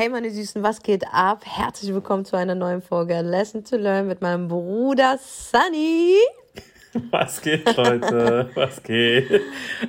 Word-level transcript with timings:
Hey 0.00 0.08
meine 0.08 0.30
Süßen, 0.30 0.62
was 0.62 0.82
geht 0.82 1.04
ab? 1.12 1.42
Herzlich 1.44 1.92
willkommen 1.92 2.24
zu 2.24 2.34
einer 2.34 2.54
neuen 2.54 2.80
Folge 2.80 3.20
Lesson 3.20 3.64
to 3.64 3.76
Learn 3.76 4.06
mit 4.06 4.22
meinem 4.22 4.48
Bruder 4.48 5.18
Sunny. 5.20 6.14
Was 7.10 7.42
geht, 7.42 7.76
Leute? 7.76 8.48
Was 8.54 8.82
geht? 8.82 9.30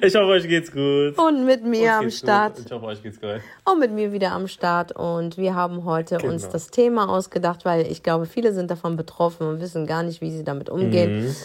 Ich 0.02 0.14
hoffe, 0.14 0.26
euch 0.26 0.50
geht's 0.50 0.70
gut. 0.70 1.18
Und 1.18 1.46
mit 1.46 1.64
mir 1.64 1.94
am 1.94 2.12
Start. 2.12 2.58
Gut. 2.58 2.66
Ich 2.66 2.72
hoffe, 2.74 2.88
euch 2.88 3.02
geht's 3.02 3.22
gut. 3.22 3.40
Und 3.64 3.80
mit 3.80 3.94
mir 3.94 4.12
wieder 4.12 4.34
am 4.34 4.50
Start. 4.50 4.92
Und 4.92 5.38
wir 5.38 5.56
haben 5.56 5.86
heute 5.86 6.18
genau. 6.18 6.34
uns 6.34 6.50
das 6.50 6.68
Thema 6.68 7.08
ausgedacht, 7.08 7.64
weil 7.64 7.90
ich 7.90 8.04
glaube, 8.04 8.26
viele 8.26 8.52
sind 8.52 8.70
davon 8.70 8.98
betroffen 8.98 9.48
und 9.48 9.62
wissen 9.62 9.88
gar 9.88 10.04
nicht, 10.04 10.20
wie 10.20 10.32
sie 10.32 10.44
damit 10.44 10.70
umgehen. 10.70 11.28
Mhm. 11.28 11.36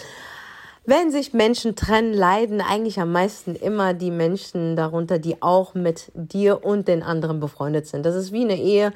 Wenn 0.88 1.10
sich 1.10 1.34
Menschen 1.34 1.74
trennen, 1.74 2.14
leiden 2.14 2.60
eigentlich 2.60 3.00
am 3.00 3.10
meisten 3.10 3.56
immer 3.56 3.92
die 3.92 4.12
Menschen 4.12 4.76
darunter, 4.76 5.18
die 5.18 5.42
auch 5.42 5.74
mit 5.74 6.12
dir 6.14 6.64
und 6.64 6.86
den 6.86 7.02
anderen 7.02 7.40
befreundet 7.40 7.88
sind. 7.88 8.06
Das 8.06 8.14
ist 8.14 8.32
wie 8.32 8.44
eine 8.44 8.56
Ehe. 8.56 8.92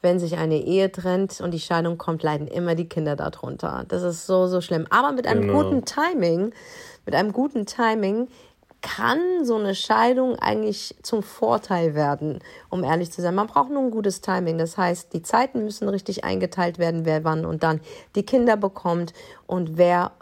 Wenn 0.00 0.18
sich 0.18 0.36
eine 0.36 0.56
Ehe 0.56 0.90
trennt 0.90 1.40
und 1.40 1.52
die 1.52 1.60
Scheidung 1.60 1.98
kommt, 1.98 2.22
leiden 2.22 2.46
immer 2.46 2.74
die 2.74 2.88
Kinder 2.88 3.14
darunter. 3.14 3.84
Das 3.88 4.02
ist 4.02 4.26
so, 4.26 4.46
so 4.46 4.60
schlimm. 4.60 4.86
Aber 4.90 5.12
mit 5.12 5.26
einem 5.26 5.42
genau. 5.42 5.62
guten 5.62 5.84
Timing, 5.84 6.52
mit 7.04 7.14
einem 7.14 7.32
guten 7.32 7.66
Timing 7.66 8.28
kann 8.84 9.44
so 9.44 9.56
eine 9.56 9.74
Scheidung 9.74 10.38
eigentlich 10.38 10.94
zum 11.02 11.22
Vorteil 11.22 11.94
werden, 11.94 12.40
um 12.68 12.84
ehrlich 12.84 13.10
zu 13.10 13.22
sein. 13.22 13.34
Man 13.34 13.46
braucht 13.46 13.70
nur 13.70 13.82
ein 13.82 13.90
gutes 13.90 14.20
Timing. 14.20 14.58
Das 14.58 14.76
heißt, 14.76 15.12
die 15.14 15.22
Zeiten 15.22 15.64
müssen 15.64 15.88
richtig 15.88 16.22
eingeteilt 16.22 16.78
werden, 16.78 17.06
wer 17.06 17.24
wann 17.24 17.46
und 17.46 17.62
dann 17.62 17.80
die 18.14 18.26
Kinder 18.26 18.58
bekommt 18.58 19.14
und 19.46 19.78
wer, 19.78 20.12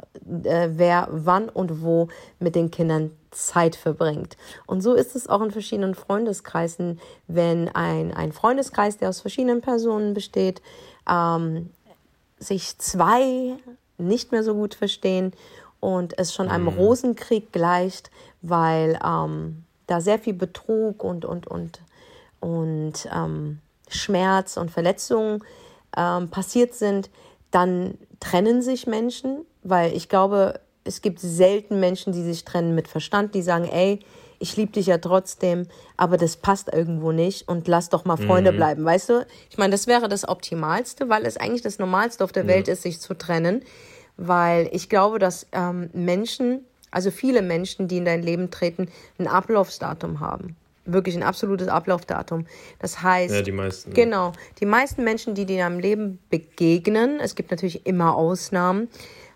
äh, 0.44 0.68
wer 0.72 1.08
wann 1.10 1.48
und 1.48 1.82
wo 1.82 2.08
mit 2.38 2.54
den 2.54 2.70
Kindern 2.70 3.10
Zeit 3.30 3.76
verbringt. 3.76 4.36
Und 4.66 4.82
so 4.82 4.94
ist 4.94 5.16
es 5.16 5.28
auch 5.28 5.40
in 5.40 5.50
verschiedenen 5.50 5.94
Freundeskreisen, 5.94 7.00
wenn 7.28 7.68
ein, 7.68 8.12
ein 8.12 8.32
Freundeskreis, 8.32 8.98
der 8.98 9.08
aus 9.08 9.20
verschiedenen 9.20 9.62
Personen 9.62 10.14
besteht, 10.14 10.60
ähm, 11.08 11.70
sich 12.38 12.78
zwei 12.78 13.56
nicht 13.98 14.32
mehr 14.32 14.42
so 14.42 14.54
gut 14.54 14.74
verstehen 14.74 15.32
und 15.80 16.19
es 16.19 16.34
schon 16.34 16.48
einem 16.48 16.64
mhm. 16.64 16.78
Rosenkrieg 16.78 17.52
gleicht, 17.52 18.10
weil 18.42 18.98
ähm, 19.04 19.64
da 19.86 20.00
sehr 20.00 20.19
viel 20.19 20.34
Betrug 20.34 21.02
und, 21.02 21.24
und, 21.24 21.47
und, 21.47 21.80
und 22.41 23.08
ähm, 23.12 23.60
Schmerz 23.88 24.56
und 24.56 24.70
Verletzungen 24.70 25.42
ähm, 25.97 26.28
passiert 26.28 26.74
sind, 26.74 27.10
dann 27.50 27.98
trennen 28.20 28.62
sich 28.62 28.86
Menschen, 28.86 29.44
weil 29.62 29.94
ich 29.94 30.08
glaube, 30.08 30.60
es 30.84 31.02
gibt 31.02 31.20
selten 31.20 31.80
Menschen, 31.80 32.12
die 32.12 32.22
sich 32.22 32.44
trennen 32.44 32.74
mit 32.74 32.88
Verstand, 32.88 33.34
die 33.34 33.42
sagen, 33.42 33.64
ey, 33.64 34.00
ich 34.38 34.56
liebe 34.56 34.72
dich 34.72 34.86
ja 34.86 34.98
trotzdem, 34.98 35.69
aber 35.96 36.16
das 36.16 36.36
passt 36.36 36.72
irgendwo 36.72 37.12
nicht 37.12 37.48
und 37.48 37.69
lass 37.69 37.91
doch 37.91 38.04
mal 38.04 38.16
Freunde 38.16 38.50
mhm. 38.50 38.56
bleiben, 38.56 38.84
weißt 38.84 39.08
du? 39.10 39.27
Ich 39.50 39.58
meine, 39.58 39.70
das 39.70 39.86
wäre 39.86 40.08
das 40.08 40.28
Optimalste, 40.28 41.08
weil 41.08 41.24
es 41.24 41.36
eigentlich 41.36 41.62
das 41.62 41.78
Normalste 41.78 42.24
auf 42.24 42.32
der 42.32 42.48
Welt 42.48 42.66
ist, 42.66 42.82
sich 42.82 43.00
zu 43.00 43.14
trennen 43.14 43.62
weil 44.16 44.69
ich 44.72 44.88
glaube, 44.88 45.19
dass 45.19 45.46
ähm, 45.52 45.91
Menschen, 45.92 46.64
also 46.91 47.10
viele 47.10 47.42
Menschen, 47.42 47.88
die 47.88 47.98
in 47.98 48.04
dein 48.04 48.22
Leben 48.22 48.50
treten, 48.50 48.88
ein 49.19 49.26
Ablaufsdatum 49.26 50.20
haben. 50.20 50.56
Wirklich 50.84 51.16
ein 51.16 51.22
absolutes 51.22 51.69
Ablaufdatum. 51.69 52.47
Das 52.80 53.02
heißt, 53.02 53.34
ja, 53.34 53.42
die 53.42 53.52
meisten. 53.52 53.94
Genau, 53.94 54.32
die 54.60 54.66
meisten 54.66 55.04
Menschen, 55.04 55.34
die 55.34 55.47
dir 55.47 55.54
in 55.54 55.60
deinem 55.60 55.78
Leben 55.78 56.19
begegnen, 56.28 57.20
es 57.20 57.36
gibt 57.36 57.50
natürlich 57.50 57.86
immer 57.86 58.16
Ausnahmen, 58.16 58.88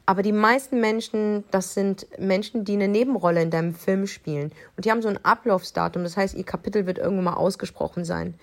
aber 0.06 0.22
die 0.22 0.32
meisten 0.32 0.80
Menschen, 0.80 1.44
das 1.50 1.74
sind 1.74 2.06
Menschen, 2.18 2.64
die 2.64 2.74
eine 2.74 2.86
Nebenrolle 2.86 3.42
in 3.42 3.50
deinem 3.50 3.74
Film 3.74 4.06
spielen. 4.06 4.52
Und 4.76 4.84
die 4.84 4.90
haben 4.92 5.02
so 5.02 5.08
ein 5.08 5.24
Ablaufsdatum. 5.24 6.04
Das 6.04 6.16
heißt, 6.16 6.36
ihr 6.36 6.44
Kapitel 6.44 6.86
wird 6.86 6.98
irgendwann 6.98 7.24
mal 7.24 7.34
ausgesprochen 7.34 8.04
sein. 8.04 8.34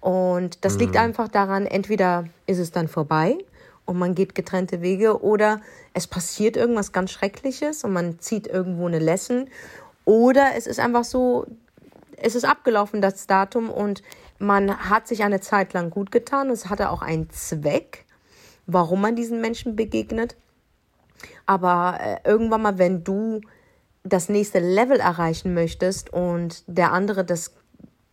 Und 0.00 0.64
das 0.64 0.74
mhm. 0.74 0.80
liegt 0.80 0.96
einfach 0.96 1.28
daran, 1.28 1.66
entweder 1.66 2.24
ist 2.46 2.58
es 2.58 2.72
dann 2.72 2.88
vorbei 2.88 3.38
und 3.86 3.96
man 3.96 4.14
geht 4.14 4.34
getrennte 4.34 4.82
Wege 4.82 5.22
oder 5.22 5.60
es 5.92 6.06
passiert 6.06 6.56
irgendwas 6.56 6.92
ganz 6.92 7.12
Schreckliches 7.12 7.84
und 7.84 7.92
man 7.92 8.18
zieht 8.18 8.46
irgendwo 8.46 8.86
eine 8.86 8.98
Lesson 8.98 9.48
oder 10.04 10.56
es 10.56 10.66
ist 10.66 10.80
einfach 10.80 11.04
so, 11.04 11.46
es 12.16 12.34
ist 12.34 12.44
abgelaufen, 12.44 13.00
das 13.00 13.26
Datum 13.26 13.70
und 13.70 14.02
man 14.38 14.90
hat 14.90 15.06
sich 15.08 15.22
eine 15.22 15.40
Zeit 15.40 15.72
lang 15.72 15.90
gut 15.90 16.10
getan. 16.10 16.50
Es 16.50 16.68
hatte 16.68 16.90
auch 16.90 17.02
einen 17.02 17.30
Zweck, 17.30 18.04
warum 18.66 19.00
man 19.00 19.16
diesen 19.16 19.40
Menschen 19.40 19.76
begegnet. 19.76 20.36
Aber 21.46 21.98
äh, 22.00 22.28
irgendwann 22.28 22.62
mal, 22.62 22.78
wenn 22.78 23.04
du 23.04 23.40
das 24.02 24.28
nächste 24.28 24.58
Level 24.58 25.00
erreichen 25.00 25.54
möchtest 25.54 26.12
und 26.12 26.62
der 26.66 26.92
andere 26.92 27.24
das 27.24 27.52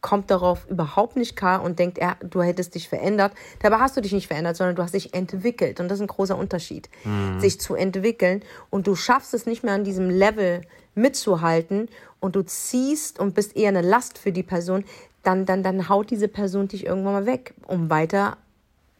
kommt 0.01 0.31
darauf 0.31 0.67
überhaupt 0.67 1.15
nicht 1.15 1.35
klar 1.35 1.61
und 1.61 1.77
denkt, 1.77 1.99
er, 1.99 2.17
du 2.21 2.41
hättest 2.41 2.73
dich 2.75 2.89
verändert. 2.89 3.33
Dabei 3.59 3.77
hast 3.77 3.95
du 3.95 4.01
dich 4.01 4.11
nicht 4.11 4.27
verändert, 4.27 4.57
sondern 4.57 4.75
du 4.75 4.81
hast 4.81 4.95
dich 4.95 5.13
entwickelt. 5.13 5.79
Und 5.79 5.89
das 5.89 5.99
ist 5.99 6.01
ein 6.01 6.07
großer 6.07 6.37
Unterschied, 6.37 6.89
mhm. 7.03 7.39
sich 7.39 7.59
zu 7.59 7.75
entwickeln. 7.75 8.41
Und 8.71 8.87
du 8.87 8.95
schaffst 8.95 9.33
es 9.35 9.45
nicht 9.45 9.63
mehr 9.63 9.75
an 9.75 9.83
diesem 9.83 10.09
Level 10.09 10.61
mitzuhalten 10.95 11.87
und 12.19 12.35
du 12.35 12.41
ziehst 12.41 13.19
und 13.19 13.35
bist 13.35 13.55
eher 13.55 13.69
eine 13.69 13.81
Last 13.81 14.17
für 14.17 14.31
die 14.31 14.43
Person, 14.43 14.83
dann, 15.23 15.45
dann, 15.45 15.61
dann 15.61 15.87
haut 15.87 16.09
diese 16.09 16.27
Person 16.27 16.67
dich 16.67 16.85
irgendwann 16.85 17.13
mal 17.13 17.25
weg, 17.27 17.53
um 17.67 17.91
weiter 17.91 18.37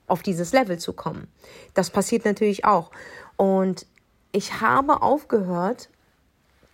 auf 0.08 0.22
dieses 0.22 0.54
Level 0.54 0.78
zu 0.78 0.94
kommen. 0.94 1.28
Das 1.74 1.90
passiert 1.90 2.26
natürlich 2.26 2.64
auch. 2.64 2.92
Und 3.38 3.88
ich 4.32 4.62
habe 4.62 5.02
aufgehört, 5.02 5.90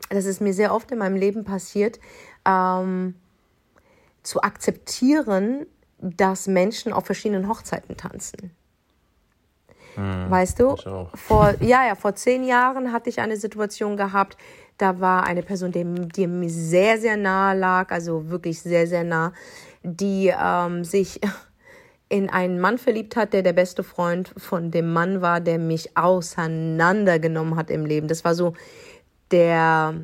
das 0.09 0.25
ist 0.25 0.41
mir 0.41 0.53
sehr 0.53 0.73
oft 0.73 0.91
in 0.91 1.00
meinem 1.00 1.16
Leben 1.16 1.44
passiert, 1.44 2.00
ähm, 2.45 3.16
zu 4.23 4.41
akzeptieren, 4.41 5.66
dass 6.00 6.47
Menschen 6.47 6.94
auf 6.94 7.06
verschiedenen 7.06 7.47
Hochzeiten 7.47 7.97
tanzen. 7.97 8.51
Hm, 9.96 10.29
weißt 10.29 10.59
du, 10.59 10.75
vor, 11.16 11.56
ja, 11.59 11.88
ja, 11.88 11.96
vor 11.96 12.13
zehn 12.16 12.44
Jahren 12.44 12.91
hatte 12.91 13.09
ich 13.09 13.19
eine 13.19 13.38
Situation 13.38 13.97
gehabt, 13.97 14.38
da 14.78 15.00
war 15.00 15.25
eine 15.25 15.41
Person, 15.41 15.72
die, 15.72 15.84
die 16.09 16.28
mir 16.28 16.50
sehr, 16.50 17.00
sehr 17.00 17.17
nahe 17.17 17.57
lag, 17.57 17.91
also 17.91 18.29
wirklich 18.29 18.62
sehr, 18.62 18.85
sehr 18.85 19.03
nah, 19.03 19.34
die 19.81 20.31
ähm, 20.40 20.84
sich 20.84 21.19
in 22.09 22.29
einen 22.29 22.59
Mann 22.59 22.78
verliebt 22.78 23.16
hat, 23.16 23.34
der 23.34 23.44
der 23.44 23.53
beste 23.53 23.84
Freund 23.84 24.34
von 24.38 24.72
dem 24.72 24.94
Mann 24.94 25.22
war, 25.22 25.41
der 25.41 25.59
mich 25.59 25.97
auseinandergenommen 25.97 27.56
hat 27.56 27.69
im 27.69 27.85
Leben. 27.85 28.07
Das 28.07 28.23
war 28.23 28.34
so 28.34 28.53
der 29.31 29.95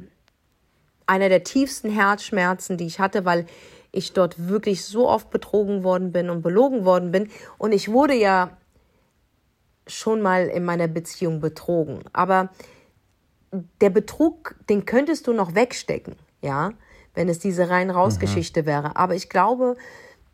einer 1.06 1.30
der 1.30 1.44
tiefsten 1.44 1.90
Herzschmerzen, 1.90 2.78
die 2.78 2.86
ich 2.86 3.00
hatte, 3.00 3.26
weil 3.26 3.46
ich 3.92 4.14
dort 4.14 4.48
wirklich 4.48 4.84
so 4.86 5.08
oft 5.08 5.30
betrogen 5.30 5.84
worden 5.84 6.12
bin 6.12 6.30
und 6.30 6.42
belogen 6.42 6.86
worden 6.86 7.12
bin. 7.12 7.30
Und 7.58 7.72
ich 7.72 7.92
wurde 7.92 8.16
ja 8.16 8.58
schon 9.86 10.22
mal 10.22 10.48
in 10.48 10.66
meiner 10.66 10.88
Beziehung 10.88 11.40
betrogen. 11.40 12.00
Aber 12.14 12.50
der 13.82 13.90
Betrug, 13.90 14.56
den 14.70 14.86
könntest 14.86 15.28
du 15.28 15.34
noch 15.34 15.56
wegstecken, 15.56 16.16
ja, 16.42 16.72
wenn 17.14 17.30
es 17.30 17.38
diese 17.40 17.70
rein 17.70 17.92
raus 17.92 18.20
Geschichte 18.20 18.64
mhm. 18.64 18.66
wäre. 18.66 18.96
Aber 18.96 19.14
ich 19.14 19.30
glaube, 19.30 19.76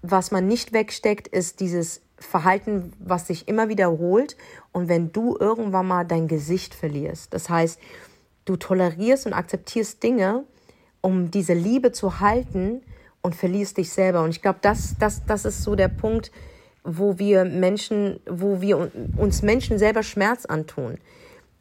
was 0.01 0.31
man 0.31 0.47
nicht 0.47 0.73
wegsteckt, 0.73 1.27
ist 1.27 1.59
dieses 1.59 2.01
Verhalten, 2.17 2.93
was 2.99 3.27
sich 3.27 3.47
immer 3.47 3.69
wiederholt. 3.69 4.37
Und 4.71 4.89
wenn 4.89 5.11
du 5.11 5.37
irgendwann 5.39 5.87
mal 5.87 6.05
dein 6.05 6.27
Gesicht 6.27 6.73
verlierst, 6.73 7.33
das 7.33 7.49
heißt, 7.49 7.79
du 8.45 8.55
tolerierst 8.55 9.25
und 9.25 9.33
akzeptierst 9.33 10.01
Dinge, 10.01 10.43
um 11.01 11.31
diese 11.31 11.53
Liebe 11.53 11.91
zu 11.91 12.19
halten, 12.19 12.81
und 13.21 13.35
verlierst 13.35 13.77
dich 13.77 13.91
selber. 13.91 14.23
Und 14.23 14.31
ich 14.31 14.41
glaube, 14.41 14.59
das, 14.61 14.95
das, 14.99 15.25
das 15.25 15.45
ist 15.45 15.63
so 15.63 15.75
der 15.75 15.87
Punkt, 15.87 16.31
wo 16.83 17.19
wir 17.19 17.45
Menschen, 17.45 18.19
wo 18.25 18.61
wir 18.61 18.91
uns 19.17 19.41
Menschen 19.41 19.77
selber 19.77 20.03
Schmerz 20.03 20.45
antun. 20.45 20.97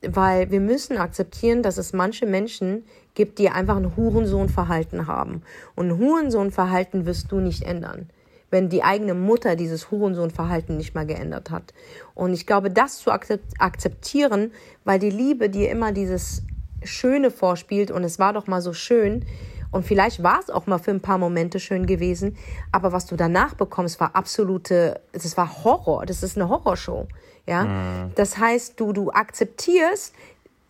Weil 0.01 0.51
wir 0.51 0.61
müssen 0.61 0.97
akzeptieren, 0.97 1.63
dass 1.63 1.77
es 1.77 1.93
manche 1.93 2.27
Menschen 2.27 2.85
gibt, 3.15 3.39
die 3.41 3.51
einfach 3.51 3.77
ein 3.77 3.97
Hurensohnverhalten 3.97 5.09
haben. 5.09 5.43
Und 5.75 5.89
ein 5.89 5.99
Hurensohnverhalten 5.99 7.05
wirst 7.05 7.33
du 7.33 7.41
nicht 7.41 7.65
ändern, 7.65 8.09
wenn 8.51 8.69
die 8.69 8.83
eigene 8.83 9.15
Mutter 9.15 9.57
dieses 9.57 9.91
Hurensohnverhalten 9.91 10.77
nicht 10.77 10.95
mal 10.95 11.07
geändert 11.07 11.51
hat. 11.51 11.75
Und 12.15 12.33
ich 12.33 12.47
glaube, 12.47 12.71
das 12.71 12.99
zu 12.99 13.11
akzeptieren, 13.11 14.53
weil 14.85 14.99
die 14.99 15.11
Liebe 15.11 15.51
dir 15.51 15.71
immer 15.71 15.93
dieses 15.93 16.43
Schöne 16.83 17.31
vorspielt 17.31 17.91
und 17.91 18.05
es 18.05 18.19
war 18.19 18.33
doch 18.33 18.47
mal 18.47 18.63
so 18.63 18.73
schön, 18.73 19.25
und 19.71 19.85
vielleicht 19.85 20.23
war 20.23 20.41
es 20.41 20.51
auch 20.51 20.67
mal 20.67 20.79
für 20.79 20.91
ein 20.91 21.01
paar 21.01 21.19
Momente 21.19 21.61
schön 21.61 21.87
gewesen, 21.87 22.37
aber 22.73 22.93
was 22.93 23.07
du 23.07 23.17
danach 23.17 23.55
bekommst, 23.55 24.01
war 24.01 24.17
absolute, 24.17 25.01
das 25.13 25.37
war 25.37 25.65
Horror. 25.65 26.07
Das 26.07 26.23
ist 26.23 26.37
eine 26.37 26.49
Horrorshow. 26.49 27.07
Ja, 27.47 27.65
mhm. 27.65 28.13
das 28.15 28.39
heißt, 28.39 28.79
du, 28.79 28.93
du 28.93 29.11
akzeptierst, 29.11 30.15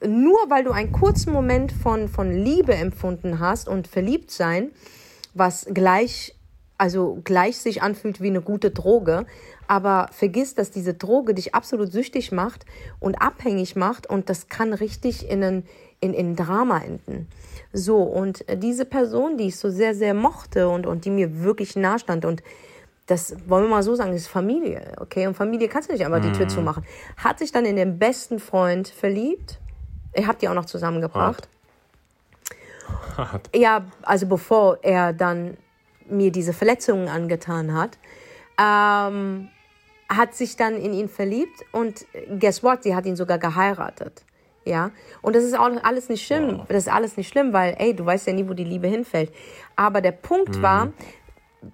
nur 0.06 0.38
weil 0.48 0.64
du 0.64 0.70
einen 0.70 0.92
kurzen 0.92 1.32
Moment 1.32 1.72
von, 1.72 2.08
von 2.08 2.30
Liebe 2.32 2.74
empfunden 2.74 3.40
hast 3.40 3.68
und 3.68 3.88
verliebt 3.88 4.30
sein, 4.30 4.70
was 5.34 5.66
gleich, 5.72 6.34
also 6.78 7.20
gleich 7.24 7.58
sich 7.58 7.82
anfühlt 7.82 8.22
wie 8.22 8.28
eine 8.28 8.40
gute 8.40 8.70
Droge, 8.70 9.26
aber 9.66 10.08
vergiss, 10.12 10.54
dass 10.54 10.70
diese 10.70 10.94
Droge 10.94 11.34
dich 11.34 11.54
absolut 11.54 11.92
süchtig 11.92 12.32
macht 12.32 12.64
und 13.00 13.20
abhängig 13.20 13.76
macht 13.76 14.08
und 14.08 14.30
das 14.30 14.48
kann 14.48 14.72
richtig 14.72 15.28
in 15.28 15.42
ein, 15.42 15.66
in, 16.00 16.14
in 16.14 16.36
Drama 16.36 16.78
enden. 16.78 17.28
So, 17.72 17.98
und 17.98 18.44
diese 18.62 18.84
Person, 18.84 19.36
die 19.36 19.48
ich 19.48 19.56
so 19.56 19.68
sehr, 19.68 19.94
sehr 19.94 20.14
mochte 20.14 20.68
und, 20.68 20.86
und 20.86 21.04
die 21.04 21.10
mir 21.10 21.42
wirklich 21.42 21.76
nah 21.76 21.98
stand 21.98 22.24
und 22.24 22.42
das 23.06 23.34
wollen 23.46 23.64
wir 23.64 23.70
mal 23.70 23.82
so 23.82 23.94
sagen, 23.94 24.12
ist 24.12 24.28
Familie, 24.28 24.92
okay? 24.98 25.26
Und 25.26 25.34
Familie 25.34 25.68
kannst 25.68 25.88
du 25.88 25.94
nicht 25.94 26.04
einfach 26.04 26.20
die 26.20 26.32
Tür 26.32 26.46
zumachen. 26.46 26.84
Hat 27.16 27.38
sich 27.38 27.52
dann 27.52 27.64
in 27.64 27.76
den 27.76 27.98
besten 27.98 28.38
Freund 28.38 28.86
verliebt. 28.86 29.58
Ihr 30.14 30.26
habt 30.26 30.42
die 30.42 30.48
auch 30.48 30.54
noch 30.54 30.66
zusammengebracht. 30.66 31.48
Hart. 33.16 33.50
Ja, 33.54 33.86
also 34.02 34.26
bevor 34.26 34.78
er 34.82 35.14
dann 35.14 35.56
mir 36.10 36.32
diese 36.32 36.52
Verletzungen 36.52 37.08
angetan 37.08 37.74
hat, 37.74 37.98
ähm, 38.60 39.48
hat 40.08 40.34
sich 40.34 40.56
dann 40.56 40.76
in 40.76 40.92
ihn 40.92 41.08
verliebt 41.08 41.64
und 41.72 42.06
guess 42.38 42.62
what, 42.62 42.82
sie 42.82 42.94
hat 42.94 43.06
ihn 43.06 43.16
sogar 43.16 43.38
geheiratet. 43.38 44.24
Ja, 44.64 44.90
und 45.22 45.34
das 45.34 45.44
ist 45.44 45.58
auch 45.58 45.70
alles 45.82 46.10
nicht 46.10 46.26
schlimm. 46.26 46.62
Das 46.68 46.86
ist 46.86 46.92
alles 46.92 47.16
nicht 47.16 47.28
schlimm, 47.28 47.54
weil, 47.54 47.74
ey, 47.78 47.94
du 47.94 48.04
weißt 48.04 48.26
ja 48.26 48.34
nie, 48.34 48.46
wo 48.46 48.52
die 48.52 48.64
Liebe 48.64 48.86
hinfällt. 48.86 49.32
Aber 49.76 50.02
der 50.02 50.12
Punkt 50.12 50.60
war, 50.60 50.92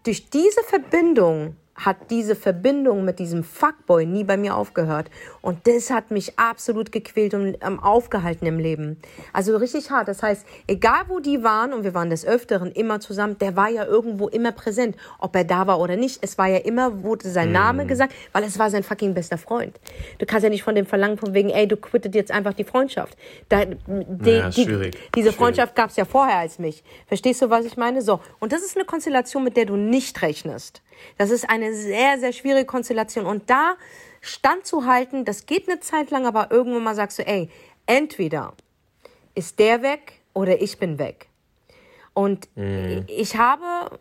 durch 0.05 0.31
diese 0.31 0.63
Verbindung 0.63 1.57
hat 1.75 2.11
diese 2.11 2.37
Verbindung 2.37 3.05
mit 3.05 3.19
diesem 3.19 3.45
Fuckboy 3.45 4.07
nie 4.07 4.25
bei 4.25 4.37
mir 4.37 4.57
aufgehört. 4.57 5.11
Und 5.41 5.67
das 5.67 5.91
hat 5.91 6.11
mich 6.11 6.39
absolut 6.39 6.93
gequält 6.93 7.35
und 7.35 7.57
ähm, 7.61 7.81
aufgehalten 7.81 8.47
im 8.47 8.59
Leben. 8.59 8.99
Also 9.33 9.57
richtig 9.57 9.91
hart. 9.91 10.09
Das 10.09 10.23
heißt, 10.23 10.47
egal 10.67 11.03
wo 11.09 11.19
die 11.19 11.43
waren, 11.43 11.73
und 11.73 11.85
wir 11.85 11.95
waren 11.95 12.11
des 12.11 12.25
Öfteren 12.25 12.71
immer 12.71 13.01
zusammen, 13.01 13.39
der 13.39 13.57
war 13.57 13.69
ja 13.69 13.85
irgendwo 13.85 14.29
immer 14.29 14.53
präsent. 14.53 14.97
Ob 15.19 15.35
er 15.35 15.45
da 15.45 15.67
war 15.67 15.81
oder 15.81 15.97
nicht, 15.97 16.19
es 16.23 16.39
war 16.39 16.47
ja 16.47 16.59
immer, 16.59 17.03
wurde 17.03 17.29
sein 17.29 17.53
Name 17.53 17.87
gesagt, 17.87 18.15
weil 18.33 18.45
es 18.45 18.59
war 18.59 18.71
sein 18.71 18.83
fucking 18.83 19.15
bester 19.15 19.39
Freund. 19.39 19.79
Du 20.19 20.27
kannst 20.27 20.45
ja 20.45 20.51
nicht 20.51 20.63
von 20.63 20.75
dem 20.75 20.87
verlangen, 20.87 21.19
von 21.19 21.35
wegen, 21.35 21.51
ey, 21.51 21.67
du 21.67 21.77
quittet 21.77 22.15
jetzt 22.15 22.31
einfach 22.31 22.55
die 22.55 22.65
Freundschaft. 22.65 23.17
Da, 23.49 23.65
die, 23.65 24.31
Ja, 24.31 24.49
die, 24.49 24.63
schwierig. 24.63 24.97
Diese 25.15 25.29
Schwierig. 25.29 25.37
Freundschaft 25.37 25.75
gab 25.75 25.91
es 25.91 25.97
ja 25.97 26.05
vorher 26.05 26.39
als 26.39 26.59
mich. 26.59 26.85
Verstehst 27.07 27.43
du, 27.43 27.51
was 27.51 27.65
ich 27.65 27.77
meine? 27.77 28.03
So. 28.03 28.21
Und 28.39 28.53
das 28.53 28.63
ist 28.63 28.77
eine 28.77 28.85
Konstellation, 28.85 29.43
mit 29.45 29.57
der 29.57 29.67
du 29.67 29.77
nicht 29.77 30.23
rechnest. 30.23 30.83
Das 31.19 31.31
ist 31.31 31.49
eine 31.49 31.75
sehr, 31.75 32.19
sehr 32.19 32.33
schwierige 32.33 32.67
Konstellation. 32.67 33.27
Und 33.27 33.51
da 33.51 33.77
standzuhalten, 34.21 35.25
das 35.25 35.47
geht 35.47 35.69
eine 35.69 35.81
Zeit 35.81 36.11
lang, 36.11 36.27
aber 36.27 36.51
irgendwann 36.51 36.83
mal 36.83 36.95
sagst 36.95 37.19
du, 37.19 37.27
ey, 37.27 37.51
entweder 37.87 38.55
ist 39.35 39.59
der 39.59 39.83
weg 39.83 40.21
oder 40.33 40.61
ich 40.61 40.79
bin 40.79 40.99
weg. 40.99 41.29
Und 42.15 42.49
ich 43.09 43.37
habe 43.37 43.99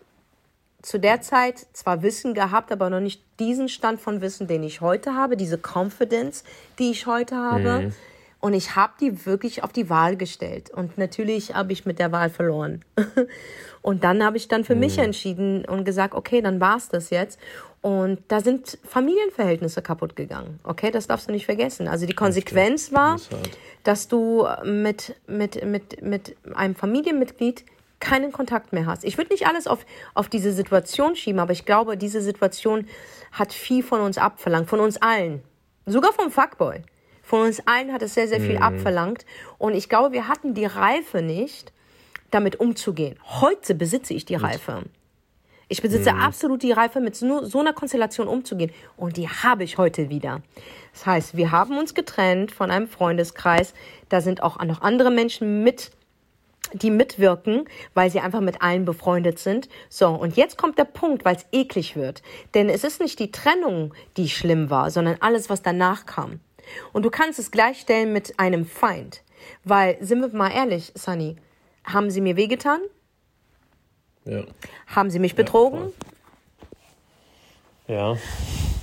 zu 0.82 1.00
der 1.00 1.22
Zeit 1.22 1.66
zwar 1.74 2.04
Wissen 2.04 2.34
gehabt, 2.34 2.72
aber 2.72 2.90
noch 2.90 3.00
nicht 3.00 3.24
diesen 3.40 3.70
Stand 3.70 4.00
von 4.00 4.22
Wissen, 4.22 4.48
den 4.48 4.64
ich 4.64 4.82
heute 4.82 5.16
habe, 5.16 5.38
diese 5.38 5.58
Confidence, 5.58 6.44
die 6.78 6.92
ich 6.92 7.08
heute 7.08 7.36
habe. 7.36 7.92
Und 8.44 8.54
ich 8.54 8.76
habe 8.76 8.92
die 9.00 9.26
wirklich 9.26 9.64
auf 9.64 9.72
die 9.72 9.90
Wahl 9.90 10.18
gestellt. 10.18 10.70
Und 10.70 10.98
natürlich 10.98 11.56
habe 11.56 11.72
ich 11.72 11.86
mit 11.86 11.98
der 11.98 12.12
Wahl 12.12 12.30
verloren. 12.30 12.84
und 13.82 14.04
dann 14.04 14.22
habe 14.22 14.36
ich 14.36 14.50
dann 14.50 14.66
für 14.66 14.76
mich 14.76 14.98
entschieden 14.98 15.64
und 15.64 15.86
gesagt, 15.86 16.14
okay, 16.14 16.42
dann 16.42 16.60
war's 16.60 16.90
das 16.90 17.10
jetzt. 17.10 17.40
Und 17.80 18.20
da 18.28 18.42
sind 18.42 18.78
Familienverhältnisse 18.84 19.82
kaputt 19.82 20.18
gegangen. 20.18 20.60
Okay, 20.66 20.92
das 20.92 21.08
darfst 21.08 21.30
du 21.30 21.32
nicht 21.32 21.46
vergessen. 21.46 21.88
Also 21.88 22.06
die 22.06 22.16
Konsequenz 22.16 22.92
war, 22.92 23.12
hart. 23.12 23.30
dass 23.86 24.10
du 24.10 24.46
mit, 24.66 25.16
mit, 25.26 25.64
mit, 25.64 26.02
mit 26.02 26.36
einem 26.54 26.76
Familienmitglied 26.76 27.64
keinen 28.02 28.34
Kontakt 28.34 28.74
mehr 28.74 28.88
hast. 28.88 29.06
Ich 29.06 29.18
würde 29.18 29.32
nicht 29.32 29.48
alles 29.48 29.68
auf, 29.68 29.86
auf 30.16 30.28
diese 30.28 30.52
Situation 30.52 31.16
schieben, 31.16 31.40
aber 31.40 31.54
ich 31.54 31.64
glaube, 31.64 31.96
diese 31.96 32.20
Situation 32.20 32.90
hat 33.32 33.54
viel 33.54 33.84
von 33.84 34.02
uns 34.02 34.18
abverlangt, 34.18 34.68
von 34.68 34.82
uns 34.82 35.02
allen. 35.02 35.42
Sogar 35.86 36.12
vom 36.12 36.30
Fuckboy. 36.30 36.84
Von 37.24 37.48
uns 37.48 37.66
allen 37.66 37.94
hat 37.94 38.02
es 38.02 38.14
sehr, 38.14 38.28
sehr 38.28 38.42
viel 38.42 38.58
abverlangt. 38.58 39.26
Und 39.58 39.74
ich 39.74 39.90
glaube, 39.90 40.12
wir 40.12 40.28
hatten 40.28 40.54
die 40.54 40.66
Reife 40.66 41.22
nicht, 41.22 41.72
damit 42.30 42.60
umzugehen. 42.60 43.18
Heute 43.42 43.74
besitze 43.74 44.14
ich 44.14 44.26
die 44.26 44.36
Reife. 44.36 44.84
Ich 45.70 45.82
besitze 45.82 46.14
absolut 46.14 46.62
die 46.62 46.74
Reife, 46.74 47.00
mit 47.00 47.16
so, 47.16 47.46
so 47.46 47.60
einer 47.60 47.74
Konstellation 47.74 48.28
umzugehen. 48.28 48.72
Und 48.98 49.18
die 49.18 49.30
habe 49.30 49.64
ich 49.64 49.78
heute 49.78 50.10
wieder. 50.10 50.42
Das 50.92 51.06
heißt, 51.06 51.38
wir 51.38 51.52
haben 51.52 51.78
uns 51.78 51.94
getrennt 51.94 52.52
von 52.52 52.70
einem 52.70 52.88
Freundeskreis. 52.88 53.74
Da 54.10 54.22
sind 54.22 54.44
auch 54.44 54.62
noch 54.64 54.82
andere 54.82 55.10
Menschen 55.10 55.64
mit, 55.64 55.92
die 56.74 56.92
mitwirken, 56.92 57.66
weil 57.94 58.12
sie 58.12 58.20
einfach 58.20 58.42
mit 58.42 58.62
allen 58.62 58.84
befreundet 58.84 59.40
sind. 59.40 59.70
So, 59.90 60.10
und 60.10 60.36
jetzt 60.36 60.58
kommt 60.58 60.78
der 60.78 60.86
Punkt, 60.86 61.24
weil 61.24 61.38
es 61.38 61.46
eklig 61.54 61.96
wird. 61.96 62.22
Denn 62.54 62.70
es 62.70 62.84
ist 62.84 63.00
nicht 63.00 63.18
die 63.18 63.32
Trennung, 63.32 63.94
die 64.18 64.28
schlimm 64.28 64.70
war, 64.70 64.92
sondern 64.92 65.16
alles, 65.22 65.50
was 65.50 65.62
danach 65.62 66.06
kam. 66.06 66.42
Und 66.94 67.04
du 67.04 67.10
kannst 67.10 67.40
es 67.40 67.52
gleichstellen 67.52 68.14
mit 68.14 68.40
einem 68.40 68.66
Feind. 68.66 69.22
Weil, 69.64 69.98
sind 70.02 70.22
wir 70.22 70.30
mal 70.30 70.52
ehrlich, 70.52 70.92
Sunny, 70.96 71.36
haben 71.86 72.10
sie 72.10 72.22
mir 72.22 72.36
wehgetan? 72.38 72.80
Ja. 74.26 74.44
Haben 74.88 75.10
sie 75.10 75.20
mich 75.20 75.36
betrogen? 75.36 75.92
Ja. 77.88 78.16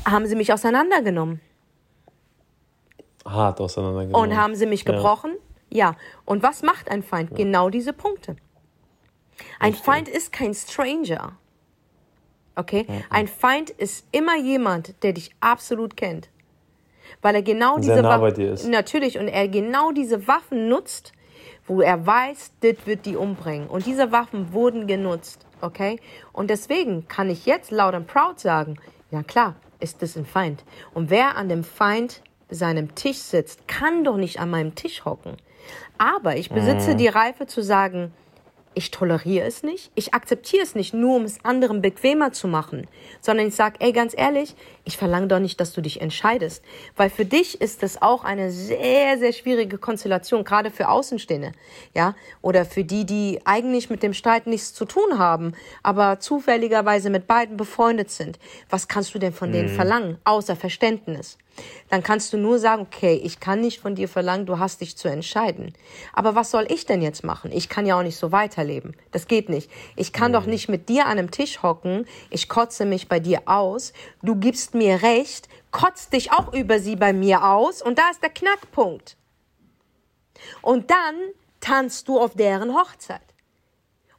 haben 0.07 0.27
sie 0.27 0.35
mich 0.37 0.53
auseinandergenommen? 0.53 1.41
Hart 3.25 3.61
auseinandergenommen. 3.61 4.31
Und 4.31 4.37
haben 4.37 4.55
sie 4.55 4.67
mich 4.67 4.85
Ja. 4.85 4.93
gebrochen? 4.93 5.37
Ja. 5.71 5.97
Und 6.25 6.43
was 6.43 6.63
macht 6.63 6.91
ein 6.91 7.03
Feind? 7.03 7.35
Genau 7.35 7.71
diese 7.71 7.93
Punkte. 7.93 8.37
Ein 9.59 9.75
Feind 9.75 10.09
ist 10.09 10.33
kein 10.33 10.53
Stranger. 10.55 11.37
Okay? 12.57 12.87
Ein 13.09 13.29
Feind 13.29 13.71
ist 13.71 14.05
immer 14.13 14.37
jemand, 14.37 15.03
der 15.03 15.13
dich 15.15 15.31
absolut 15.41 15.97
kennt. 15.97 16.29
Weil 17.23 17.35
er 17.35 17.43
genau 17.43 17.75
Sehr 17.75 17.95
diese 17.95 18.03
nah 18.03 18.21
Waffen-. 18.21 18.71
Natürlich, 18.71 19.19
und 19.19 19.29
er 19.29 19.49
genau 19.49 19.93
diese 19.93 20.27
Waffen 20.27 20.69
nutzt, 20.69 21.13
wo 21.67 21.81
er 21.81 22.07
weiß, 22.07 22.53
das 22.61 22.77
wird 22.85 23.07
die 23.07 23.17
umbringen. 23.17 23.69
Und 23.69 23.87
diese 23.87 24.13
Waffen 24.13 24.53
wurden 24.53 24.87
genutzt. 24.87 25.47
Okay? 25.61 26.01
Und 26.33 26.51
deswegen 26.51 27.07
kann 27.09 27.31
ich 27.31 27.47
jetzt 27.47 27.71
laut 27.71 27.95
und 27.95 28.07
proud 28.07 28.41
sagen, 28.41 28.77
ja 29.11 29.23
klar, 29.23 29.57
ist 29.79 30.03
das 30.03 30.17
ein 30.17 30.27
Feind. 30.27 30.65
Und 30.95 31.11
wer 31.11 31.37
an 31.37 31.49
dem 31.49 31.65
Feind 31.65 32.23
seinem 32.49 32.95
Tisch 32.95 33.19
sitzt, 33.19 33.69
kann 33.69 34.05
doch 34.05 34.17
nicht 34.17 34.41
an 34.41 34.51
meinem 34.51 34.75
Tisch 34.75 35.05
hocken. 35.05 35.37
Aber 35.99 36.37
ich 36.37 36.51
besitze 36.51 36.97
die 36.97 37.09
Reife 37.09 37.47
zu 37.47 37.63
sagen, 37.63 38.13
ich 38.75 38.91
toleriere 38.91 39.47
es 39.47 39.63
nicht, 39.63 39.91
ich 39.95 40.15
akzeptiere 40.15 40.63
es 40.63 40.75
nicht, 40.75 40.95
nur 40.95 41.17
um 41.17 41.25
es 41.25 41.45
anderen 41.45 41.83
bequemer 41.83 42.33
zu 42.33 42.47
machen, 42.47 42.87
sondern 43.21 43.49
ich 43.49 43.55
sage, 43.55 43.77
ey, 43.81 43.93
ganz 43.93 44.15
ehrlich, 44.17 44.55
ich 44.85 44.97
verlange 44.97 45.27
doch 45.27 45.41
nicht, 45.41 45.61
dass 45.61 45.73
du 45.73 45.81
dich 45.81 46.01
entscheidest, 46.01 46.63
weil 46.97 47.11
für 47.11 47.25
dich 47.25 47.61
ist 47.61 47.83
das 47.83 48.01
auch 48.01 48.23
eine 48.23 48.51
sehr, 48.51 49.19
sehr 49.19 49.33
schwierige 49.33 49.77
Konstellation, 49.79 50.45
gerade 50.45 50.71
für 50.71 50.89
Außenstehende, 50.89 51.53
ja, 51.95 52.15
oder 52.43 52.65
für 52.65 52.85
die, 52.85 53.05
die 53.05 53.41
eigentlich 53.45 53.91
mit 53.91 54.03
dem 54.03 54.15
Streit 54.15 54.47
nichts 54.47 54.73
zu 54.73 54.85
tun 54.85 55.19
haben, 55.19 55.55
aber 55.83 56.21
zufälligerweise 56.21 57.11
mit 57.11 57.27
beiden 57.27 57.57
befreundet 57.57 58.11
sind. 58.11 58.39
Was 58.69 58.87
kannst 58.87 59.15
du 59.15 59.19
denn 59.19 59.33
von 59.33 59.51
denen 59.51 59.69
verlangen, 59.69 60.19
außer 60.25 60.55
Verständnis? 60.55 61.39
Dann 61.89 62.03
kannst 62.03 62.33
du 62.33 62.37
nur 62.37 62.59
sagen, 62.59 62.83
okay, 62.83 63.21
ich 63.23 63.41
kann 63.41 63.61
nicht 63.61 63.81
von 63.81 63.95
dir 63.95 64.09
verlangen, 64.09 64.47
du 64.47 64.59
hast 64.59 64.81
dich 64.81 64.97
zu 64.97 65.09
entscheiden. 65.09 65.75
Aber 66.13 66.35
was 66.35 66.51
soll 66.51 66.67
ich 66.71 66.87
denn 66.87 67.03
jetzt 67.03 67.25
machen? 67.25 67.51
Ich 67.53 67.69
kann 67.69 67.87
ja 67.87 67.99
auch 67.99 68.03
nicht 68.03 68.17
so 68.17 68.33
weiterleben. 68.33 68.97
Das 69.13 69.27
geht 69.27 69.49
nicht. 69.49 69.71
Ich 69.97 70.13
kann 70.13 70.33
doch 70.33 70.47
nicht 70.47 70.69
mit 70.69 70.89
dir 70.89 71.07
an 71.07 71.19
einem 71.19 71.31
Tisch 71.31 71.63
hocken, 71.63 72.07
ich 72.31 72.49
kotze 72.49 72.85
mich 72.85 73.09
bei 73.09 73.21
dir 73.21 73.43
aus, 73.47 73.93
du 74.23 74.37
gibst 74.37 74.75
mir 74.75 75.03
recht, 75.03 75.49
kotzt 75.71 76.13
dich 76.13 76.33
auch 76.33 76.53
über 76.53 76.79
sie 76.79 76.97
bei 76.97 77.13
mir 77.13 77.45
aus 77.45 77.83
und 77.83 77.99
da 77.99 78.11
ist 78.11 78.23
der 78.23 78.31
Knackpunkt. 78.31 79.17
Und 80.63 80.91
dann 80.91 81.17
tanzt 81.61 82.09
du 82.09 82.19
auf 82.19 82.35
deren 82.35 82.75
Hochzeit. 82.75 83.21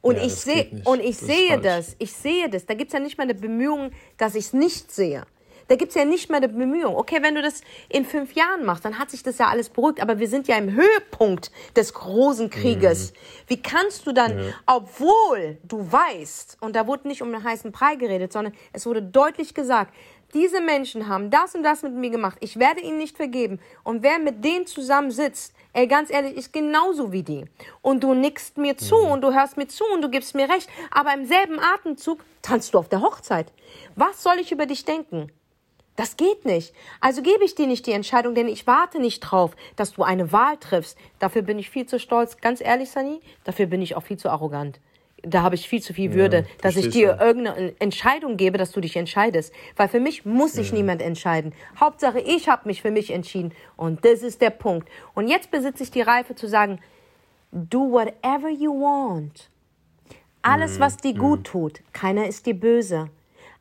Und 0.00 0.16
Ja, 0.16 0.24
ich 0.24 0.46
nicht. 0.46 0.86
und 0.86 1.00
ich 1.00 1.16
Das 1.18 1.26
sehe 1.28 1.60
das, 1.60 1.96
ich 1.98 2.12
sehe 2.12 2.50
das. 2.50 2.66
Da 2.66 2.74
gibt's 2.74 2.92
ja 2.92 2.98
nicht 3.00 3.18
mal 3.18 3.24
eine 3.24 3.34
Bemühung, 3.34 3.92
dass 4.18 4.34
ich 4.34 4.46
es 4.46 4.52
nicht 4.52 4.90
sehe. 4.90 5.24
Da 5.72 5.76
gibt's 5.76 5.94
ja 5.94 6.04
nicht 6.04 6.28
mal 6.28 6.36
eine 6.36 6.50
Bemühung. 6.50 6.96
Okay, 6.96 7.20
wenn 7.22 7.34
du 7.34 7.40
das 7.40 7.62
in 7.88 8.04
fünf 8.04 8.34
Jahren 8.34 8.66
machst, 8.66 8.84
dann 8.84 8.98
hat 8.98 9.10
sich 9.10 9.22
das 9.22 9.38
ja 9.38 9.48
alles 9.48 9.70
beruhigt. 9.70 10.02
Aber 10.02 10.18
wir 10.18 10.28
sind 10.28 10.46
ja 10.46 10.58
im 10.58 10.70
Höhepunkt 10.70 11.50
des 11.74 11.94
großen 11.94 12.50
Krieges. 12.50 13.14
Wie 13.46 13.62
kannst 13.62 14.06
du 14.06 14.12
dann, 14.12 14.52
obwohl 14.66 15.56
du 15.64 15.90
weißt, 15.90 16.58
und 16.60 16.76
da 16.76 16.86
wurde 16.86 17.08
nicht 17.08 17.22
um 17.22 17.34
einen 17.34 17.42
heißen 17.42 17.72
Brei 17.72 17.94
geredet, 17.94 18.34
sondern 18.34 18.52
es 18.74 18.84
wurde 18.84 19.00
deutlich 19.00 19.54
gesagt, 19.54 19.94
diese 20.34 20.60
Menschen 20.60 21.08
haben 21.08 21.30
das 21.30 21.54
und 21.54 21.62
das 21.62 21.82
mit 21.82 21.94
mir 21.94 22.10
gemacht. 22.10 22.36
Ich 22.40 22.58
werde 22.58 22.82
ihnen 22.82 22.98
nicht 22.98 23.16
vergeben. 23.16 23.58
Und 23.82 24.02
wer 24.02 24.18
mit 24.18 24.44
denen 24.44 24.66
zusammen 24.66 25.10
sitzt, 25.10 25.54
ey, 25.72 25.86
ganz 25.86 26.10
ehrlich, 26.10 26.36
ist 26.36 26.52
genauso 26.52 27.12
wie 27.12 27.22
die. 27.22 27.46
Und 27.80 28.04
du 28.04 28.12
nickst 28.12 28.58
mir 28.58 28.76
zu 28.76 28.96
und 28.96 29.22
du 29.22 29.32
hörst 29.32 29.56
mir 29.56 29.68
zu 29.68 29.84
und 29.94 30.02
du 30.02 30.10
gibst 30.10 30.34
mir 30.34 30.50
recht. 30.50 30.68
Aber 30.90 31.14
im 31.14 31.24
selben 31.24 31.58
Atemzug 31.58 32.22
tanzt 32.42 32.74
du 32.74 32.78
auf 32.78 32.90
der 32.90 33.00
Hochzeit. 33.00 33.50
Was 33.96 34.22
soll 34.22 34.38
ich 34.38 34.52
über 34.52 34.66
dich 34.66 34.84
denken? 34.84 35.32
Das 35.96 36.16
geht 36.16 36.44
nicht. 36.46 36.74
Also 37.00 37.22
gebe 37.22 37.44
ich 37.44 37.54
dir 37.54 37.66
nicht 37.66 37.86
die 37.86 37.92
Entscheidung, 37.92 38.34
denn 38.34 38.48
ich 38.48 38.66
warte 38.66 38.98
nicht 38.98 39.20
drauf, 39.20 39.54
dass 39.76 39.92
du 39.92 40.02
eine 40.02 40.32
Wahl 40.32 40.56
triffst. 40.56 40.96
Dafür 41.18 41.42
bin 41.42 41.58
ich 41.58 41.68
viel 41.68 41.86
zu 41.86 41.98
stolz. 41.98 42.38
Ganz 42.38 42.60
ehrlich, 42.60 42.90
Sani, 42.90 43.20
dafür 43.44 43.66
bin 43.66 43.82
ich 43.82 43.94
auch 43.94 44.02
viel 44.02 44.16
zu 44.16 44.30
arrogant. 44.30 44.80
Da 45.24 45.42
habe 45.42 45.54
ich 45.54 45.68
viel 45.68 45.80
zu 45.80 45.94
viel 45.94 46.14
Würde, 46.14 46.46
dass 46.62 46.76
ich 46.76 46.88
dir 46.88 47.14
du. 47.14 47.24
irgendeine 47.24 47.78
Entscheidung 47.78 48.36
gebe, 48.36 48.58
dass 48.58 48.72
du 48.72 48.80
dich 48.80 48.96
entscheidest. 48.96 49.52
Weil 49.76 49.88
für 49.88 50.00
mich 50.00 50.24
muss 50.24 50.54
sich 50.54 50.72
niemand 50.72 51.00
entscheiden. 51.00 51.54
Hauptsache, 51.78 52.18
ich 52.20 52.48
habe 52.48 52.66
mich 52.66 52.82
für 52.82 52.90
mich 52.90 53.10
entschieden. 53.10 53.52
Und 53.76 54.04
das 54.04 54.22
ist 54.22 54.40
der 54.40 54.50
Punkt. 54.50 54.88
Und 55.14 55.28
jetzt 55.28 55.50
besitze 55.50 55.84
ich 55.84 55.92
die 55.92 56.00
Reife 56.00 56.34
zu 56.34 56.48
sagen, 56.48 56.80
do 57.52 57.92
whatever 57.92 58.48
you 58.48 58.72
want. 58.72 59.48
Alles, 60.40 60.80
was 60.80 60.96
dir 60.96 61.14
gut 61.14 61.44
tut, 61.44 61.82
keiner 61.92 62.26
ist 62.26 62.46
dir 62.46 62.54
böse. 62.54 63.10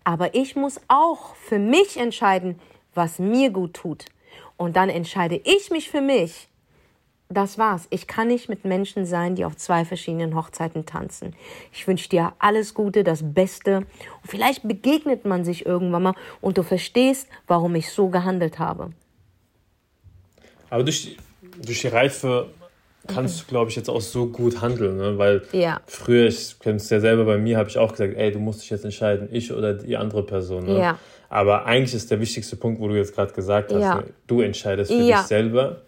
Aber 0.04 0.34
ich 0.36 0.56
muss 0.56 0.80
auch 0.88 1.36
für 1.36 1.60
mich 1.60 1.98
entscheiden, 1.98 2.60
was 2.94 3.20
mir 3.20 3.52
gut 3.52 3.74
tut. 3.74 4.06
Und 4.58 4.76
dann 4.76 4.90
entscheide 4.90 5.42
ich 5.44 5.70
mich 5.72 5.90
für 5.90 6.02
mich. 6.02 6.48
Das 7.30 7.58
war's. 7.58 7.88
Ich 7.92 8.08
kann 8.08 8.28
nicht 8.28 8.50
mit 8.50 8.66
Menschen 8.66 9.06
sein, 9.06 9.36
die 9.36 9.46
auf 9.46 9.56
zwei 9.56 9.86
verschiedenen 9.86 10.36
Hochzeiten 10.36 10.86
tanzen. 10.86 11.34
Ich 11.72 11.88
wünsche 11.88 12.10
dir 12.10 12.34
alles 12.40 12.74
Gute, 12.74 13.06
das 13.06 13.34
Beste. 13.34 13.78
Und 13.78 13.88
vielleicht 14.28 14.68
begegnet 14.68 15.24
man 15.24 15.46
sich 15.46 15.66
irgendwann 15.66 16.04
mal 16.04 16.16
und 16.42 16.58
du 16.58 16.64
verstehst, 16.64 17.30
warum 17.48 17.76
ich 17.76 17.90
so 17.90 18.10
gehandelt 18.10 18.60
habe. 18.60 18.92
Aber 20.70 20.84
durch, 20.84 21.16
durch 21.58 21.82
die 21.82 21.88
Reife 21.88 22.50
kannst 23.08 23.42
du, 23.42 23.46
glaube 23.48 23.70
ich, 23.70 23.76
jetzt 23.76 23.90
auch 23.90 24.02
so 24.02 24.28
gut 24.28 24.62
handeln, 24.62 24.98
ne? 24.98 25.18
weil 25.18 25.42
Ja. 25.52 25.82
früher, 25.88 26.28
ich 26.28 26.60
kenne 26.60 26.78
es 26.78 26.90
ja 26.90 27.00
selber 27.00 27.26
bei 27.26 27.38
mir, 27.38 27.58
habe 27.58 27.70
ich 27.70 27.78
auch 27.78 27.92
gesagt, 27.92 28.14
ey, 28.16 28.32
du 28.32 28.40
musst 28.40 28.62
dich 28.62 28.70
jetzt 28.70 28.86
entscheiden, 28.86 29.28
ich 29.32 29.52
oder 29.52 29.74
die 29.74 29.98
andere 29.98 30.24
Person. 30.24 30.66
Ne? 30.66 30.80
Ja. 30.80 31.00
Aber 31.30 31.66
eigentlich 31.66 31.94
ist 31.94 32.12
der 32.12 32.20
wichtigste 32.20 32.56
Punkt, 32.58 32.80
wo 32.82 32.88
du 32.88 32.96
jetzt 32.96 33.16
gerade 33.16 33.34
gesagt 33.34 33.72
hast, 33.74 33.82
Ja. 33.82 33.96
ne? 33.96 34.04
du 34.28 34.42
entscheidest 34.42 34.92
für 34.92 34.98
dich 35.04 35.16
selber, 35.28 35.82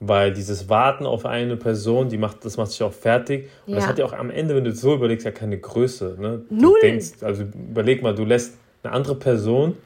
weil 0.00 0.32
dieses 0.32 0.68
Warten 0.68 1.06
auf 1.06 1.26
eine 1.26 1.56
Person, 1.56 2.08
die 2.08 2.18
macht, 2.18 2.44
das 2.44 2.56
macht 2.56 2.72
sich 2.72 2.82
auch 2.82 2.92
fertig. 2.92 3.48
Und 3.66 3.74
das 3.76 3.86
hat 3.86 3.98
ja 3.98 4.04
auch 4.04 4.12
am 4.12 4.30
Ende, 4.30 4.54
wenn 4.56 4.64
du 4.64 4.70
es 4.70 4.80
so 4.80 4.94
überlegst, 4.94 5.24
ja 5.24 5.30
keine 5.30 5.58
Größe. 5.58 6.16
Ne? 6.20 6.42
Du 6.48 6.54
Null. 6.56 6.78
Denkst, 6.82 7.22
also 7.22 7.44
überleg 7.44 8.02
mal, 8.02 8.14
du 8.14 8.24
lässt 8.24 8.54
eine 8.82 8.92
andere 8.92 9.14
Person 9.14 9.76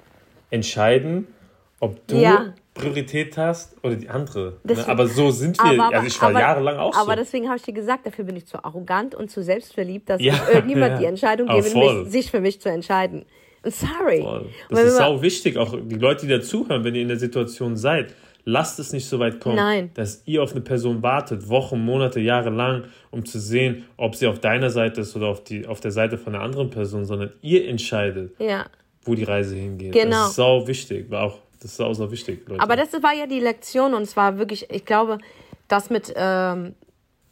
entscheiden, 0.51 1.27
ob 1.81 2.07
du. 2.07 2.17
Priorität 2.77 3.37
hast 3.37 3.77
oder 3.83 3.97
die 3.97 4.09
andere. 4.09 4.59
Ne? 4.65 4.87
Aber 4.87 5.07
so 5.07 5.31
sind 5.31 5.59
wir. 5.59 5.83
Aber, 5.83 5.97
also 5.97 6.07
ich 6.07 6.21
war 6.21 6.31
aber, 6.31 6.41
jahrelang 6.41 6.77
auch 6.77 6.95
aber 6.97 7.13
so. 7.13 7.17
deswegen 7.17 7.49
habe 7.49 7.57
ich 7.57 7.63
dir 7.63 7.73
gesagt, 7.73 8.07
dafür 8.07 8.25
bin 8.25 8.37
ich 8.37 8.47
zu 8.47 8.63
arrogant 8.65 9.15
und 9.15 9.31
zu 9.31 9.43
selbstverliebt, 9.43 10.09
dass 10.09 10.23
Ja, 10.23 10.35
irgendjemand 10.53 10.93
ja. 10.93 10.99
die 10.99 11.05
Entscheidung 11.07 11.49
Aber 11.49 11.61
gebe, 11.61 11.71
voll. 11.71 12.03
mich, 12.05 12.13
sich 12.13 12.31
für 12.31 12.41
mich 12.41 12.61
zu 12.61 12.71
entscheiden. 12.71 13.25
Sorry. 13.65 14.23
Voll. 14.23 14.47
Das 14.71 14.81
ist 14.85 14.97
sau 14.97 15.23
wichtig, 15.23 15.57
auch 15.57 15.77
die 15.83 15.97
Leute, 15.97 16.27
die 16.27 16.33
dazuhören, 16.33 16.85
wenn 16.85 16.95
ihr 16.95 17.03
in 17.03 17.09
der 17.09 17.19
Situation 17.19 17.77
seid. 17.77 18.15
Lasst 18.49 18.79
es 18.79 18.93
nicht 18.93 19.09
so 19.09 19.19
weit 19.19 19.41
kommen, 19.41 19.57
Nein. 19.57 19.91
dass 19.95 20.23
ihr 20.25 20.41
auf 20.41 20.53
eine 20.53 20.61
Person 20.61 21.03
wartet, 21.03 21.49
Wochen, 21.49 21.85
Monate, 21.85 22.21
Jahre 22.21 22.51
lang, 22.51 22.85
um 23.11 23.25
zu 23.25 23.41
sehen, 23.41 23.87
ob 23.97 24.15
sie 24.15 24.29
auf 24.29 24.39
deiner 24.39 24.71
Seite 24.71 25.01
ist 25.01 25.17
oder 25.17 25.27
auf, 25.27 25.43
die, 25.43 25.67
auf 25.67 25.81
der 25.81 25.91
Seite 25.91 26.17
von 26.17 26.33
einer 26.33 26.45
anderen 26.45 26.71
Person, 26.71 27.05
sondern 27.05 27.33
ihr 27.43 27.69
entscheidet, 27.69 28.39
ja. 28.39 28.67
wo 29.03 29.17
die 29.17 29.25
Reise 29.25 29.57
hingeht. 29.57 29.93
Genau. 29.93 30.11
Das 30.11 30.29
ist 30.29 30.37
sau 30.37 30.65
wichtig, 30.69 31.11
war 31.11 31.25
auch, 31.25 31.39
das 31.67 31.73
ist 31.73 31.77
sau, 31.79 31.93
sau 31.95 32.11
wichtig, 32.11 32.49
Leute. 32.49 32.63
Aber 32.63 32.77
das 32.77 32.93
war 33.03 33.13
ja 33.13 33.27
die 33.27 33.41
Lektion 33.41 33.95
und 33.95 34.03
es 34.03 34.17
war 34.17 34.39
wirklich, 34.39 34.71
ich 34.71 34.85
glaube, 34.85 35.19
das 35.69 35.91
mit 35.91 36.13
ähm, 36.17 36.75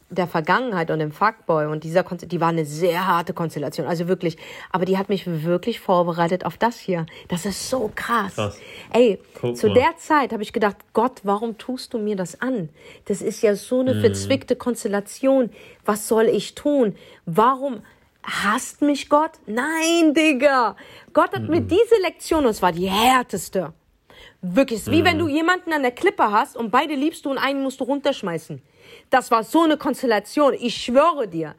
der 0.09 0.27
Vergangenheit 0.27 0.91
und 0.91 0.99
dem 0.99 1.11
Fuckboy 1.11 1.65
und 1.65 1.83
dieser 1.83 2.03
Konstellation, 2.03 2.29
die 2.37 2.41
war 2.41 2.49
eine 2.49 2.65
sehr 2.65 3.07
harte 3.07 3.33
Konstellation, 3.33 3.87
also 3.87 4.07
wirklich. 4.07 4.37
Aber 4.71 4.85
die 4.85 4.97
hat 4.97 5.09
mich 5.09 5.25
wirklich 5.25 5.79
vorbereitet 5.79 6.45
auf 6.45 6.57
das 6.57 6.77
hier. 6.77 7.05
Das 7.27 7.45
ist 7.45 7.69
so 7.69 7.91
krass. 7.95 8.35
Krass. 8.35 8.59
Ey, 8.93 9.19
Guck 9.39 9.57
zu 9.57 9.67
mal. 9.67 9.73
der 9.73 9.97
Zeit 9.97 10.31
habe 10.31 10.43
ich 10.43 10.53
gedacht, 10.53 10.75
Gott, 10.93 11.21
warum 11.23 11.57
tust 11.57 11.93
du 11.93 11.97
mir 11.97 12.15
das 12.15 12.39
an? 12.41 12.69
Das 13.05 13.21
ist 13.21 13.41
ja 13.41 13.55
so 13.55 13.81
Mhm. 13.81 13.89
eine 13.89 14.01
verzwickte 14.01 14.55
Konstellation. 14.55 15.49
Was 15.85 16.07
soll 16.07 16.25
ich 16.25 16.55
tun? 16.55 16.95
Warum 17.25 17.81
hasst 18.23 18.81
mich 18.81 19.09
Gott? 19.09 19.31
Nein, 19.47 20.13
Digga. 20.13 20.75
Gott 21.13 21.31
hat 21.33 21.43
Mhm. 21.43 21.49
mir 21.49 21.61
diese 21.61 21.95
Lektion, 22.03 22.43
und 22.45 22.51
es 22.51 22.61
war 22.61 22.71
die 22.71 22.89
härteste. 22.89 23.73
Wirklich, 24.41 24.79
es 24.81 24.87
ist 24.87 24.91
wie 24.93 25.01
Mhm. 25.01 25.05
wenn 25.05 25.19
du 25.19 25.27
jemanden 25.27 25.73
an 25.73 25.81
der 25.81 25.91
Klippe 25.91 26.31
hast 26.31 26.55
und 26.57 26.71
beide 26.71 26.93
liebst 26.95 27.25
du 27.25 27.31
und 27.31 27.37
einen 27.37 27.61
musst 27.63 27.79
du 27.79 27.83
runterschmeißen. 27.85 28.61
Das 29.09 29.31
war 29.31 29.43
so 29.43 29.63
eine 29.63 29.77
Konstellation, 29.77 30.53
ich 30.53 30.75
schwöre 30.77 31.27
dir. 31.27 31.55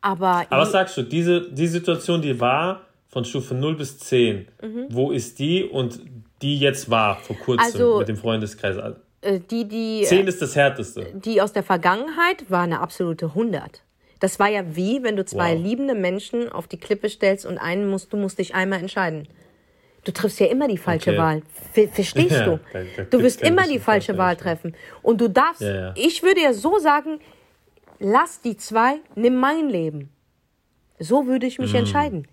Aber, 0.00 0.44
Aber 0.50 0.62
was 0.62 0.72
sagst 0.72 0.96
du, 0.96 1.02
diese, 1.02 1.50
die 1.50 1.66
Situation, 1.68 2.20
die 2.22 2.38
war 2.40 2.82
von 3.08 3.24
Stufe 3.24 3.54
0 3.54 3.76
bis 3.76 3.98
10, 3.98 4.48
wo 4.88 5.10
ist 5.12 5.38
die 5.38 5.64
und 5.64 6.00
die 6.40 6.58
jetzt 6.58 6.90
war 6.90 7.16
vor 7.16 7.36
kurzem 7.36 7.64
Also- 7.64 7.98
mit 7.98 8.08
dem 8.08 8.16
Freundeskreis? 8.16 8.76
äh, 9.20 9.38
die, 9.38 9.68
die, 9.68 10.02
10 10.04 10.26
ist 10.26 10.42
das 10.42 10.56
Härteste. 10.56 11.06
die 11.14 11.40
aus 11.40 11.52
der 11.52 11.62
Vergangenheit 11.62 12.50
war 12.50 12.62
eine 12.62 12.80
absolute 12.80 13.34
100. 13.34 13.82
Das 14.18 14.38
war 14.40 14.48
ja 14.48 14.76
wie, 14.76 15.02
wenn 15.02 15.16
du 15.16 15.24
zwei 15.24 15.54
Wow. 15.56 15.62
liebende 15.62 15.94
Menschen 15.94 16.48
auf 16.50 16.66
die 16.68 16.76
Klippe 16.78 17.08
stellst 17.08 17.44
und 17.46 17.58
einen 17.58 17.88
musst, 17.88 18.12
du 18.12 18.16
musst 18.16 18.38
dich 18.38 18.54
einmal 18.54 18.78
entscheiden. 18.80 19.28
Du 20.04 20.12
triffst 20.12 20.40
ja 20.40 20.46
immer 20.46 20.66
die 20.68 20.78
falsche 20.78 21.10
Okay. 21.10 21.18
Wahl. 21.18 21.42
Ver 21.72 21.88
verstehst 21.88 22.32
Ja, 22.32 22.44
du? 22.44 22.60
du 23.10 23.22
wirst 23.22 23.40
immer 23.42 23.66
die 23.68 23.78
falsche 23.78 24.18
Wahl 24.18 24.36
treffen. 24.36 24.74
Und 25.02 25.20
du 25.20 25.28
darfst, 25.28 25.60
Ja, 25.62 25.74
ja. 25.74 25.94
ich 25.96 26.22
würde 26.22 26.40
ja 26.42 26.52
so 26.52 26.78
sagen, 26.78 27.20
lass 28.00 28.40
die 28.40 28.56
zwei, 28.56 28.96
nimm 29.14 29.36
mein 29.36 29.68
Leben. 29.68 30.10
So 30.98 31.26
würde 31.26 31.46
ich 31.46 31.58
Mm. 31.58 31.62
mich 31.62 31.74
entscheiden. 31.74 32.26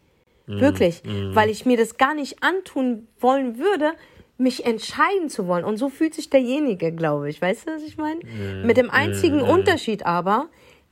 Wirklich. 0.47 1.03
Weil 1.05 1.51
ich 1.51 1.67
mir 1.67 1.77
das 1.77 1.97
gar 1.97 2.15
nicht 2.15 2.41
antun 2.41 3.07
wollen 3.19 3.59
würde, 3.59 3.91
mich 4.39 4.65
entscheiden 4.65 5.29
zu 5.29 5.45
wollen. 5.45 5.63
Und 5.63 5.77
so 5.77 5.89
fühlt 5.89 6.15
sich 6.15 6.31
derjenige, 6.31 6.91
glaube 6.91 7.29
ich. 7.29 7.39
Weißt 7.39 7.67
du, 7.67 7.75
was 7.75 7.83
ich 7.83 7.97
meine? 7.97 8.19
Mm. 8.23 8.65
Mit 8.65 8.77
dem 8.77 8.89
einzigen 8.89 9.41
Unterschied 9.41 10.07
aber, 10.07 10.47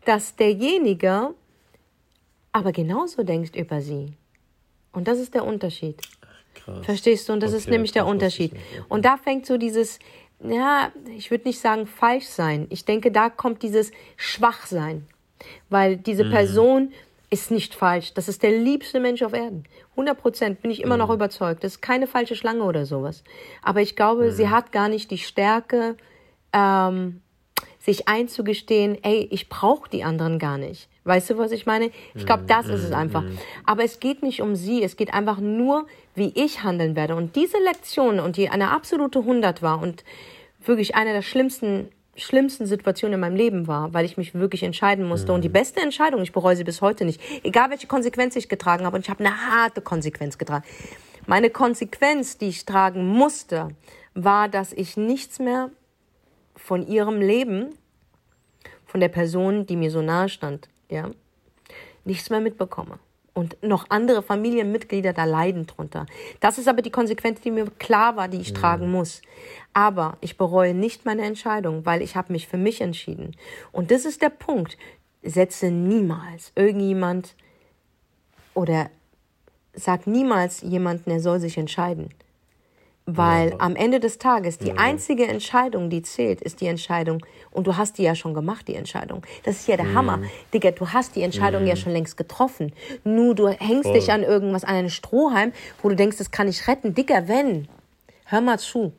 dass 0.06 0.36
derjenige 0.36 1.34
aber 2.52 2.72
genauso 2.72 3.24
denkt 3.24 3.56
über 3.56 3.82
sie. 3.82 4.14
Und 4.92 5.08
das 5.08 5.18
ist 5.20 5.34
der 5.34 5.44
Unterschied. 5.44 6.02
Krass. 6.64 6.86
Verstehst 6.86 7.28
du? 7.30 7.34
Und 7.34 7.42
das 7.42 7.54
ist 7.54 7.64
Okay, 7.64 7.72
nämlich 7.72 7.92
der 7.92 8.06
Unterschied. 8.06 8.52
Und 8.90 9.06
da 9.06 9.18
fängt 9.18 9.46
so 9.46 9.58
dieses, 9.58 10.00
ja, 10.44 10.92
ich 11.16 11.32
würde 11.32 11.48
nicht 11.48 11.60
sagen 11.60 11.88
falsch 11.88 12.26
sein. 12.26 12.68
Ich 12.70 12.86
denke, 12.86 13.12
da 13.12 13.30
kommt 13.30 13.64
dieses 13.64 13.92
Schwachsein. 14.16 15.08
Weil 15.70 15.98
diese 15.98 16.24
Mhm. 16.26 16.32
Person 16.32 16.94
ist 17.30 17.52
nicht 17.52 17.76
falsch. 17.76 18.14
Das 18.14 18.28
ist 18.30 18.42
der 18.42 18.52
liebste 18.52 19.00
Mensch 19.00 19.22
auf 19.22 19.34
Erden. 19.34 19.66
100 19.96 20.18
Prozent 20.20 20.62
bin 20.62 20.72
ich 20.72 20.82
immer 20.82 20.96
Mhm. 20.96 21.00
noch 21.02 21.10
überzeugt. 21.10 21.64
Das 21.64 21.74
ist 21.74 21.82
keine 21.82 22.08
falsche 22.08 22.36
Schlange 22.36 22.64
oder 22.64 22.86
sowas. 22.86 23.24
Aber 23.62 23.82
ich 23.82 23.96
glaube, 23.96 24.26
Mhm. 24.28 24.32
sie 24.32 24.50
hat 24.50 24.72
gar 24.72 24.88
nicht 24.90 25.12
die 25.12 25.18
Stärke, 25.18 25.96
ähm, 26.54 27.22
sich 27.80 28.08
einzugestehen, 28.08 28.98
ey, 29.04 29.28
ich 29.32 29.48
brauche 29.50 29.90
die 29.90 30.04
anderen 30.04 30.40
gar 30.40 30.58
nicht. 30.58 30.90
Weißt 31.06 31.30
du, 31.30 31.38
was 31.38 31.52
ich 31.54 31.66
meine? 31.66 31.92
Ich 32.16 32.26
glaube, 32.26 32.44
das 32.48 32.68
ist 32.68 32.84
es 32.84 32.92
einfach. 32.92 33.24
Aber 33.66 33.84
es 33.86 34.00
geht 34.02 34.24
nicht 34.24 34.42
um 34.42 34.56
sie, 34.58 34.84
es 34.84 34.98
geht 34.98 35.14
einfach 35.14 35.40
nur, 35.40 35.86
wie 36.18 36.32
ich 36.36 36.64
handeln 36.64 36.96
werde. 36.96 37.16
Und 37.16 37.36
diese 37.36 37.58
Lektion, 37.60 38.20
und 38.20 38.38
die 38.38 38.50
eine 38.50 38.72
absolute 38.72 39.20
100 39.20 39.62
war 39.62 39.82
und 39.82 40.04
wirklich 40.66 40.96
eine 40.96 41.14
der 41.14 41.22
schlimmsten, 41.22 41.90
schlimmsten 42.16 42.66
Situationen 42.66 43.14
in 43.14 43.20
meinem 43.20 43.36
Leben 43.36 43.68
war, 43.68 43.94
weil 43.94 44.04
ich 44.04 44.18
mich 44.18 44.34
wirklich 44.34 44.64
entscheiden 44.64 45.08
musste. 45.08 45.32
Und 45.32 45.44
die 45.44 45.50
beste 45.50 45.80
Entscheidung, 45.80 46.22
ich 46.24 46.34
bereue 46.34 46.56
sie 46.56 46.64
bis 46.64 46.82
heute 46.82 47.06
nicht, 47.06 47.22
egal 47.44 47.70
welche 47.70 47.88
Konsequenz 47.88 48.36
ich 48.36 48.50
getragen 48.50 48.86
habe, 48.86 48.96
und 48.96 49.04
ich 49.04 49.10
habe 49.10 49.24
eine 49.24 49.48
harte 49.50 49.82
Konsequenz 49.82 50.38
getragen. 50.38 50.66
Meine 51.28 51.50
Konsequenz, 51.52 52.38
die 52.38 52.48
ich 52.48 52.66
tragen 52.66 53.06
musste, 53.06 53.70
war, 54.16 54.50
dass 54.50 54.74
ich 54.74 54.98
nichts 54.98 55.40
mehr 55.40 55.70
von 56.56 56.88
ihrem 56.88 57.22
Leben, 57.22 57.76
von 58.86 59.02
der 59.02 59.10
Person, 59.10 59.68
die 59.68 59.76
mir 59.76 59.92
so 59.92 60.02
nahe 60.02 60.30
stand, 60.30 60.70
ja, 60.90 61.12
nichts 62.06 62.30
mehr 62.30 62.40
mitbekomme. 62.40 62.98
Und 63.38 63.56
noch 63.62 63.86
andere 63.90 64.24
Familienmitglieder 64.24 65.14
da 65.14 65.26
leiden 65.26 65.68
drunter. 65.68 66.08
Das 66.40 66.58
ist 66.58 66.68
aber 66.68 66.82
die 66.82 66.90
Konsequenz, 66.90 67.40
die 67.40 67.52
mir 67.52 67.68
klar 67.78 68.16
war, 68.16 68.30
die 68.30 68.42
ich 68.42 68.52
tragen 68.52 68.90
muss. 68.90 69.22
Aber 69.74 70.18
ich 70.22 70.38
bereue 70.38 70.74
nicht 70.74 71.06
meine 71.06 71.22
Entscheidung, 71.22 71.86
weil 71.86 72.02
ich 72.02 72.16
habe 72.16 72.34
mich 72.34 72.48
für 72.48 72.58
mich 72.58 72.82
entschieden. 72.82 73.36
Und 73.72 73.92
das 73.92 74.06
ist 74.06 74.24
der 74.24 74.32
Punkt. 74.32 74.76
Setze 75.22 75.70
niemals 75.70 76.52
irgendjemand 76.56 77.36
oder 78.56 78.90
sag 79.74 80.08
niemals 80.08 80.62
jemanden, 80.62 81.12
er 81.12 81.20
soll 81.20 81.40
sich 81.40 81.60
entscheiden. 81.60 82.10
Weil 83.10 83.56
am 83.60 83.78
Ende 83.78 84.02
des 84.02 84.18
Tages 84.18 84.58
die 84.58 84.74
einzige 84.74 85.28
Entscheidung, 85.28 85.90
die 85.90 86.02
zählt, 86.02 86.42
ist 86.42 86.60
die 86.60 86.68
Entscheidung. 86.68 87.26
Und 87.52 87.66
du 87.66 87.78
hast 87.78 87.98
die 87.98 88.04
ja 88.04 88.16
schon 88.16 88.34
gemacht, 88.34 88.68
die 88.68 88.76
Entscheidung. 88.76 89.26
Das 89.44 89.60
ist 89.60 89.68
ja 89.70 89.78
der 89.78 89.94
Hammer. 89.94 90.20
Digga, 90.54 90.72
du 90.72 90.90
hast 90.90 91.16
die 91.16 91.24
Entscheidung 91.24 91.66
ja 91.66 91.78
schon 91.78 91.94
längst 91.94 92.18
getroffen. 92.18 92.74
Nur 93.06 93.34
du 93.34 93.48
hängst 93.48 93.84
Voll. 93.84 93.94
dich 93.94 94.12
an 94.12 94.24
irgendwas, 94.24 94.66
an 94.66 94.76
einen 94.76 94.90
Strohhalm, 94.90 95.54
wo 95.82 95.88
du 95.88 95.96
denkst, 95.96 96.18
das 96.18 96.32
kann 96.32 96.50
ich 96.50 96.68
retten. 96.68 96.96
Digga, 96.96 97.30
wenn, 97.30 97.70
hör 98.26 98.42
mal 98.42 98.60
zu, 98.60 98.92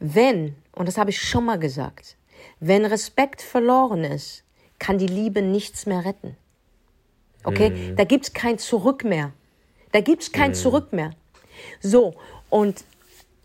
wenn, 0.00 0.56
und 0.72 0.88
das 0.88 0.96
habe 0.96 1.10
ich 1.10 1.20
schon 1.20 1.44
mal 1.44 1.58
gesagt, 1.58 2.16
wenn 2.60 2.86
Respekt 2.86 3.42
verloren 3.42 4.04
ist, 4.04 4.42
kann 4.78 4.96
die 4.96 5.06
Liebe 5.06 5.42
nichts 5.42 5.84
mehr 5.84 6.06
retten. 6.06 6.34
Okay? 7.44 7.92
Da 7.94 8.04
gibt's 8.04 8.32
kein 8.32 8.58
Zurück 8.58 9.04
mehr. 9.04 9.32
Da 9.92 10.00
gibt's 10.00 10.32
kein 10.32 10.54
Zurück 10.54 10.94
mehr. 10.94 11.10
So, 11.80 12.14
und 12.48 12.84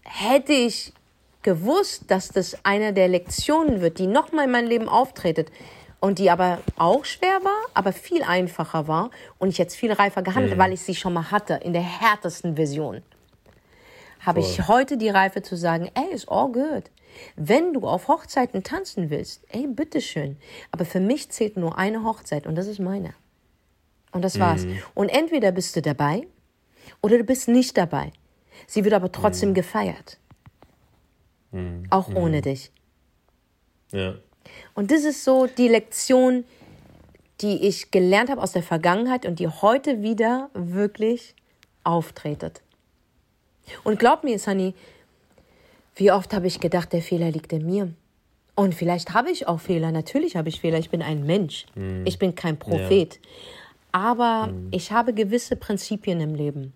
hätte 0.10 0.54
ich 0.54 0.94
gewusst, 1.44 2.12
dass 2.12 2.30
das 2.30 2.66
eine 2.66 2.94
der 2.94 3.08
Lektionen 3.08 3.82
wird, 3.82 4.00
die 4.00 4.08
nochmal 4.08 4.46
in 4.46 4.51
meinem 4.51 4.68
Leben 4.68 4.89
auftretet 4.89 5.51
und 6.00 6.20
die 6.20 6.30
aber 6.30 6.60
auch 6.78 7.06
schwer 7.06 7.44
war, 7.44 7.62
aber 7.74 7.94
viel 7.94 8.24
einfacher 8.24 8.88
war 8.88 9.12
und 9.38 9.50
ich 9.50 9.58
jetzt 9.58 9.75
viel 9.75 9.92
reifer 9.92 10.22
gehandelt, 10.22 10.58
weil 10.58 10.74
ich 10.74 10.82
sie 10.82 10.96
schon 10.96 11.13
mal 11.13 11.32
hatte, 11.32 11.56
in 11.63 11.74
der 11.74 11.82
härtesten 11.82 12.56
Version, 12.56 13.01
habe 14.20 14.42
ich 14.42 14.68
heute 14.68 14.98
die 14.98 15.10
Reife 15.10 15.42
zu 15.42 15.56
sagen, 15.56 15.89
ey, 15.94 16.13
ist 16.13 16.28
all 16.30 16.51
good. 16.51 16.84
Wenn 17.36 17.74
du 17.74 17.88
auf 17.88 18.08
Hochzeiten 18.08 18.63
tanzen 18.63 19.10
willst, 19.10 19.44
ey, 19.50 19.68
bitteschön. 19.68 20.38
Aber 20.72 20.86
für 20.86 21.00
mich 21.00 21.30
zählt 21.32 21.58
nur 21.58 21.78
eine 21.78 22.04
Hochzeit 22.04 22.46
und 22.46 22.56
das 22.56 22.68
ist 22.68 22.80
meine. 22.80 23.13
Und 24.12 24.24
das 24.24 24.39
war's. 24.39 24.66
Und 24.94 25.10
entweder 25.10 25.51
bist 25.51 25.75
du 25.75 25.82
dabei 25.82 26.28
Oder 27.01 27.18
du 27.18 27.24
bist 27.24 27.48
nicht 27.48 27.78
dabei. 27.78 28.12
Sie 28.68 28.84
wird 28.84 28.94
aber 28.94 29.12
trotzdem 29.12 29.50
mhm. 29.50 29.54
gefeiert. 29.56 30.18
Mhm. 31.51 31.84
Auch 31.89 32.10
ohne 32.13 32.38
mhm. 32.38 32.42
dich. 32.42 32.72
Ja. 33.92 34.16
Und 34.74 34.92
das 34.92 35.04
ist 35.04 35.24
so 35.24 35.48
die 35.48 35.68
Lektion, 35.68 36.44
die 37.42 37.68
ich 37.68 37.92
gelernt 37.92 38.30
habe 38.30 38.42
aus 38.42 38.51
der 38.51 38.63
Vergangenheit 38.63 39.25
und 39.25 39.39
die 39.39 39.48
heute 39.48 40.01
wieder 40.01 40.50
wirklich 40.54 41.36
auftretet. 41.84 42.62
Und 43.84 44.00
glaub 44.00 44.24
mir, 44.24 44.39
Sunny, 44.39 44.74
wie 45.96 46.12
oft 46.12 46.34
habe 46.34 46.48
ich 46.48 46.60
gedacht, 46.60 46.94
der 46.94 47.01
Fehler 47.01 47.32
liegt 47.32 47.54
in 47.54 47.66
mir. 47.66 47.94
Und 48.56 48.75
vielleicht 48.75 49.13
habe 49.13 49.32
ich 49.32 49.48
auch 49.48 49.60
Fehler. 49.60 49.92
Natürlich 49.92 50.36
habe 50.36 50.50
ich 50.50 50.60
Fehler. 50.60 50.80
Ich 50.80 50.89
bin 50.89 51.01
ein 51.01 51.25
Mensch. 51.25 51.66
Mhm. 51.75 52.04
Ich 52.06 52.20
bin 52.20 52.36
kein 52.36 52.58
Prophet. 52.58 53.16
Ja. 53.16 53.30
Aber 53.92 54.48
mhm. 54.48 54.68
ich 54.72 54.92
habe 54.92 55.13
gewisse 55.13 55.56
Prinzipien 55.56 56.20
im 56.20 56.36
Leben. 56.36 56.74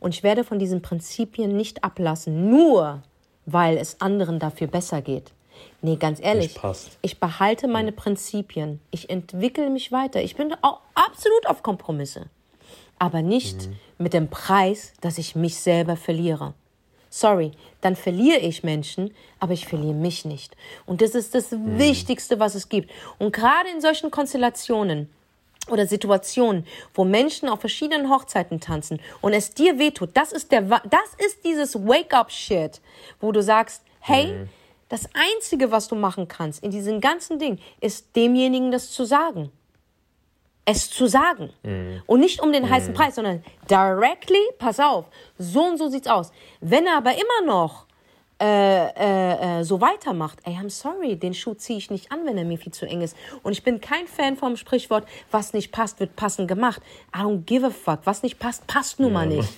Und 0.00 0.14
ich 0.14 0.22
werde 0.22 0.44
von 0.44 0.58
diesen 0.58 0.82
Prinzipien 0.82 1.56
nicht 1.56 1.84
ablassen, 1.84 2.50
nur 2.50 3.02
weil 3.46 3.76
es 3.76 4.00
anderen 4.00 4.38
dafür 4.38 4.66
besser 4.66 5.02
geht. 5.02 5.32
Nee, 5.80 5.96
ganz 5.96 6.20
ehrlich, 6.20 6.58
ich 7.02 7.20
behalte 7.20 7.68
meine 7.68 7.92
Prinzipien. 7.92 8.80
Ich 8.90 9.10
entwickle 9.10 9.70
mich 9.70 9.92
weiter. 9.92 10.22
Ich 10.22 10.36
bin 10.36 10.54
auch 10.62 10.80
absolut 10.94 11.46
auf 11.46 11.62
Kompromisse. 11.62 12.26
Aber 12.98 13.22
nicht 13.22 13.68
mhm. 13.68 13.76
mit 13.98 14.12
dem 14.12 14.28
Preis, 14.28 14.92
dass 15.00 15.18
ich 15.18 15.36
mich 15.36 15.56
selber 15.56 15.96
verliere. 15.96 16.54
Sorry, 17.10 17.52
dann 17.80 17.96
verliere 17.96 18.40
ich 18.40 18.64
Menschen, 18.64 19.14
aber 19.40 19.52
ich 19.52 19.66
verliere 19.66 19.94
mich 19.94 20.24
nicht. 20.24 20.56
Und 20.84 21.00
das 21.00 21.14
ist 21.14 21.34
das 21.34 21.52
mhm. 21.52 21.78
Wichtigste, 21.78 22.38
was 22.38 22.54
es 22.54 22.68
gibt. 22.68 22.90
Und 23.18 23.32
gerade 23.32 23.68
in 23.70 23.80
solchen 23.80 24.10
Konstellationen, 24.10 25.08
oder 25.70 25.86
Situationen, 25.86 26.66
wo 26.94 27.04
Menschen 27.04 27.48
auf 27.48 27.60
verschiedenen 27.60 28.10
Hochzeiten 28.10 28.60
tanzen 28.60 29.00
und 29.20 29.32
es 29.32 29.50
dir 29.50 29.78
wehtut, 29.78 30.10
das 30.14 30.32
ist 30.32 30.52
der, 30.52 30.62
das 30.62 31.14
ist 31.24 31.44
dieses 31.44 31.74
Wake-up-Shit, 31.74 32.80
wo 33.20 33.32
du 33.32 33.42
sagst, 33.42 33.82
hey, 34.00 34.26
mhm. 34.26 34.48
das 34.88 35.08
einzige, 35.14 35.70
was 35.70 35.88
du 35.88 35.94
machen 35.94 36.28
kannst 36.28 36.62
in 36.62 36.70
diesem 36.70 37.00
ganzen 37.00 37.38
Ding, 37.38 37.58
ist 37.80 38.14
demjenigen 38.16 38.70
das 38.70 38.90
zu 38.90 39.04
sagen. 39.04 39.50
Es 40.64 40.90
zu 40.90 41.06
sagen. 41.06 41.50
Mhm. 41.62 42.02
Und 42.06 42.20
nicht 42.20 42.42
um 42.42 42.52
den 42.52 42.64
mhm. 42.64 42.70
heißen 42.70 42.94
Preis, 42.94 43.14
sondern 43.14 43.42
directly, 43.70 44.42
pass 44.58 44.78
auf, 44.78 45.06
so 45.38 45.62
und 45.62 45.78
so 45.78 45.88
sieht's 45.88 46.08
aus. 46.08 46.30
Wenn 46.60 46.86
er 46.86 46.98
aber 46.98 47.12
immer 47.12 47.46
noch 47.46 47.87
äh, 48.40 48.86
äh, 48.90 49.60
äh, 49.60 49.64
so 49.64 49.80
weitermacht, 49.80 50.38
ey, 50.44 50.54
I'm 50.54 50.70
sorry, 50.70 51.16
den 51.16 51.34
Schuh 51.34 51.54
ziehe 51.54 51.78
ich 51.78 51.90
nicht 51.90 52.12
an, 52.12 52.24
wenn 52.24 52.38
er 52.38 52.44
mir 52.44 52.58
viel 52.58 52.72
zu 52.72 52.86
eng 52.86 53.00
ist. 53.00 53.16
Und 53.42 53.52
ich 53.52 53.64
bin 53.64 53.80
kein 53.80 54.06
Fan 54.06 54.36
vom 54.36 54.56
Sprichwort, 54.56 55.08
was 55.30 55.52
nicht 55.52 55.72
passt, 55.72 55.98
wird 55.98 56.14
passend 56.14 56.46
gemacht. 56.46 56.80
I 57.14 57.20
don't 57.20 57.44
give 57.44 57.66
a 57.66 57.70
fuck. 57.70 58.00
Was 58.04 58.22
nicht 58.22 58.38
passt, 58.38 58.66
passt 58.68 59.00
nun 59.00 59.12
mal 59.12 59.26
nicht. 59.26 59.48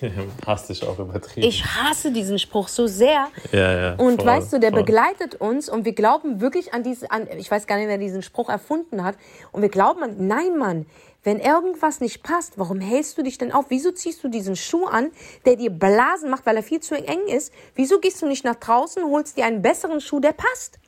Hast 0.46 0.68
dich 0.68 0.84
auch 0.84 0.98
übertrieben. 0.98 1.46
Ich 1.46 1.64
hasse 1.64 2.12
diesen 2.12 2.38
Spruch 2.38 2.68
so 2.68 2.86
sehr. 2.86 3.28
Ja, 3.52 3.72
ja, 3.72 3.94
und 3.94 4.22
voll, 4.22 4.26
weißt 4.26 4.52
du, 4.52 4.60
der 4.60 4.70
voll. 4.70 4.84
begleitet 4.84 5.36
uns 5.36 5.68
und 5.68 5.84
wir 5.84 5.92
glauben 5.92 6.40
wirklich 6.40 6.72
an 6.74 6.82
diese, 6.82 7.10
an, 7.10 7.26
ich 7.36 7.50
weiß 7.50 7.66
gar 7.66 7.76
nicht, 7.76 7.88
wer 7.88 7.98
diesen 7.98 8.22
Spruch 8.22 8.48
erfunden 8.48 9.02
hat. 9.02 9.16
Und 9.52 9.62
wir 9.62 9.68
glauben 9.68 10.02
an, 10.02 10.26
nein, 10.26 10.56
Mann, 10.56 10.86
wenn 11.28 11.40
irgendwas 11.40 12.00
nicht 12.00 12.22
passt, 12.22 12.54
warum 12.56 12.80
hältst 12.80 13.18
du 13.18 13.22
dich 13.22 13.36
denn 13.36 13.52
auf? 13.52 13.66
Wieso 13.68 13.90
ziehst 13.92 14.24
du 14.24 14.28
diesen 14.28 14.56
Schuh 14.56 14.86
an, 14.86 15.10
der 15.44 15.56
dir 15.56 15.68
Blasen 15.68 16.30
macht, 16.30 16.46
weil 16.46 16.56
er 16.56 16.62
viel 16.62 16.80
zu 16.80 16.94
eng 16.94 17.26
ist? 17.26 17.52
Wieso 17.74 17.98
gehst 17.98 18.22
du 18.22 18.26
nicht 18.26 18.46
nach 18.46 18.54
draußen, 18.54 19.04
holst 19.04 19.36
dir 19.36 19.44
einen 19.44 19.60
besseren 19.60 20.00
Schuh, 20.00 20.20
der 20.20 20.32
passt? 20.32 20.78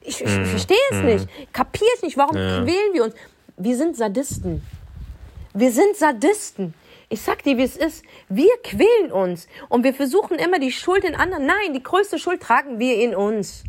Ich, 0.00 0.20
ich 0.20 0.38
mm, 0.38 0.44
verstehe 0.44 0.76
es 0.90 0.96
mm. 0.96 1.04
nicht. 1.04 1.28
Kapiere 1.52 1.88
es 1.94 2.02
nicht. 2.02 2.16
Warum 2.16 2.36
ja. 2.36 2.66
wählen 2.66 2.94
wir 2.94 3.04
uns? 3.04 3.14
Wir 3.56 3.76
sind 3.76 3.96
Sadisten. 3.96 4.60
Wir 5.52 5.70
sind 5.70 5.94
Sadisten. 5.94 6.74
Ich 7.08 7.20
sag 7.20 7.44
dir, 7.44 7.56
wie 7.56 7.62
es 7.62 7.76
ist. 7.76 8.02
Wir 8.28 8.50
quälen 8.64 9.12
uns 9.12 9.46
und 9.68 9.84
wir 9.84 9.94
versuchen 9.94 10.36
immer 10.40 10.58
die 10.58 10.72
Schuld 10.72 11.04
in 11.04 11.14
anderen. 11.14 11.46
Nein, 11.46 11.74
die 11.74 11.82
größte 11.84 12.18
Schuld 12.18 12.42
tragen 12.42 12.80
wir 12.80 12.96
in 12.96 13.14
uns. 13.14 13.62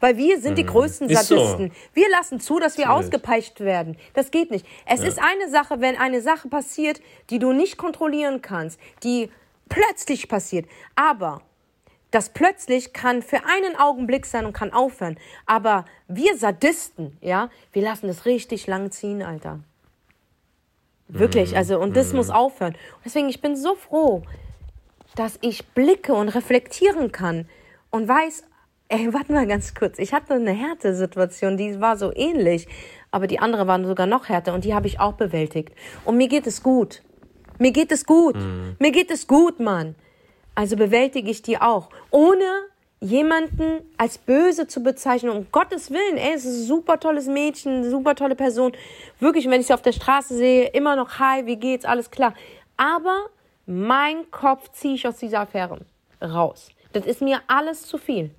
Weil 0.00 0.16
wir 0.16 0.40
sind 0.40 0.56
die 0.56 0.64
mhm. 0.64 0.68
größten 0.68 1.08
Sadisten. 1.08 1.68
So. 1.68 1.94
Wir 1.94 2.10
lassen 2.10 2.40
zu, 2.40 2.58
dass 2.58 2.78
wir 2.78 2.86
Natürlich. 2.86 3.06
ausgepeitscht 3.06 3.60
werden. 3.60 3.96
Das 4.14 4.30
geht 4.30 4.50
nicht. 4.50 4.66
Es 4.86 5.02
ja. 5.02 5.08
ist 5.08 5.18
eine 5.18 5.50
Sache, 5.50 5.80
wenn 5.80 5.96
eine 5.96 6.22
Sache 6.22 6.48
passiert, 6.48 7.00
die 7.28 7.38
du 7.38 7.52
nicht 7.52 7.76
kontrollieren 7.76 8.40
kannst, 8.42 8.80
die 9.02 9.30
plötzlich 9.68 10.28
passiert. 10.28 10.66
Aber 10.96 11.42
das 12.10 12.30
plötzlich 12.30 12.92
kann 12.92 13.22
für 13.22 13.44
einen 13.44 13.76
Augenblick 13.76 14.26
sein 14.26 14.46
und 14.46 14.52
kann 14.52 14.72
aufhören. 14.72 15.18
Aber 15.46 15.84
wir 16.08 16.36
Sadisten, 16.36 17.16
ja, 17.20 17.50
wir 17.72 17.82
lassen 17.82 18.08
das 18.08 18.26
richtig 18.26 18.66
lang 18.66 18.90
ziehen, 18.90 19.22
Alter. 19.22 19.60
Wirklich, 21.08 21.52
mhm. 21.52 21.56
also, 21.58 21.78
und 21.78 21.96
das 21.96 22.10
mhm. 22.10 22.16
muss 22.16 22.30
aufhören. 22.30 22.76
deswegen, 23.04 23.28
ich 23.28 23.40
bin 23.40 23.56
so 23.56 23.74
froh, 23.74 24.22
dass 25.14 25.38
ich 25.40 25.66
blicke 25.68 26.14
und 26.14 26.28
reflektieren 26.28 27.12
kann 27.12 27.48
und 27.90 28.08
weiß, 28.08 28.44
Ey, 28.92 29.14
warte 29.14 29.32
mal 29.32 29.46
ganz 29.46 29.72
kurz. 29.72 30.00
Ich 30.00 30.12
hatte 30.12 30.34
eine 30.34 30.50
Härtesituation, 30.50 31.56
die 31.56 31.80
war 31.80 31.96
so 31.96 32.12
ähnlich, 32.12 32.66
aber 33.12 33.28
die 33.28 33.38
andere 33.38 33.68
war 33.68 33.80
sogar 33.84 34.08
noch 34.08 34.28
härter 34.28 34.52
und 34.52 34.64
die 34.64 34.74
habe 34.74 34.88
ich 34.88 34.98
auch 34.98 35.12
bewältigt. 35.12 35.72
Und 36.04 36.16
mir 36.16 36.26
geht 36.26 36.44
es 36.48 36.60
gut. 36.60 37.00
Mir 37.60 37.70
geht 37.70 37.92
es 37.92 38.04
gut. 38.04 38.34
Mhm. 38.34 38.74
Mir 38.80 38.90
geht 38.90 39.12
es 39.12 39.28
gut, 39.28 39.60
Mann. 39.60 39.94
Also 40.56 40.74
bewältige 40.74 41.30
ich 41.30 41.40
die 41.40 41.60
auch. 41.60 41.90
Ohne 42.10 42.42
jemanden 42.98 43.80
als 43.96 44.18
böse 44.18 44.66
zu 44.66 44.82
bezeichnen, 44.82 45.30
um 45.30 45.46
Gottes 45.52 45.92
Willen, 45.92 46.16
ey, 46.16 46.34
es 46.34 46.44
ist 46.44 46.62
ein 46.62 46.66
super 46.66 46.98
tolles 46.98 47.28
Mädchen, 47.28 47.88
super 47.88 48.16
tolle 48.16 48.34
Person. 48.34 48.72
Wirklich, 49.20 49.48
wenn 49.48 49.60
ich 49.60 49.68
sie 49.68 49.74
auf 49.74 49.82
der 49.82 49.92
Straße 49.92 50.34
sehe, 50.36 50.66
immer 50.70 50.96
noch, 50.96 51.20
hi, 51.20 51.46
wie 51.46 51.56
geht's, 51.56 51.84
alles 51.84 52.10
klar. 52.10 52.34
Aber 52.76 53.26
mein 53.66 54.28
Kopf 54.32 54.72
ziehe 54.72 54.94
ich 54.94 55.06
aus 55.06 55.18
dieser 55.18 55.42
Affäre 55.42 55.78
raus. 56.20 56.70
Das 56.92 57.06
ist 57.06 57.22
mir 57.22 57.40
alles 57.46 57.86
zu 57.86 57.96
viel. 57.96 58.32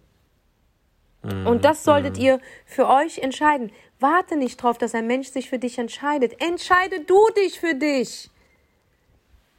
Und 1.23 1.65
das 1.65 1.83
solltet 1.83 2.17
ihr 2.17 2.39
für 2.65 2.87
euch 2.87 3.19
entscheiden. 3.19 3.71
Warte 3.99 4.35
nicht 4.35 4.57
drauf, 4.57 4.79
dass 4.79 4.95
ein 4.95 5.05
Mensch 5.05 5.27
sich 5.27 5.49
für 5.49 5.59
dich 5.59 5.77
entscheidet. 5.77 6.41
Entscheide 6.41 7.01
du 7.01 7.19
dich 7.37 7.59
für 7.59 7.75
dich. 7.75 8.31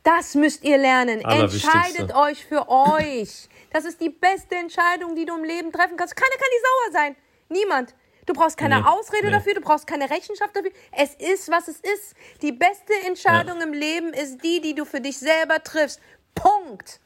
Das 0.03 0.35
müsst 0.35 0.65
ihr 0.65 0.79
lernen. 0.79 1.21
Entscheidet 1.21 2.15
euch 2.15 2.45
für 2.45 2.69
euch. 2.69 3.49
Das 3.73 3.85
ist 3.85 4.01
die 4.01 4.11
beste 4.11 4.57
Entscheidung, 4.57 5.15
die 5.15 5.25
du 5.25 5.37
im 5.37 5.45
Leben 5.45 5.71
treffen 5.71 5.97
kannst. 5.97 6.17
Keiner 6.17 6.31
kann 6.31 6.49
dir 6.51 6.61
sauer 6.61 6.93
sein. 6.93 7.17
Niemand. 7.49 7.95
Du 8.27 8.35
brauchst 8.35 8.57
keine 8.57 8.81
nee, 8.81 8.87
Ausrede 8.87 9.27
nee. 9.27 9.33
dafür, 9.33 9.55
du 9.55 9.61
brauchst 9.61 9.87
keine 9.87 10.09
Rechenschaft 10.09 10.55
dafür. 10.55 10.71
Es 10.93 11.15
ist, 11.15 11.51
was 11.51 11.69
es 11.69 11.81
ist. 11.81 12.15
Die 12.41 12.53
beste 12.53 12.93
Entscheidung 13.07 13.59
ja. 13.59 13.65
im 13.65 13.73
Leben 13.73 14.13
ist 14.13 14.43
die, 14.45 14.61
die 14.61 14.75
du 14.75 14.85
für 14.85 15.01
dich 15.01 15.19
selber 15.19 15.63
triffst. 15.63 16.01
Punkt. 16.35 17.01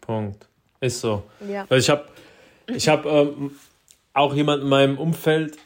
Punkt. 0.00 0.46
Ist 0.80 1.00
so. 1.00 1.22
Ja. 1.46 1.66
Also 1.68 1.76
ich 1.76 1.90
habe 1.90 2.08
ich 2.66 2.88
hab, 2.88 3.06
ähm, 3.06 3.58
auch 4.12 4.34
jemand 4.34 4.62
in 4.62 4.68
meinem 4.68 4.98
Umfeld, 4.98 5.56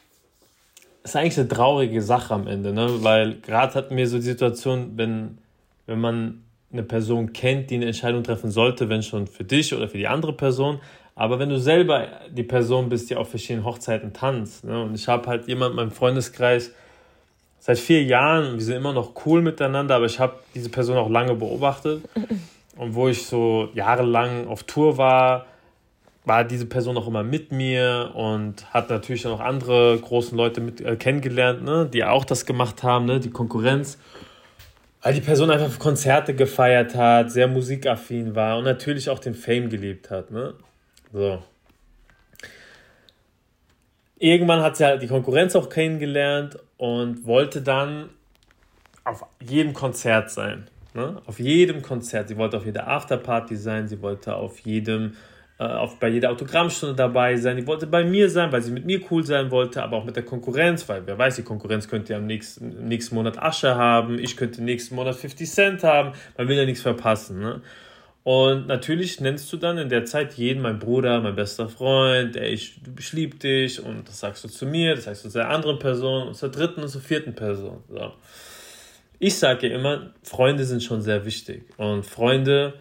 ist 1.02 1.16
eigentlich 1.16 1.38
eine 1.38 1.48
traurige 1.48 2.00
Sache 2.00 2.34
am 2.34 2.46
Ende, 2.46 2.72
ne? 2.72 3.02
weil 3.02 3.40
gerade 3.40 3.74
hatten 3.74 3.96
wir 3.96 4.08
so 4.08 4.16
die 4.16 4.22
Situation, 4.22 4.92
wenn, 4.96 5.38
wenn 5.86 6.00
man 6.00 6.44
eine 6.72 6.82
Person 6.82 7.32
kennt, 7.32 7.70
die 7.70 7.76
eine 7.76 7.86
Entscheidung 7.86 8.22
treffen 8.24 8.50
sollte, 8.50 8.88
wenn 8.88 9.02
schon 9.02 9.26
für 9.26 9.44
dich 9.44 9.74
oder 9.74 9.88
für 9.88 9.98
die 9.98 10.08
andere 10.08 10.32
Person, 10.32 10.80
aber 11.14 11.38
wenn 11.38 11.50
du 11.50 11.58
selber 11.58 12.08
die 12.30 12.42
Person 12.42 12.88
bist, 12.88 13.10
die 13.10 13.16
auf 13.16 13.28
verschiedenen 13.30 13.64
Hochzeiten 13.64 14.12
tanzt, 14.12 14.64
ne? 14.64 14.82
und 14.82 14.94
ich 14.94 15.06
habe 15.08 15.28
halt 15.28 15.46
jemanden 15.46 15.78
in 15.78 15.84
meinem 15.84 15.92
Freundeskreis, 15.92 16.72
seit 17.60 17.78
vier 17.78 18.02
Jahren, 18.02 18.54
wir 18.54 18.64
sind 18.64 18.76
immer 18.76 18.92
noch 18.92 19.12
cool 19.24 19.40
miteinander, 19.40 19.94
aber 19.94 20.06
ich 20.06 20.18
habe 20.18 20.40
diese 20.54 20.70
Person 20.70 20.96
auch 20.96 21.08
lange 21.08 21.34
beobachtet 21.34 22.02
und 22.76 22.94
wo 22.94 23.08
ich 23.08 23.26
so 23.26 23.68
jahrelang 23.74 24.48
auf 24.48 24.64
Tour 24.64 24.98
war, 24.98 25.46
war 26.24 26.44
diese 26.44 26.66
Person 26.66 26.96
auch 26.96 27.06
immer 27.06 27.22
mit 27.22 27.52
mir 27.52 28.12
und 28.14 28.72
hat 28.72 28.88
natürlich 28.88 29.26
auch 29.26 29.40
andere 29.40 29.98
großen 29.98 30.36
Leute 30.36 30.60
mit, 30.60 30.80
äh, 30.80 30.96
kennengelernt, 30.96 31.62
ne, 31.62 31.88
die 31.92 32.04
auch 32.04 32.24
das 32.24 32.46
gemacht 32.46 32.82
haben, 32.82 33.04
ne, 33.04 33.20
die 33.20 33.30
Konkurrenz. 33.30 33.98
Weil 35.02 35.12
die 35.12 35.20
Person 35.20 35.50
einfach 35.50 35.78
Konzerte 35.78 36.34
gefeiert 36.34 36.94
hat, 36.94 37.30
sehr 37.30 37.46
musikaffin 37.46 38.34
war 38.34 38.56
und 38.56 38.64
natürlich 38.64 39.10
auch 39.10 39.18
den 39.18 39.34
Fame 39.34 39.68
gelebt 39.68 40.10
hat. 40.10 40.30
Ne? 40.30 40.54
So. 41.12 41.42
Irgendwann 44.18 44.62
hat 44.62 44.78
sie 44.78 44.86
halt 44.86 45.02
die 45.02 45.06
Konkurrenz 45.06 45.54
auch 45.56 45.68
kennengelernt 45.68 46.58
und 46.78 47.26
wollte 47.26 47.60
dann 47.60 48.08
auf 49.04 49.26
jedem 49.46 49.74
Konzert 49.74 50.30
sein. 50.30 50.68
Ne? 50.94 51.20
Auf 51.26 51.38
jedem 51.38 51.82
Konzert. 51.82 52.28
Sie 52.28 52.38
wollte 52.38 52.56
auf 52.56 52.64
jeder 52.64 52.88
Afterparty 52.88 53.56
sein, 53.56 53.86
sie 53.88 54.00
wollte 54.00 54.34
auf 54.34 54.60
jedem 54.60 55.16
äh, 55.58 55.86
bei 56.00 56.08
jeder 56.08 56.30
Autogrammstunde 56.30 56.94
dabei 56.94 57.36
sein. 57.36 57.56
Die 57.56 57.66
wollte 57.66 57.86
bei 57.86 58.04
mir 58.04 58.28
sein, 58.28 58.50
weil 58.50 58.62
sie 58.62 58.72
mit 58.72 58.84
mir 58.84 59.00
cool 59.10 59.24
sein 59.24 59.50
wollte, 59.50 59.82
aber 59.82 59.96
auch 59.96 60.04
mit 60.04 60.16
der 60.16 60.24
Konkurrenz, 60.24 60.88
weil 60.88 61.06
wer 61.06 61.16
weiß, 61.16 61.36
die 61.36 61.42
Konkurrenz 61.42 61.88
könnte 61.88 62.12
ja 62.12 62.18
im 62.18 62.26
nächsten, 62.26 62.72
im 62.76 62.88
nächsten 62.88 63.14
Monat 63.14 63.40
Asche 63.40 63.76
haben, 63.76 64.18
ich 64.18 64.36
könnte 64.36 64.62
nächsten 64.62 64.94
Monat 64.94 65.14
50 65.14 65.50
Cent 65.50 65.84
haben, 65.84 66.12
man 66.36 66.48
will 66.48 66.56
ja 66.56 66.64
nichts 66.64 66.82
verpassen. 66.82 67.40
Ne? 67.40 67.60
Und 68.24 68.66
natürlich 68.66 69.20
nennst 69.20 69.52
du 69.52 69.58
dann 69.58 69.76
in 69.76 69.90
der 69.90 70.06
Zeit 70.06 70.32
jeden, 70.34 70.62
mein 70.62 70.78
Bruder, 70.78 71.20
mein 71.20 71.36
bester 71.36 71.68
Freund, 71.68 72.36
ey, 72.36 72.54
ich, 72.54 72.80
ich 72.98 73.12
liebe 73.12 73.36
dich 73.36 73.84
und 73.84 74.08
das 74.08 74.20
sagst 74.20 74.42
du 74.44 74.48
zu 74.48 74.64
mir, 74.64 74.94
das 74.94 75.04
sagst 75.04 75.26
du 75.26 75.28
zu 75.28 75.38
der 75.38 75.50
anderen 75.50 75.78
Person 75.78 76.32
zur 76.32 76.48
dritten 76.48 76.80
und 76.80 76.88
zur 76.88 77.02
vierten 77.02 77.34
Person. 77.34 77.84
So. 77.90 78.12
ich 79.18 79.38
sage 79.38 79.68
ja 79.68 79.76
immer, 79.76 80.14
Freunde 80.22 80.64
sind 80.64 80.82
schon 80.82 81.02
sehr 81.02 81.26
wichtig. 81.26 81.64
Und 81.76 82.06
Freunde 82.06 82.74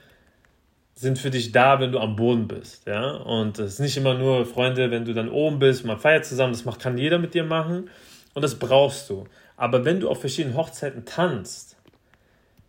sind 1.04 1.20
für 1.20 1.30
dich 1.30 1.52
da, 1.52 1.80
wenn 1.80 1.92
du 1.92 2.00
am 2.00 2.16
Boden 2.16 2.48
bist. 2.48 2.88
Ja? 2.88 3.12
Und 3.12 3.60
es 3.60 3.74
ist 3.74 3.80
nicht 3.80 3.98
immer 3.98 4.16
nur 4.16 4.46
Freunde, 4.46 4.90
wenn 4.90 5.06
du 5.06 5.14
dann 5.14 5.30
oben 5.30 5.60
bist, 5.60 5.86
man 5.86 6.00
feiert 6.00 6.26
zusammen, 6.26 6.54
das 6.54 6.66
macht, 6.66 6.82
kann 6.82 6.98
jeder 6.98 7.20
mit 7.20 7.36
dir 7.36 7.44
machen. 7.44 7.90
Und 8.34 8.42
das 8.42 8.56
brauchst 8.56 9.10
du. 9.10 9.26
Aber 9.56 9.86
wenn 9.86 10.00
du 10.00 10.10
auf 10.10 10.20
verschiedenen 10.20 10.58
Hochzeiten 10.58 11.06
tanzt, 11.06 11.78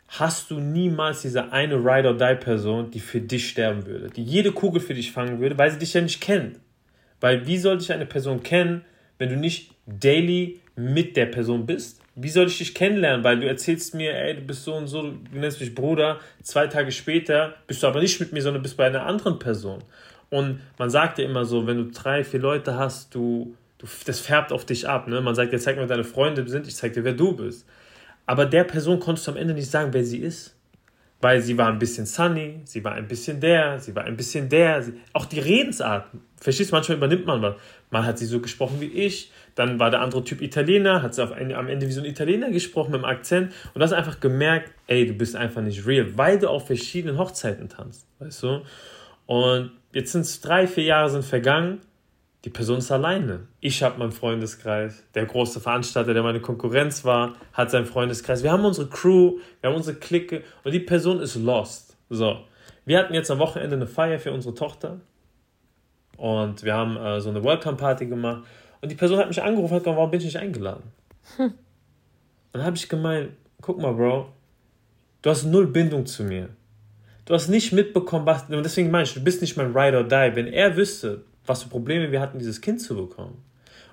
hast 0.08 0.50
du 0.50 0.60
niemals 0.60 1.22
diese 1.22 1.50
eine 1.52 1.76
Ride-or-Die-Person, 1.76 2.90
die 2.90 3.00
für 3.00 3.20
dich 3.20 3.48
sterben 3.48 3.86
würde, 3.86 4.10
die 4.10 4.22
jede 4.22 4.52
Kugel 4.52 4.80
für 4.80 4.94
dich 4.94 5.10
fangen 5.10 5.40
würde, 5.40 5.56
weil 5.56 5.70
sie 5.70 5.78
dich 5.78 5.94
ja 5.94 6.02
nicht 6.02 6.20
kennt. 6.20 6.60
Weil 7.20 7.46
wie 7.46 7.58
soll 7.58 7.78
dich 7.78 7.90
eine 7.92 8.06
Person 8.06 8.42
kennen, 8.42 8.84
wenn 9.18 9.30
du 9.30 9.36
nicht 9.36 9.72
daily 9.86 10.60
mit 10.76 11.16
der 11.16 11.26
Person 11.26 11.64
bist? 11.64 12.03
Wie 12.16 12.29
soll 12.29 12.46
ich 12.46 12.59
dich 12.59 12.74
kennenlernen? 12.74 13.24
Weil 13.24 13.40
du 13.40 13.46
erzählst 13.46 13.94
mir, 13.94 14.14
ey, 14.14 14.37
du 14.37 14.42
bist 14.42 14.64
so 14.64 14.74
und 14.74 14.87
so, 14.87 15.03
du 15.03 15.18
nennst 15.33 15.61
mich 15.61 15.74
Bruder, 15.74 16.20
zwei 16.42 16.66
Tage 16.68 16.92
später 16.92 17.55
bist 17.66 17.83
du 17.83 17.87
aber 17.88 18.00
nicht 18.00 18.20
mit 18.20 18.33
mir, 18.33 18.40
sondern 18.40 18.62
bist 18.62 18.77
bei 18.77 18.87
einer 18.87 19.05
anderen 19.05 19.38
Person. 19.38 19.83
Und 20.31 20.61
man 20.79 20.90
sagt 20.90 21.18
ja 21.18 21.24
immer 21.24 21.44
so, 21.44 21.66
wenn 21.66 21.77
du 21.77 21.90
drei, 21.90 22.24
vier 22.24 22.40
Leute 22.40 22.79
hast, 22.79 23.14
du, 23.14 23.57
du 23.79 23.87
das 24.07 24.20
färbt 24.20 24.53
auf 24.53 24.64
dich 24.64 24.88
ab. 24.88 25.09
Ne? 25.09 25.20
Man 25.20 25.35
sagt, 25.35 25.53
ja, 25.53 25.59
zeig 25.59 25.77
mir, 25.77 25.83
wer 25.83 25.88
deine 25.88 26.05
Freunde 26.05 26.48
sind, 26.48 26.66
ich 26.66 26.77
zeig 26.77 26.92
dir, 26.92 27.05
wer 27.05 27.12
du 27.14 27.37
bist. 27.37 27.66
Aber 28.27 28.46
der 28.46 28.64
Person 28.64 29.00
konntest 29.00 29.27
du 29.27 29.33
am 29.33 29.37
Ende 29.37 29.55
nicht 29.55 29.70
sagen, 29.70 29.92
wer 29.92 30.05
sie 30.05 30.18
ist. 30.18 30.57
Weil 31.20 31.40
sie 31.40 31.57
war 31.57 31.68
ein 31.68 31.79
bisschen 31.79 32.05
sunny, 32.05 32.61
sie 32.64 32.85
war 32.85 32.92
ein 32.92 33.09
bisschen 33.09 33.40
der, 33.40 33.79
sie 33.81 33.94
war 33.94 34.05
ein 34.05 34.16
bisschen 34.16 34.48
der. 34.48 34.83
Sie, 34.83 34.94
auch 35.12 35.24
die 35.24 35.40
Redensart. 35.40 36.09
Verstehst 36.38 36.70
du, 36.70 36.74
manchmal 36.74 36.98
übernimmt 36.98 37.27
man 37.27 37.40
was. 37.40 37.55
Mal 37.90 38.05
hat 38.05 38.18
sie 38.18 38.27
so 38.27 38.40
gesprochen 38.40 38.81
wie 38.81 38.87
ich, 38.87 39.31
dann 39.54 39.78
war 39.78 39.90
der 39.90 40.00
andere 40.00 40.24
Typ 40.24 40.42
Italiener, 40.42 41.02
hat 41.02 41.14
sie 41.14 41.22
auf 41.22 41.32
ein, 41.32 41.52
am 41.52 41.68
Ende 41.68 41.86
wie 41.86 41.92
so 41.92 42.00
ein 42.00 42.06
Italiener 42.06 42.50
gesprochen 42.50 42.92
mit 42.92 43.00
dem 43.00 43.04
Akzent. 43.04 43.52
Und 43.72 43.80
du 43.80 43.82
hast 43.82 43.92
einfach 43.92 44.20
gemerkt, 44.20 44.72
ey, 44.86 45.06
du 45.06 45.12
bist 45.12 45.36
einfach 45.36 45.62
nicht 45.62 45.86
real, 45.86 46.16
weil 46.16 46.38
du 46.38 46.48
auf 46.48 46.66
verschiedenen 46.66 47.18
Hochzeiten 47.18 47.68
tanzt. 47.68 48.06
Weißt 48.18 48.42
du? 48.42 48.62
Und 49.26 49.70
jetzt 49.92 50.12
sind 50.12 50.22
es 50.22 50.40
drei, 50.40 50.66
vier 50.66 50.84
Jahre 50.84 51.10
sind 51.10 51.24
vergangen 51.24 51.80
die 52.44 52.50
Person 52.50 52.78
ist 52.78 52.92
alleine. 52.92 53.46
Ich 53.60 53.82
habe 53.82 53.98
meinen 53.98 54.12
Freundeskreis. 54.12 55.02
Der 55.14 55.24
große 55.24 55.60
Veranstalter, 55.60 56.12
der 56.12 56.22
meine 56.22 56.40
Konkurrenz 56.40 57.04
war, 57.04 57.34
hat 57.54 57.70
seinen 57.70 57.86
Freundeskreis. 57.86 58.42
Wir 58.42 58.52
haben 58.52 58.64
unsere 58.66 58.88
Crew, 58.88 59.38
wir 59.60 59.70
haben 59.70 59.76
unsere 59.76 59.96
Clique 59.96 60.42
und 60.62 60.72
die 60.72 60.80
Person 60.80 61.20
ist 61.20 61.36
lost. 61.36 61.96
So. 62.10 62.44
Wir 62.84 62.98
hatten 62.98 63.14
jetzt 63.14 63.30
am 63.30 63.38
Wochenende 63.38 63.76
eine 63.76 63.86
Feier 63.86 64.18
für 64.18 64.30
unsere 64.30 64.54
Tochter 64.54 65.00
und 66.18 66.62
wir 66.62 66.74
haben 66.74 66.98
äh, 66.98 67.18
so 67.22 67.30
eine 67.30 67.42
Welcome 67.42 67.78
Party 67.78 68.04
gemacht 68.04 68.42
und 68.84 68.90
die 68.90 68.96
Person 68.96 69.18
hat 69.18 69.28
mich 69.28 69.42
angerufen 69.42 69.72
und 69.72 69.76
hat 69.76 69.84
gesagt, 69.84 69.96
warum 69.96 70.10
bin 70.10 70.20
ich 70.20 70.26
nicht 70.26 70.36
eingeladen? 70.36 70.82
Hm. 71.38 71.54
Dann 72.52 72.64
habe 72.64 72.76
ich 72.76 72.86
gemeint, 72.86 73.30
guck 73.62 73.80
mal, 73.80 73.94
Bro, 73.94 74.26
du 75.22 75.30
hast 75.30 75.44
null 75.44 75.66
Bindung 75.68 76.04
zu 76.04 76.22
mir. 76.22 76.50
Du 77.24 77.32
hast 77.32 77.48
nicht 77.48 77.72
mitbekommen, 77.72 78.26
was. 78.26 78.42
Und 78.50 78.62
deswegen 78.62 78.90
meine 78.90 79.04
ich, 79.04 79.14
du 79.14 79.24
bist 79.24 79.40
nicht 79.40 79.56
mein 79.56 79.74
Ride 79.74 79.96
or 79.96 80.04
Die. 80.04 80.36
Wenn 80.36 80.48
er 80.48 80.76
wüsste, 80.76 81.22
was 81.46 81.62
für 81.62 81.70
Probleme 81.70 82.12
wir 82.12 82.20
hatten, 82.20 82.38
dieses 82.38 82.60
Kind 82.60 82.82
zu 82.82 82.94
bekommen. 82.94 83.42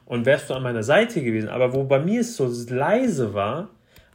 Und 0.04 0.25
wärst 0.25 0.49
du 0.49 0.56
an 0.56 0.63
meiner 0.63 0.84
Seite 0.84 1.23
gewesen, 1.23 1.47
aber 1.47 1.73
wo 1.73 1.86
bei 1.86 1.99
mir 1.99 2.19
es 2.19 2.36
so 2.36 2.51
leise 2.69 3.34
war, 3.34 3.69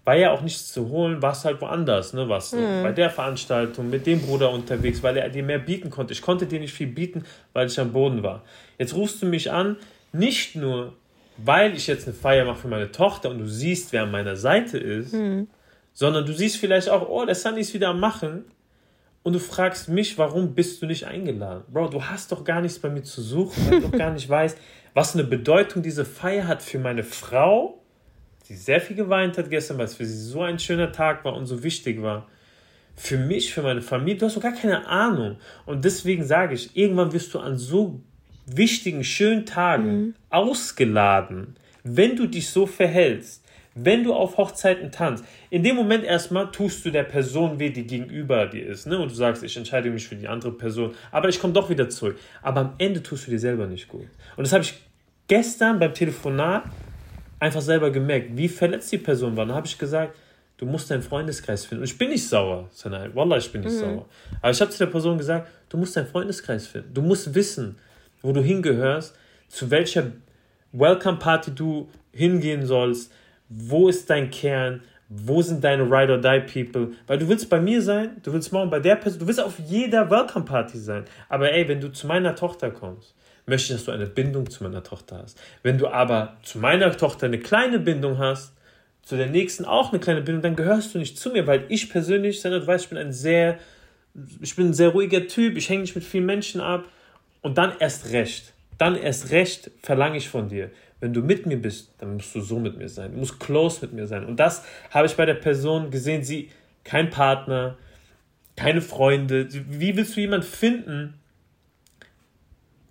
war 0.04 0.14
ja 0.14 0.30
auch 0.30 0.42
nichts 0.42 0.74
zu 0.74 0.90
holen, 0.90 1.22
warst 1.22 1.46
halt 1.46 1.62
woanders, 1.62 2.12
ne? 2.12 2.26
Du 2.26 2.56
mhm. 2.56 2.82
bei 2.82 2.92
der 2.92 3.08
Veranstaltung 3.08 3.88
mit 3.88 4.06
dem 4.06 4.20
Bruder 4.20 4.50
unterwegs, 4.50 5.02
weil 5.02 5.16
er 5.16 5.30
dir 5.30 5.42
mehr 5.42 5.58
bieten 5.58 5.88
konnte. 5.88 6.12
Ich 6.12 6.20
konnte 6.20 6.44
dir 6.44 6.60
nicht 6.60 6.74
viel 6.74 6.88
bieten, 6.88 7.24
weil 7.54 7.66
ich 7.66 7.80
am 7.80 7.92
Boden 7.92 8.22
war. 8.22 8.42
Jetzt 8.78 8.94
rufst 8.94 9.22
du 9.22 9.26
mich 9.26 9.50
an, 9.50 9.76
nicht 10.12 10.56
nur, 10.56 10.94
weil 11.36 11.76
ich 11.76 11.86
jetzt 11.86 12.06
eine 12.06 12.14
Feier 12.14 12.44
mache 12.44 12.60
für 12.60 12.68
meine 12.68 12.90
Tochter 12.92 13.30
und 13.30 13.38
du 13.38 13.46
siehst, 13.46 13.92
wer 13.92 14.04
an 14.04 14.10
meiner 14.10 14.36
Seite 14.36 14.78
ist, 14.78 15.12
mhm. 15.12 15.48
sondern 15.92 16.24
du 16.24 16.32
siehst 16.32 16.56
vielleicht 16.56 16.88
auch, 16.88 17.08
oh, 17.08 17.24
der 17.24 17.34
Sunny 17.34 17.60
ist 17.60 17.74
wieder 17.74 17.88
am 17.88 18.00
Machen 18.00 18.44
und 19.22 19.32
du 19.32 19.40
fragst 19.40 19.88
mich, 19.88 20.16
warum 20.18 20.54
bist 20.54 20.80
du 20.80 20.86
nicht 20.86 21.04
eingeladen? 21.04 21.64
Bro, 21.72 21.88
du 21.88 22.04
hast 22.04 22.32
doch 22.32 22.44
gar 22.44 22.60
nichts 22.60 22.78
bei 22.78 22.88
mir 22.88 23.02
zu 23.02 23.20
suchen, 23.20 23.66
weil 23.66 23.80
du 23.80 23.88
doch 23.88 23.98
gar 23.98 24.12
nicht 24.12 24.28
weißt, 24.28 24.56
was 24.94 25.14
eine 25.14 25.24
Bedeutung 25.24 25.82
diese 25.82 26.04
Feier 26.04 26.46
hat 26.46 26.62
für 26.62 26.78
meine 26.78 27.02
Frau, 27.02 27.82
die 28.48 28.54
sehr 28.54 28.80
viel 28.80 28.96
geweint 28.96 29.36
hat 29.36 29.50
gestern, 29.50 29.78
weil 29.78 29.86
es 29.86 29.96
für 29.96 30.06
sie 30.06 30.16
so 30.16 30.42
ein 30.42 30.58
schöner 30.58 30.92
Tag 30.92 31.24
war 31.24 31.34
und 31.34 31.46
so 31.46 31.62
wichtig 31.62 32.00
war. 32.02 32.28
Für 32.94 33.18
mich, 33.18 33.52
für 33.52 33.62
meine 33.62 33.82
Familie, 33.82 34.18
du 34.18 34.26
hast 34.26 34.36
doch 34.36 34.42
gar 34.42 34.54
keine 34.54 34.86
Ahnung. 34.86 35.36
Und 35.66 35.84
deswegen 35.84 36.24
sage 36.24 36.54
ich, 36.54 36.76
irgendwann 36.76 37.12
wirst 37.12 37.34
du 37.34 37.40
an 37.40 37.58
so 37.58 38.00
wichtigen, 38.46 39.04
schönen 39.04 39.44
Tagen 39.44 39.98
mhm. 39.98 40.14
ausgeladen, 40.30 41.56
wenn 41.84 42.16
du 42.16 42.26
dich 42.26 42.48
so 42.48 42.66
verhältst 42.66 43.42
wenn 43.76 44.02
du 44.02 44.14
auf 44.14 44.38
Hochzeiten 44.38 44.90
tanzt, 44.90 45.24
in 45.50 45.62
dem 45.62 45.76
Moment 45.76 46.02
erstmal 46.02 46.50
tust 46.50 46.84
du 46.84 46.90
der 46.90 47.04
Person 47.04 47.60
weh, 47.60 47.70
die 47.70 47.86
gegenüber 47.86 48.46
dir 48.46 48.66
ist. 48.66 48.86
Ne? 48.86 48.98
Und 48.98 49.10
du 49.10 49.14
sagst, 49.14 49.44
ich 49.44 49.56
entscheide 49.56 49.90
mich 49.90 50.08
für 50.08 50.16
die 50.16 50.26
andere 50.26 50.52
Person, 50.52 50.94
aber 51.12 51.28
ich 51.28 51.38
komme 51.38 51.52
doch 51.52 51.68
wieder 51.68 51.88
zurück. 51.88 52.18
Aber 52.42 52.60
am 52.60 52.72
Ende 52.78 53.02
tust 53.02 53.26
du 53.26 53.30
dir 53.30 53.38
selber 53.38 53.66
nicht 53.66 53.86
gut. 53.86 54.06
Und 54.36 54.44
das 54.44 54.52
habe 54.52 54.64
ich 54.64 54.74
gestern 55.28 55.78
beim 55.78 55.92
Telefonat 55.92 56.64
einfach 57.38 57.60
selber 57.60 57.90
gemerkt, 57.90 58.30
wie 58.34 58.48
verletzt 58.48 58.90
die 58.92 58.98
Person 58.98 59.36
war. 59.36 59.44
Dann 59.44 59.54
habe 59.54 59.66
ich 59.66 59.76
gesagt, 59.76 60.16
du 60.56 60.64
musst 60.64 60.90
deinen 60.90 61.02
Freundeskreis 61.02 61.66
finden. 61.66 61.82
Und 61.82 61.90
ich 61.90 61.98
bin 61.98 62.08
nicht 62.08 62.26
sauer, 62.26 62.68
Sanai. 62.72 63.10
Wallah, 63.14 63.36
ich 63.36 63.52
bin 63.52 63.60
nicht 63.60 63.74
mhm. 63.74 63.80
sauer. 63.80 64.06
Aber 64.40 64.50
ich 64.50 64.60
habe 64.60 64.70
zu 64.70 64.78
der 64.78 64.86
Person 64.86 65.18
gesagt, 65.18 65.50
du 65.68 65.76
musst 65.76 65.94
deinen 65.94 66.06
Freundeskreis 66.06 66.66
finden. 66.66 66.94
Du 66.94 67.02
musst 67.02 67.34
wissen, 67.34 67.76
wo 68.26 68.32
du 68.32 68.42
hingehörst, 68.42 69.16
zu 69.48 69.70
welcher 69.70 70.10
Welcome 70.72 71.18
Party 71.18 71.52
du 71.54 71.88
hingehen 72.12 72.66
sollst, 72.66 73.12
wo 73.48 73.88
ist 73.88 74.10
dein 74.10 74.30
Kern, 74.30 74.82
wo 75.08 75.40
sind 75.42 75.62
deine 75.62 75.84
Ride 75.84 76.14
or 76.14 76.18
Die 76.18 76.40
People? 76.40 76.96
Weil 77.06 77.18
du 77.18 77.28
willst 77.28 77.48
bei 77.48 77.60
mir 77.60 77.80
sein, 77.80 78.16
du 78.24 78.32
willst 78.32 78.52
morgen 78.52 78.68
bei 78.68 78.80
der 78.80 78.96
Person, 78.96 79.20
du 79.20 79.28
willst 79.28 79.40
auf 79.40 79.60
jeder 79.68 80.10
Welcome 80.10 80.44
Party 80.44 80.76
sein. 80.78 81.04
Aber 81.28 81.52
ey, 81.52 81.68
wenn 81.68 81.80
du 81.80 81.92
zu 81.92 82.08
meiner 82.08 82.34
Tochter 82.34 82.72
kommst, 82.72 83.14
möchte 83.46 83.72
ich, 83.72 83.78
dass 83.78 83.84
du 83.84 83.92
eine 83.92 84.06
Bindung 84.06 84.50
zu 84.50 84.64
meiner 84.64 84.82
Tochter 84.82 85.18
hast. 85.22 85.40
Wenn 85.62 85.78
du 85.78 85.86
aber 85.86 86.36
zu 86.42 86.58
meiner 86.58 86.90
Tochter 86.96 87.26
eine 87.26 87.38
kleine 87.38 87.78
Bindung 87.78 88.18
hast, 88.18 88.54
zu 89.02 89.16
der 89.16 89.28
nächsten 89.28 89.64
auch 89.64 89.92
eine 89.92 90.00
kleine 90.00 90.22
Bindung, 90.22 90.42
dann 90.42 90.56
gehörst 90.56 90.92
du 90.92 90.98
nicht 90.98 91.16
zu 91.16 91.30
mir, 91.30 91.46
weil 91.46 91.64
ich 91.68 91.90
persönlich, 91.90 92.40
Sandra, 92.40 92.58
du 92.58 92.66
weißt, 92.66 92.86
ich 92.86 92.90
bin 92.90 92.98
ein 92.98 93.12
sehr, 93.12 93.58
ich 94.40 94.56
bin 94.56 94.70
ein 94.70 94.74
sehr 94.74 94.88
ruhiger 94.88 95.28
Typ, 95.28 95.56
ich 95.56 95.68
hänge 95.68 95.82
nicht 95.82 95.94
mit 95.94 96.02
vielen 96.02 96.26
Menschen 96.26 96.60
ab 96.60 96.86
und 97.46 97.58
dann 97.58 97.74
erst 97.78 98.10
recht, 98.10 98.54
dann 98.76 98.96
erst 98.96 99.30
recht 99.30 99.70
verlange 99.80 100.16
ich 100.16 100.28
von 100.28 100.48
dir, 100.48 100.72
wenn 100.98 101.12
du 101.12 101.22
mit 101.22 101.46
mir 101.46 101.56
bist, 101.56 101.94
dann 101.98 102.14
musst 102.14 102.34
du 102.34 102.40
so 102.40 102.58
mit 102.58 102.76
mir 102.76 102.88
sein. 102.88 103.12
Du 103.12 103.18
musst 103.18 103.38
close 103.38 103.78
mit 103.82 103.92
mir 103.92 104.08
sein. 104.08 104.26
Und 104.26 104.40
das 104.40 104.64
habe 104.90 105.06
ich 105.06 105.14
bei 105.14 105.26
der 105.26 105.34
Person 105.34 105.92
gesehen. 105.92 106.24
Sie, 106.24 106.50
kein 106.82 107.08
Partner, 107.08 107.78
keine 108.56 108.82
Freunde. 108.82 109.46
Wie 109.68 109.96
willst 109.96 110.16
du 110.16 110.22
jemanden 110.22 110.44
finden, 110.44 111.14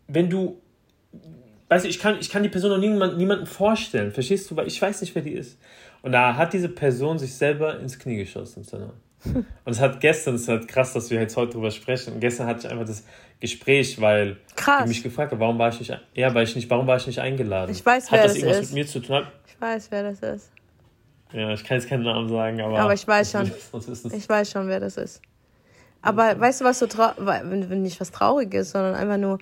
wenn 0.08 0.30
du, 0.30 0.62
weißt 1.68 1.84
du, 1.84 1.90
ich 1.90 2.00
kann, 2.00 2.18
ich 2.22 2.30
kann 2.30 2.42
die 2.42 2.48
Person 2.48 2.70
noch 2.70 2.78
niemand, 2.78 3.18
niemanden 3.18 3.48
vorstellen. 3.48 4.14
Verstehst 4.14 4.50
du? 4.50 4.56
Weil 4.56 4.68
ich 4.68 4.82
weiß 4.82 5.02
nicht, 5.02 5.14
wer 5.16 5.22
die 5.22 5.34
ist. 5.34 5.60
Und 6.02 6.14
da 6.14 6.38
hat 6.38 6.54
diese 6.54 6.70
Person 6.70 7.20
sich 7.20 7.34
selber 7.34 7.78
ins 7.82 8.00
Knie 8.00 8.16
geschossen. 8.16 8.64
Und 9.34 9.48
es 9.72 9.80
hat 9.80 10.00
gestern, 10.00 10.36
es 10.36 10.44
ist 10.44 10.48
halt 10.48 10.68
krass, 10.68 10.94
dass 10.94 11.10
wir 11.10 11.20
jetzt 11.20 11.36
heute 11.36 11.54
drüber 11.54 11.72
sprechen. 11.72 12.14
Und 12.14 12.20
gestern 12.20 12.48
hatte 12.48 12.66
ich 12.66 12.72
einfach 12.72 12.86
das 12.86 13.04
Gespräch, 13.40 14.00
weil 14.00 14.38
krass. 14.56 14.82
ich 14.84 14.88
mich 14.88 15.04
gefragt 15.04 15.32
habe, 15.32 15.42
warum 15.42 15.58
war 15.60 15.70
ich 15.70 15.80
nicht, 15.80 15.98
ja, 16.14 16.34
weil 16.34 16.44
ich 16.44 16.56
nicht, 16.56 16.70
warum 16.70 16.88
war 16.88 16.98
ich 16.98 17.08
nicht 17.08 17.20
eingeladen? 17.20 17.72
Ich 17.72 17.86
weiß, 17.86 18.12
wer 18.12 18.20
hat 18.20 18.26
das, 18.26 18.34
das 18.34 18.42
irgendwas 18.42 18.62
ist. 18.62 18.74
mit 18.74 18.76
mir 18.76 18.88
zu 18.88 19.00
tun? 19.00 19.28
Ich 19.48 19.60
weiß, 19.60 19.88
wer 19.92 20.04
das 20.04 20.20
ist. 20.20 20.52
Ja, 21.34 21.52
ich 21.52 21.64
kann 21.64 21.78
jetzt 21.78 21.90
keinen 21.90 22.04
Namen 22.04 22.30
sagen, 22.30 22.62
aber. 22.62 22.80
Aber 22.80 22.94
ich 22.94 23.08
weiß 23.08 23.32
schon. 23.34 23.52
Ich 24.14 24.30
weiß 24.30 24.52
schon, 24.52 24.68
wer 24.68 24.80
das 24.80 24.98
ist. 24.98 25.22
Aber 26.02 26.40
weißt 26.40 26.62
du, 26.62 26.66
was 26.66 26.80
so 26.80 26.86
traurig, 26.86 27.18
wenn 27.20 27.82
nicht 27.82 28.00
was 28.00 28.12
traurig 28.12 28.54
ist, 28.54 28.72
sondern 28.72 28.94
einfach 28.94 29.18
nur, 29.18 29.40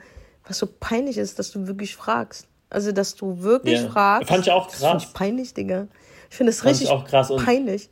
was 0.47 0.57
so 0.57 0.67
peinlich 0.79 1.17
ist, 1.17 1.37
dass 1.37 1.51
du 1.51 1.67
wirklich 1.67 1.95
fragst. 1.95 2.47
Also, 2.69 2.91
dass 2.91 3.15
du 3.15 3.41
wirklich 3.41 3.81
ja. 3.81 3.89
fragst. 3.89 4.29
Fand 4.29 4.47
ich 4.47 4.51
auch 4.51 4.67
krass. 4.67 4.79
Das 4.79 4.89
finde 4.89 5.05
ich 5.05 5.13
peinlich, 5.13 5.53
Digga. 5.53 5.87
Ich 6.29 6.37
finde 6.37 6.51
es 6.51 6.63
richtig 6.65 6.89
auch 6.89 7.05
krass. 7.05 7.31
peinlich 7.35 7.89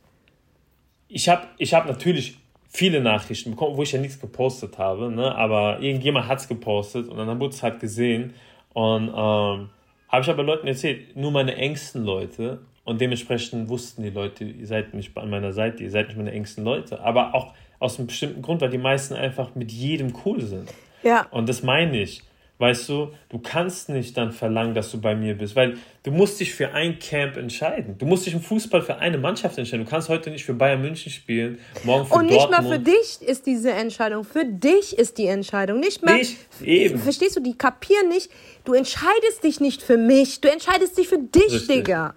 ich 1.12 1.28
habe 1.28 1.46
ich 1.58 1.74
hab 1.74 1.86
natürlich 1.86 2.38
viele 2.68 3.00
Nachrichten 3.00 3.50
bekommen, 3.50 3.76
wo 3.76 3.82
ich 3.82 3.92
ja 3.92 4.00
nichts 4.00 4.18
gepostet 4.18 4.78
habe, 4.78 5.10
ne? 5.10 5.34
aber 5.34 5.80
irgendjemand 5.80 6.26
hat 6.26 6.38
es 6.38 6.48
gepostet 6.48 7.08
und 7.08 7.18
dann 7.18 7.38
wurde 7.38 7.54
es 7.54 7.62
halt 7.62 7.80
gesehen 7.80 8.32
und 8.72 9.08
ähm, 9.08 9.68
habe 10.08 10.22
ich 10.22 10.30
aber 10.30 10.42
Leuten 10.42 10.66
erzählt, 10.66 11.14
nur 11.14 11.30
meine 11.30 11.54
engsten 11.56 12.04
Leute 12.04 12.60
und 12.84 13.00
dementsprechend 13.00 13.68
wussten 13.68 14.02
die 14.02 14.10
Leute, 14.10 14.44
ihr 14.44 14.66
seid 14.66 14.94
nicht 14.94 15.16
an 15.16 15.28
meiner 15.28 15.52
Seite, 15.52 15.82
ihr 15.82 15.90
seid 15.90 16.08
nicht 16.08 16.16
meine 16.16 16.32
engsten 16.32 16.64
Leute, 16.64 17.00
aber 17.00 17.34
auch 17.34 17.52
aus 17.78 17.98
einem 17.98 18.06
bestimmten 18.06 18.40
Grund, 18.40 18.62
weil 18.62 18.70
die 18.70 18.78
meisten 18.78 19.14
einfach 19.14 19.54
mit 19.54 19.70
jedem 19.70 20.14
cool 20.24 20.40
sind. 20.40 20.72
Ja. 21.02 21.26
Und 21.30 21.48
das 21.48 21.62
meine 21.62 22.00
ich. 22.00 22.22
Weißt 22.62 22.88
du, 22.90 23.12
du 23.28 23.40
kannst 23.40 23.88
nicht 23.88 24.16
dann 24.16 24.30
verlangen, 24.30 24.72
dass 24.72 24.92
du 24.92 25.00
bei 25.00 25.16
mir 25.16 25.36
bist, 25.36 25.56
weil 25.56 25.78
du 26.04 26.12
musst 26.12 26.38
dich 26.38 26.54
für 26.54 26.70
ein 26.70 27.00
Camp 27.00 27.36
entscheiden. 27.36 27.98
Du 27.98 28.06
musst 28.06 28.24
dich 28.24 28.34
im 28.34 28.40
Fußball 28.40 28.82
für 28.82 28.98
eine 28.98 29.18
Mannschaft 29.18 29.58
entscheiden. 29.58 29.84
Du 29.84 29.90
kannst 29.90 30.08
heute 30.08 30.30
nicht 30.30 30.44
für 30.44 30.54
Bayern 30.54 30.80
München 30.80 31.10
spielen, 31.10 31.58
morgen 31.82 32.06
für 32.06 32.14
Und 32.14 32.26
nicht 32.26 32.36
Dortmund. 32.36 32.68
mal 32.68 32.72
für 32.72 32.78
dich 32.78 33.20
ist 33.20 33.46
diese 33.46 33.72
Entscheidung. 33.72 34.22
Für 34.22 34.44
dich 34.44 34.96
ist 34.96 35.18
die 35.18 35.26
Entscheidung. 35.26 35.80
Nicht 35.80 36.04
mal. 36.04 36.18
Nicht, 36.18 36.36
eben. 36.62 37.00
Verstehst 37.00 37.34
du, 37.34 37.40
die 37.40 37.58
kapieren 37.58 38.08
nicht. 38.08 38.30
Du 38.64 38.74
entscheidest 38.74 39.42
dich 39.42 39.58
nicht 39.58 39.82
für 39.82 39.96
mich. 39.96 40.40
Du 40.40 40.46
entscheidest 40.46 40.96
dich 40.96 41.08
für 41.08 41.18
dich, 41.18 41.52
Richtig. 41.52 41.66
Digga. 41.66 42.14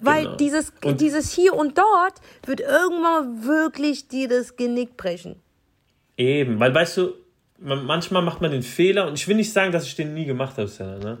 Weil 0.00 0.24
genau. 0.24 0.36
dieses, 0.38 0.72
dieses 0.98 1.32
hier 1.32 1.54
und 1.54 1.78
dort 1.78 2.14
wird 2.46 2.58
irgendwann 2.62 3.44
wirklich 3.44 4.08
dir 4.08 4.26
das 4.26 4.56
Genick 4.56 4.96
brechen. 4.96 5.36
Eben, 6.16 6.58
weil 6.58 6.74
weißt 6.74 6.96
du, 6.96 7.12
man, 7.60 7.84
manchmal 7.84 8.22
macht 8.22 8.40
man 8.40 8.50
den 8.50 8.62
Fehler 8.62 9.06
und 9.06 9.14
ich 9.18 9.28
will 9.28 9.36
nicht 9.36 9.52
sagen, 9.52 9.72
dass 9.72 9.86
ich 9.86 9.96
den 9.96 10.14
nie 10.14 10.24
gemacht 10.24 10.56
habe, 10.58 10.70
ne? 11.02 11.18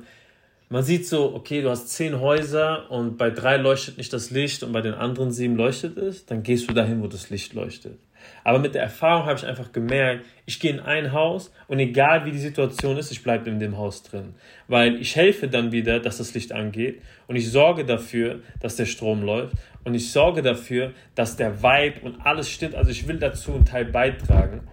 Man 0.70 0.82
sieht 0.82 1.06
so, 1.06 1.34
okay, 1.34 1.62
du 1.62 1.70
hast 1.70 1.88
zehn 1.88 2.20
Häuser 2.20 2.90
und 2.90 3.16
bei 3.16 3.30
drei 3.30 3.56
leuchtet 3.56 3.96
nicht 3.96 4.12
das 4.12 4.30
Licht 4.30 4.62
und 4.62 4.70
bei 4.72 4.82
den 4.82 4.92
anderen 4.92 5.30
sieben 5.30 5.56
leuchtet 5.56 5.96
es, 5.96 6.26
dann 6.26 6.42
gehst 6.42 6.68
du 6.68 6.74
dahin, 6.74 7.02
wo 7.02 7.06
das 7.06 7.30
Licht 7.30 7.54
leuchtet. 7.54 7.98
Aber 8.44 8.58
mit 8.58 8.74
der 8.74 8.82
Erfahrung 8.82 9.24
habe 9.24 9.38
ich 9.38 9.46
einfach 9.46 9.72
gemerkt, 9.72 10.26
ich 10.44 10.60
gehe 10.60 10.72
in 10.72 10.80
ein 10.80 11.12
Haus 11.12 11.50
und 11.68 11.78
egal 11.78 12.26
wie 12.26 12.32
die 12.32 12.38
Situation 12.38 12.98
ist, 12.98 13.10
ich 13.10 13.22
bleibe 13.22 13.48
in 13.48 13.60
dem 13.60 13.78
Haus 13.78 14.02
drin. 14.02 14.34
Weil 14.66 14.96
ich 14.96 15.16
helfe 15.16 15.48
dann 15.48 15.72
wieder, 15.72 16.00
dass 16.00 16.18
das 16.18 16.34
Licht 16.34 16.52
angeht 16.52 17.00
und 17.28 17.36
ich 17.36 17.50
sorge 17.50 17.86
dafür, 17.86 18.40
dass 18.60 18.76
der 18.76 18.84
Strom 18.86 19.22
läuft 19.22 19.54
und 19.84 19.94
ich 19.94 20.12
sorge 20.12 20.42
dafür, 20.42 20.92
dass 21.14 21.36
der 21.36 21.62
Vibe 21.62 22.00
und 22.02 22.20
alles 22.20 22.50
stimmt. 22.50 22.74
Also 22.74 22.90
ich 22.90 23.08
will 23.08 23.18
dazu 23.18 23.54
einen 23.54 23.64
Teil 23.64 23.86
beitragen. 23.86 24.68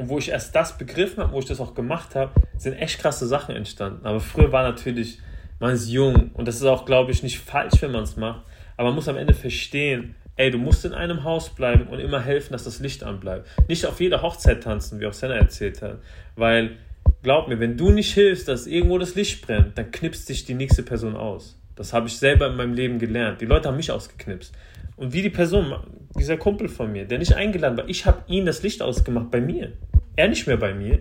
Und 0.00 0.08
wo 0.08 0.16
ich 0.16 0.30
erst 0.30 0.56
das 0.56 0.78
begriffen 0.78 1.22
habe, 1.22 1.34
wo 1.34 1.40
ich 1.40 1.44
das 1.44 1.60
auch 1.60 1.74
gemacht 1.74 2.14
habe, 2.14 2.32
sind 2.56 2.72
echt 2.72 2.98
krasse 2.98 3.26
Sachen 3.26 3.54
entstanden. 3.54 4.06
Aber 4.06 4.18
früher 4.18 4.50
war 4.50 4.62
natürlich, 4.62 5.18
man 5.58 5.74
ist 5.74 5.90
jung 5.90 6.30
und 6.32 6.48
das 6.48 6.56
ist 6.56 6.64
auch, 6.64 6.86
glaube 6.86 7.12
ich, 7.12 7.22
nicht 7.22 7.38
falsch, 7.38 7.82
wenn 7.82 7.92
man 7.92 8.04
es 8.04 8.16
macht. 8.16 8.40
Aber 8.78 8.88
man 8.88 8.94
muss 8.94 9.08
am 9.08 9.18
Ende 9.18 9.34
verstehen, 9.34 10.14
ey, 10.36 10.50
du 10.50 10.56
musst 10.56 10.86
in 10.86 10.94
einem 10.94 11.22
Haus 11.24 11.50
bleiben 11.50 11.86
und 11.88 11.98
immer 11.98 12.22
helfen, 12.22 12.54
dass 12.54 12.64
das 12.64 12.80
Licht 12.80 13.02
anbleibt. 13.02 13.46
Nicht 13.68 13.84
auf 13.84 14.00
jeder 14.00 14.22
Hochzeit 14.22 14.62
tanzen, 14.62 15.00
wie 15.00 15.06
auch 15.06 15.12
Senna 15.12 15.34
erzählt 15.34 15.82
hat. 15.82 15.98
Weil, 16.34 16.78
glaub 17.22 17.48
mir, 17.48 17.60
wenn 17.60 17.76
du 17.76 17.90
nicht 17.90 18.14
hilfst, 18.14 18.48
dass 18.48 18.66
irgendwo 18.66 18.96
das 18.96 19.16
Licht 19.16 19.46
brennt, 19.46 19.76
dann 19.76 19.90
knipst 19.90 20.30
dich 20.30 20.46
die 20.46 20.54
nächste 20.54 20.82
Person 20.82 21.14
aus. 21.14 21.58
Das 21.76 21.92
habe 21.92 22.06
ich 22.06 22.16
selber 22.16 22.46
in 22.46 22.56
meinem 22.56 22.72
Leben 22.72 22.98
gelernt. 22.98 23.42
Die 23.42 23.46
Leute 23.46 23.68
haben 23.68 23.76
mich 23.76 23.92
ausgeknipst. 23.92 24.54
Und 25.00 25.14
wie 25.14 25.22
die 25.22 25.30
Person, 25.30 25.74
dieser 26.14 26.36
Kumpel 26.36 26.68
von 26.68 26.92
mir, 26.92 27.06
der 27.06 27.18
nicht 27.18 27.34
eingeladen 27.34 27.78
war, 27.78 27.88
ich 27.88 28.04
habe 28.04 28.22
ihm 28.28 28.44
das 28.44 28.62
Licht 28.62 28.82
ausgemacht 28.82 29.30
bei 29.30 29.40
mir. 29.40 29.72
Er 30.14 30.28
nicht 30.28 30.46
mehr 30.46 30.58
bei 30.58 30.74
mir. 30.74 30.98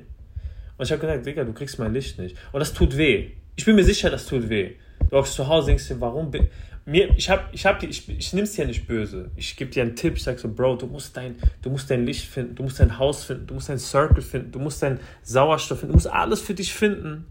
Und 0.77 0.85
ich 0.85 0.91
habe 0.93 1.01
gesagt, 1.01 1.25
Digga, 1.25 1.43
du 1.43 1.51
kriegst 1.51 1.77
mein 1.79 1.93
Licht 1.93 2.17
nicht. 2.17 2.37
Und 2.53 2.61
das 2.61 2.71
tut 2.71 2.95
weh. 2.95 3.31
Ich 3.57 3.65
bin 3.65 3.75
mir 3.75 3.83
sicher, 3.83 4.09
das 4.09 4.25
tut 4.25 4.47
weh. 4.47 4.75
Du 5.09 5.17
hockst 5.17 5.33
zu 5.33 5.45
Hause 5.49 5.67
denkst 5.67 5.89
dir, 5.89 5.99
warum 5.99 6.31
bin 6.31 6.47
mir, 6.85 7.13
ich 7.17 7.29
hab, 7.29 7.53
ich 7.53 7.65
hab, 7.65 7.83
ich, 7.83 8.07
ich 8.07 8.31
nimm's 8.31 8.53
dir 8.53 8.65
nicht 8.65 8.87
böse. 8.87 9.31
Ich 9.35 9.57
gebe 9.57 9.69
dir 9.69 9.83
einen 9.83 9.97
Tipp, 9.97 10.13
ich 10.15 10.23
sag 10.23 10.39
so, 10.39 10.47
Bro, 10.47 10.77
du 10.77 10.87
musst 10.87 11.17
dein, 11.17 11.35
du 11.61 11.69
musst 11.69 11.91
dein 11.91 12.05
Licht 12.05 12.25
finden, 12.25 12.55
du 12.55 12.63
musst 12.63 12.79
dein 12.79 12.97
Haus 12.97 13.25
finden, 13.25 13.47
du 13.47 13.53
musst 13.53 13.67
dein 13.67 13.79
Circle 13.79 14.21
finden, 14.21 14.53
du 14.53 14.59
musst 14.59 14.81
dein 14.81 15.01
Sauerstoff 15.23 15.79
finden, 15.81 15.91
du 15.91 15.97
musst 15.97 16.09
alles 16.09 16.39
für 16.39 16.53
dich 16.53 16.73
finden, 16.73 17.25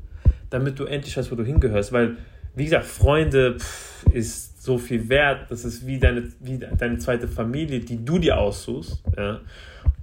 damit 0.51 0.79
du 0.79 0.85
endlich 0.85 1.17
weißt, 1.17 1.33
wo 1.33 1.35
du 1.35 1.45
hingehörst. 1.45 1.93
Weil, 1.93 2.19
wie 2.55 2.65
gesagt, 2.65 2.85
Freunde 2.85 3.57
pff, 3.59 4.05
ist 4.13 4.48
so 4.69 4.77
viel 4.77 5.09
wert. 5.09 5.51
Das 5.51 5.65
ist 5.65 5.87
wie 5.87 5.99
deine, 5.99 6.31
wie 6.41 6.59
deine 6.59 6.99
zweite 6.99 7.27
Familie, 7.27 7.81
die 7.81 8.05
du 8.05 8.19
dir 8.19 8.39
aussuchst. 8.39 9.03
Ja? 9.17 9.41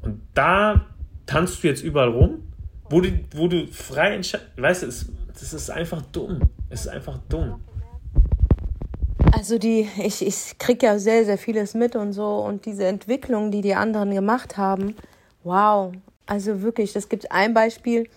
Und 0.01 0.21
da 0.33 0.87
tanzt 1.27 1.63
du 1.63 1.67
jetzt 1.67 1.83
überall 1.83 2.09
rum, 2.09 2.43
wo 2.89 2.99
du, 2.99 3.09
wo 3.35 3.47
du 3.47 3.67
frei 3.67 4.15
entscheidest. 4.15 4.49
Weißt 4.57 4.81
du, 4.81 4.87
es, 4.87 5.05
das 5.33 5.53
ist 5.53 5.69
einfach 5.69 6.01
dumm. 6.01 6.39
Es 6.69 6.81
ist 6.81 6.87
einfach 6.87 7.19
dumm. 7.29 7.61
Also 9.31 9.59
die, 9.59 9.87
ich, 10.03 10.25
ich 10.25 10.57
kriege 10.57 10.87
ja 10.87 10.97
sehr, 10.97 11.25
sehr 11.25 11.37
vieles 11.37 11.75
mit 11.75 11.95
und 11.95 12.13
so 12.13 12.39
und 12.39 12.65
diese 12.65 12.85
Entwicklung, 12.85 13.51
die 13.51 13.61
die 13.61 13.75
anderen 13.75 14.11
gemacht 14.11 14.57
haben, 14.57 14.95
wow. 15.43 15.93
Also 16.25 16.63
wirklich, 16.63 16.95
es 16.95 17.07
gibt 17.07 17.31
ein 17.31 17.53
Beispiel 17.53 18.09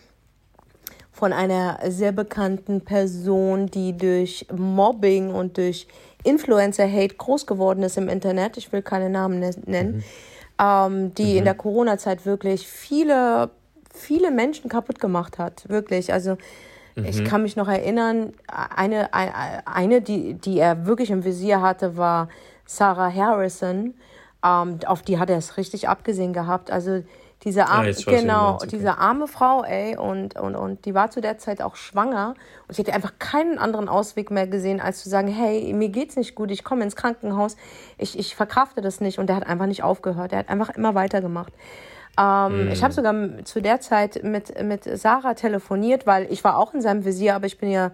von 1.12 1.32
einer 1.32 1.78
sehr 1.88 2.12
bekannten 2.12 2.80
Person, 2.80 3.66
die 3.66 3.94
durch 3.94 4.46
Mobbing 4.56 5.30
und 5.34 5.58
durch 5.58 5.88
Influencer-Hate 6.28 7.16
groß 7.16 7.46
geworden 7.46 7.82
ist 7.82 7.96
im 7.96 8.08
Internet. 8.08 8.56
Ich 8.56 8.72
will 8.72 8.82
keine 8.82 9.10
Namen 9.10 9.38
nennen. 9.38 9.96
Mhm 9.96 10.04
ähm, 10.58 11.14
die 11.14 11.32
mhm. 11.32 11.38
in 11.38 11.44
der 11.44 11.54
Corona-Zeit 11.54 12.26
wirklich 12.26 12.66
viele, 12.66 13.50
viele 13.94 14.30
Menschen 14.30 14.68
kaputt 14.68 14.98
gemacht 15.00 15.38
hat. 15.38 15.68
Wirklich. 15.68 16.12
Also 16.12 16.36
mhm. 16.96 17.04
ich 17.04 17.24
kann 17.24 17.42
mich 17.42 17.56
noch 17.56 17.68
erinnern, 17.68 18.32
eine, 18.46 19.12
eine, 19.12 20.02
die, 20.02 20.34
die 20.34 20.58
er 20.58 20.86
wirklich 20.86 21.10
im 21.10 21.24
Visier 21.24 21.60
hatte, 21.60 21.96
war 21.96 22.28
Sarah 22.66 23.12
Harrison. 23.12 23.94
Ähm, 24.44 24.78
auf 24.86 25.02
die 25.02 25.18
hat 25.18 25.30
er 25.30 25.38
es 25.38 25.56
richtig 25.56 25.88
abgesehen 25.88 26.32
gehabt. 26.32 26.70
Also 26.70 27.02
diese 27.44 27.66
arme, 27.66 27.90
ja, 27.90 28.20
genau, 28.20 28.55
okay. 28.55 28.66
diese 28.72 28.98
arme 28.98 29.29
Frau, 29.29 29.62
ey, 29.62 29.96
und, 29.96 30.37
und, 30.38 30.57
und 30.57 30.85
die 30.85 30.94
war 30.94 31.11
zu 31.11 31.20
der 31.20 31.38
Zeit 31.38 31.62
auch 31.62 31.77
schwanger 31.77 32.35
und 32.66 32.74
sie 32.74 32.83
hatte 32.83 32.92
einfach 32.92 33.14
keinen 33.20 33.59
anderen 33.59 33.88
Ausweg 33.88 34.31
mehr 34.31 34.48
gesehen, 34.48 34.81
als 34.81 35.03
zu 35.03 35.09
sagen, 35.09 35.29
hey, 35.29 35.72
mir 35.72 35.88
geht's 35.88 36.16
nicht 36.16 36.35
gut, 36.35 36.51
ich 36.51 36.64
komme 36.64 36.83
ins 36.83 36.96
Krankenhaus, 36.96 37.57
ich, 37.96 38.18
ich 38.18 38.35
verkrafte 38.35 38.81
das 38.81 39.01
nicht 39.01 39.20
und 39.20 39.29
der 39.29 39.37
hat 39.37 39.46
einfach 39.46 39.66
nicht 39.66 39.85
aufgehört, 39.85 40.33
der 40.33 40.40
hat 40.40 40.48
einfach 40.48 40.70
immer 40.70 40.96
weitergemacht. 40.96 41.53
Ähm, 42.18 42.64
mhm. 42.64 42.72
Ich 42.72 42.83
habe 42.83 42.92
sogar 42.92 43.14
zu 43.44 43.62
der 43.62 43.81
Zeit 43.81 44.24
mit, 44.24 44.61
mit 44.62 44.85
Sarah 44.98 45.35
telefoniert, 45.35 46.07
weil 46.07 46.27
ich 46.33 46.42
war 46.42 46.59
auch 46.59 46.74
in 46.74 46.81
seinem 46.81 47.05
Visier, 47.05 47.37
aber 47.37 47.46
ich 47.46 47.59
bin 47.59 47.70
ja 47.70 47.92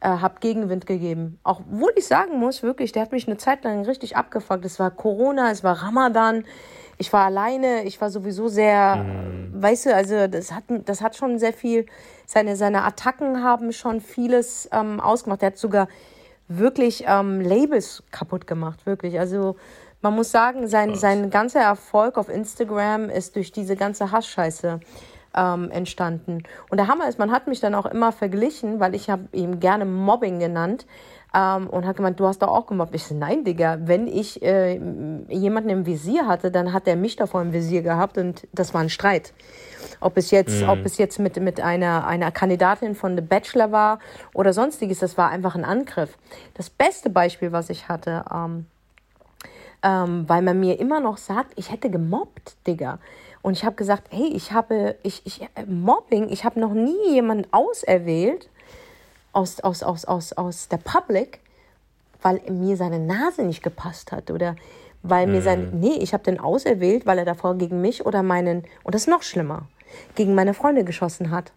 äh, 0.00 0.08
habe 0.08 0.40
Gegenwind 0.40 0.86
gegeben. 0.86 1.38
Auch 1.44 1.60
wo 1.70 1.88
ich 1.94 2.06
sagen 2.06 2.38
muss, 2.38 2.62
wirklich, 2.62 2.90
der 2.92 3.02
hat 3.02 3.12
mich 3.12 3.28
eine 3.28 3.36
Zeit 3.36 3.64
lang 3.64 3.84
richtig 3.84 4.16
abgefuckt. 4.16 4.64
Es 4.64 4.80
war 4.80 4.90
Corona, 4.90 5.50
es 5.50 5.62
war 5.62 5.82
Ramadan 5.82 6.44
ich 7.00 7.10
war 7.14 7.24
alleine, 7.24 7.84
ich 7.84 7.98
war 7.98 8.10
sowieso 8.10 8.48
sehr, 8.48 8.96
mhm. 8.96 9.62
weißt 9.62 9.86
du, 9.86 9.94
also 9.94 10.26
das 10.26 10.52
hat, 10.52 10.64
das 10.84 11.00
hat 11.00 11.16
schon 11.16 11.38
sehr 11.38 11.54
viel, 11.54 11.86
seine, 12.26 12.56
seine 12.56 12.84
Attacken 12.84 13.42
haben 13.42 13.72
schon 13.72 14.02
vieles 14.02 14.68
ähm, 14.70 15.00
ausgemacht. 15.00 15.42
Er 15.42 15.46
hat 15.46 15.56
sogar 15.56 15.88
wirklich 16.46 17.04
ähm, 17.06 17.40
Labels 17.40 18.02
kaputt 18.10 18.46
gemacht, 18.46 18.84
wirklich. 18.84 19.18
Also 19.18 19.56
man 20.02 20.14
muss 20.14 20.30
sagen, 20.30 20.68
sein, 20.68 20.94
sein 20.94 21.30
ganzer 21.30 21.60
Erfolg 21.60 22.18
auf 22.18 22.28
Instagram 22.28 23.08
ist 23.08 23.34
durch 23.34 23.50
diese 23.50 23.76
ganze 23.76 24.12
Hassscheiße 24.12 24.80
ähm, 25.34 25.70
entstanden. 25.70 26.42
Und 26.68 26.76
der 26.76 26.86
Hammer 26.86 27.08
ist, 27.08 27.18
man 27.18 27.30
hat 27.32 27.46
mich 27.46 27.60
dann 27.60 27.74
auch 27.74 27.86
immer 27.86 28.12
verglichen, 28.12 28.78
weil 28.78 28.94
ich 28.94 29.08
habe 29.08 29.24
ihm 29.32 29.58
gerne 29.58 29.86
Mobbing 29.86 30.38
genannt, 30.38 30.86
ähm, 31.34 31.68
und 31.68 31.86
hat 31.86 31.96
gemeint, 31.96 32.18
du 32.18 32.26
hast 32.26 32.42
doch 32.42 32.48
auch 32.48 32.66
gemobbt. 32.66 32.94
Ich 32.94 33.04
so, 33.04 33.14
nein, 33.14 33.44
Digga, 33.44 33.78
wenn 33.82 34.06
ich 34.06 34.42
äh, 34.42 34.80
jemanden 35.28 35.70
im 35.70 35.86
Visier 35.86 36.26
hatte, 36.26 36.50
dann 36.50 36.72
hat 36.72 36.88
er 36.88 36.96
mich 36.96 37.16
davor 37.16 37.42
im 37.42 37.52
Visier 37.52 37.82
gehabt 37.82 38.18
und 38.18 38.46
das 38.52 38.74
war 38.74 38.80
ein 38.80 38.90
Streit. 38.90 39.32
Ob 40.00 40.16
es 40.16 40.30
jetzt, 40.30 40.62
mhm. 40.62 40.68
ob 40.68 40.84
es 40.84 40.98
jetzt 40.98 41.18
mit, 41.18 41.36
mit 41.40 41.60
einer, 41.60 42.06
einer 42.06 42.30
Kandidatin 42.30 42.94
von 42.94 43.16
The 43.16 43.22
Bachelor 43.22 43.72
war 43.72 43.98
oder 44.34 44.52
sonstiges, 44.52 44.98
das 44.98 45.16
war 45.16 45.30
einfach 45.30 45.54
ein 45.54 45.64
Angriff. 45.64 46.18
Das 46.54 46.70
beste 46.70 47.10
Beispiel, 47.10 47.52
was 47.52 47.70
ich 47.70 47.88
hatte, 47.88 48.24
ähm, 48.32 48.66
ähm, 49.82 50.24
weil 50.26 50.42
man 50.42 50.60
mir 50.60 50.78
immer 50.78 51.00
noch 51.00 51.16
sagt, 51.16 51.52
ich 51.56 51.70
hätte 51.70 51.90
gemobbt, 51.90 52.56
Digga. 52.66 52.98
Und 53.42 53.54
ich 53.54 53.64
habe 53.64 53.76
gesagt, 53.76 54.08
hey, 54.10 54.30
ich 54.34 54.52
habe, 54.52 54.96
ich, 55.02 55.22
ich, 55.24 55.42
äh, 55.42 55.64
Mobbing, 55.66 56.28
ich 56.28 56.44
habe 56.44 56.60
noch 56.60 56.74
nie 56.74 57.12
jemanden 57.12 57.50
auserwählt, 57.52 58.50
aus, 59.32 59.60
aus, 59.60 59.82
aus, 59.82 60.04
aus, 60.04 60.32
aus 60.32 60.68
der 60.68 60.78
Public, 60.78 61.40
weil 62.22 62.40
mir 62.50 62.76
seine 62.76 62.98
Nase 62.98 63.42
nicht 63.42 63.62
gepasst 63.62 64.12
hat 64.12 64.30
oder 64.30 64.56
weil 65.02 65.26
mir 65.26 65.40
sein, 65.40 65.70
mhm. 65.72 65.80
nee, 65.80 65.94
ich 65.94 66.12
habe 66.12 66.24
den 66.24 66.38
auserwählt, 66.38 67.06
weil 67.06 67.18
er 67.18 67.24
davor 67.24 67.56
gegen 67.56 67.80
mich 67.80 68.04
oder 68.04 68.22
meinen, 68.22 68.64
und 68.84 68.94
das 68.94 69.02
ist 69.02 69.08
noch 69.08 69.22
schlimmer, 69.22 69.66
gegen 70.14 70.34
meine 70.34 70.52
Freunde 70.52 70.84
geschossen 70.84 71.30
hat. 71.30 71.52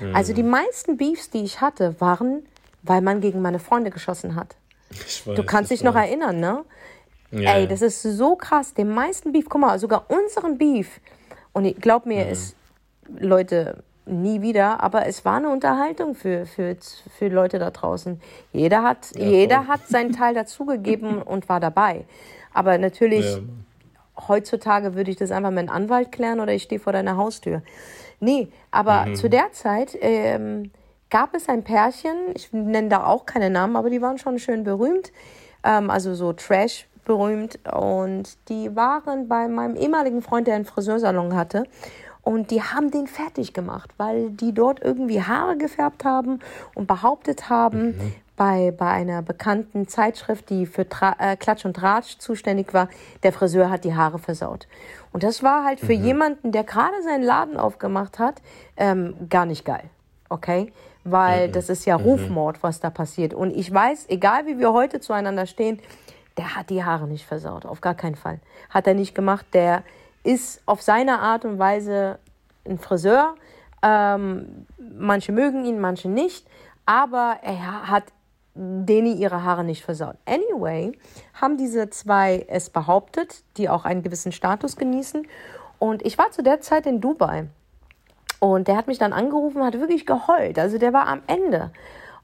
Mhm. 0.00 0.14
Also 0.14 0.32
die 0.32 0.44
meisten 0.44 0.96
Beefs, 0.96 1.30
die 1.30 1.42
ich 1.42 1.60
hatte, 1.60 2.00
waren, 2.00 2.44
weil 2.82 3.00
man 3.00 3.20
gegen 3.20 3.42
meine 3.42 3.58
Freunde 3.58 3.90
geschossen 3.90 4.36
hat. 4.36 4.56
Weiß, 4.90 5.34
du 5.34 5.42
kannst 5.44 5.70
dich 5.70 5.82
noch 5.82 5.94
weiß. 5.94 6.08
erinnern, 6.08 6.38
ne? 6.40 6.64
Ja. 7.32 7.56
Ey, 7.56 7.68
das 7.68 7.82
ist 7.82 8.02
so 8.02 8.34
krass. 8.34 8.74
Den 8.74 8.90
meisten 8.90 9.32
Beef, 9.32 9.46
guck 9.48 9.60
mal, 9.60 9.78
sogar 9.78 10.06
unseren 10.10 10.58
Beef. 10.58 11.00
Und 11.52 11.80
glaub 11.80 12.06
mir, 12.06 12.24
mhm. 12.24 12.30
es, 12.32 12.54
Leute, 13.18 13.82
nie 14.10 14.42
wieder, 14.42 14.82
aber 14.82 15.06
es 15.06 15.24
war 15.24 15.36
eine 15.36 15.48
Unterhaltung 15.48 16.14
für, 16.14 16.46
für, 16.46 16.76
für 17.18 17.28
Leute 17.28 17.58
da 17.58 17.70
draußen. 17.70 18.20
Jeder 18.52 18.82
hat, 18.82 19.12
ja, 19.16 19.24
jeder 19.24 19.68
hat 19.68 19.86
seinen 19.88 20.12
Teil 20.12 20.34
dazugegeben 20.34 21.22
und 21.22 21.48
war 21.48 21.60
dabei. 21.60 22.04
Aber 22.52 22.78
natürlich, 22.78 23.24
ja. 23.24 24.28
heutzutage 24.28 24.94
würde 24.94 25.10
ich 25.10 25.16
das 25.16 25.30
einfach 25.30 25.50
mit 25.50 25.60
einem 25.60 25.70
Anwalt 25.70 26.12
klären 26.12 26.40
oder 26.40 26.52
ich 26.52 26.64
stehe 26.64 26.80
vor 26.80 26.92
deiner 26.92 27.16
Haustür. 27.16 27.62
Nee, 28.18 28.48
aber 28.70 29.06
mhm. 29.06 29.14
zu 29.14 29.30
der 29.30 29.52
Zeit 29.52 29.96
ähm, 30.00 30.70
gab 31.08 31.34
es 31.34 31.48
ein 31.48 31.64
Pärchen, 31.64 32.16
ich 32.34 32.52
nenne 32.52 32.88
da 32.88 33.06
auch 33.06 33.24
keine 33.24 33.50
Namen, 33.50 33.76
aber 33.76 33.88
die 33.88 34.02
waren 34.02 34.18
schon 34.18 34.38
schön 34.38 34.64
berühmt, 34.64 35.12
ähm, 35.64 35.90
also 35.90 36.14
so 36.14 36.32
Trash 36.32 36.86
berühmt 37.06 37.58
und 37.72 38.36
die 38.48 38.76
waren 38.76 39.26
bei 39.26 39.48
meinem 39.48 39.74
ehemaligen 39.74 40.20
Freund, 40.22 40.46
der 40.46 40.54
einen 40.54 40.66
Friseursalon 40.66 41.34
hatte 41.34 41.64
und 42.30 42.52
die 42.52 42.62
haben 42.62 42.92
den 42.92 43.08
fertig 43.08 43.54
gemacht, 43.54 43.90
weil 43.96 44.30
die 44.30 44.54
dort 44.54 44.80
irgendwie 44.80 45.20
Haare 45.20 45.56
gefärbt 45.58 46.04
haben 46.04 46.38
und 46.76 46.86
behauptet 46.86 47.50
haben, 47.50 47.86
mhm. 47.86 48.14
bei, 48.36 48.70
bei 48.70 48.86
einer 48.86 49.20
bekannten 49.20 49.88
Zeitschrift, 49.88 50.48
die 50.48 50.66
für 50.66 50.88
Tra 50.88 51.16
äh, 51.18 51.34
Klatsch 51.34 51.64
und 51.64 51.74
Tratsch 51.74 52.18
zuständig 52.18 52.72
war, 52.72 52.88
der 53.24 53.32
Friseur 53.32 53.68
hat 53.68 53.82
die 53.82 53.96
Haare 53.96 54.20
versaut. 54.20 54.68
Und 55.12 55.24
das 55.24 55.42
war 55.42 55.64
halt 55.64 55.80
für 55.80 55.96
mhm. 55.96 56.04
jemanden, 56.04 56.52
der 56.52 56.62
gerade 56.62 57.02
seinen 57.02 57.24
Laden 57.24 57.56
aufgemacht 57.56 58.20
hat, 58.20 58.40
ähm, 58.76 59.16
gar 59.28 59.44
nicht 59.44 59.64
geil. 59.64 59.90
Okay? 60.28 60.72
Weil 61.02 61.48
mhm. 61.48 61.52
das 61.52 61.68
ist 61.68 61.84
ja 61.84 61.98
mhm. 61.98 62.04
Rufmord, 62.04 62.62
was 62.62 62.78
da 62.78 62.90
passiert. 62.90 63.34
Und 63.34 63.50
ich 63.50 63.74
weiß, 63.74 64.06
egal 64.08 64.46
wie 64.46 64.60
wir 64.60 64.72
heute 64.72 65.00
zueinander 65.00 65.46
stehen, 65.46 65.80
der 66.36 66.54
hat 66.54 66.70
die 66.70 66.84
Haare 66.84 67.08
nicht 67.08 67.26
versaut, 67.26 67.66
auf 67.66 67.80
gar 67.80 67.96
keinen 67.96 68.14
Fall. 68.14 68.38
Hat 68.68 68.86
er 68.86 68.94
nicht 68.94 69.16
gemacht. 69.16 69.46
Der 69.52 69.82
ist 70.22 70.62
auf 70.66 70.82
seine 70.82 71.20
Art 71.20 71.44
und 71.44 71.58
Weise 71.58 72.18
ein 72.66 72.78
Friseur. 72.78 73.34
Ähm, 73.82 74.66
manche 74.78 75.32
mögen 75.32 75.64
ihn, 75.64 75.80
manche 75.80 76.08
nicht. 76.08 76.46
Aber 76.86 77.38
er 77.42 77.88
hat 77.88 78.04
denen 78.54 79.16
ihre 79.16 79.44
Haare 79.44 79.64
nicht 79.64 79.84
versaut. 79.84 80.16
Anyway, 80.26 80.92
haben 81.34 81.56
diese 81.56 81.88
zwei 81.90 82.44
es 82.48 82.68
behauptet, 82.70 83.42
die 83.56 83.68
auch 83.68 83.84
einen 83.84 84.02
gewissen 84.02 84.32
Status 84.32 84.76
genießen. 84.76 85.26
Und 85.78 86.04
ich 86.04 86.18
war 86.18 86.30
zu 86.30 86.42
der 86.42 86.60
Zeit 86.60 86.86
in 86.86 87.00
Dubai. 87.00 87.48
Und 88.40 88.68
der 88.68 88.76
hat 88.76 88.86
mich 88.86 88.98
dann 88.98 89.12
angerufen, 89.12 89.62
hat 89.62 89.74
wirklich 89.74 90.06
geheult. 90.06 90.58
Also 90.58 90.78
der 90.78 90.92
war 90.92 91.06
am 91.06 91.22
Ende. 91.26 91.70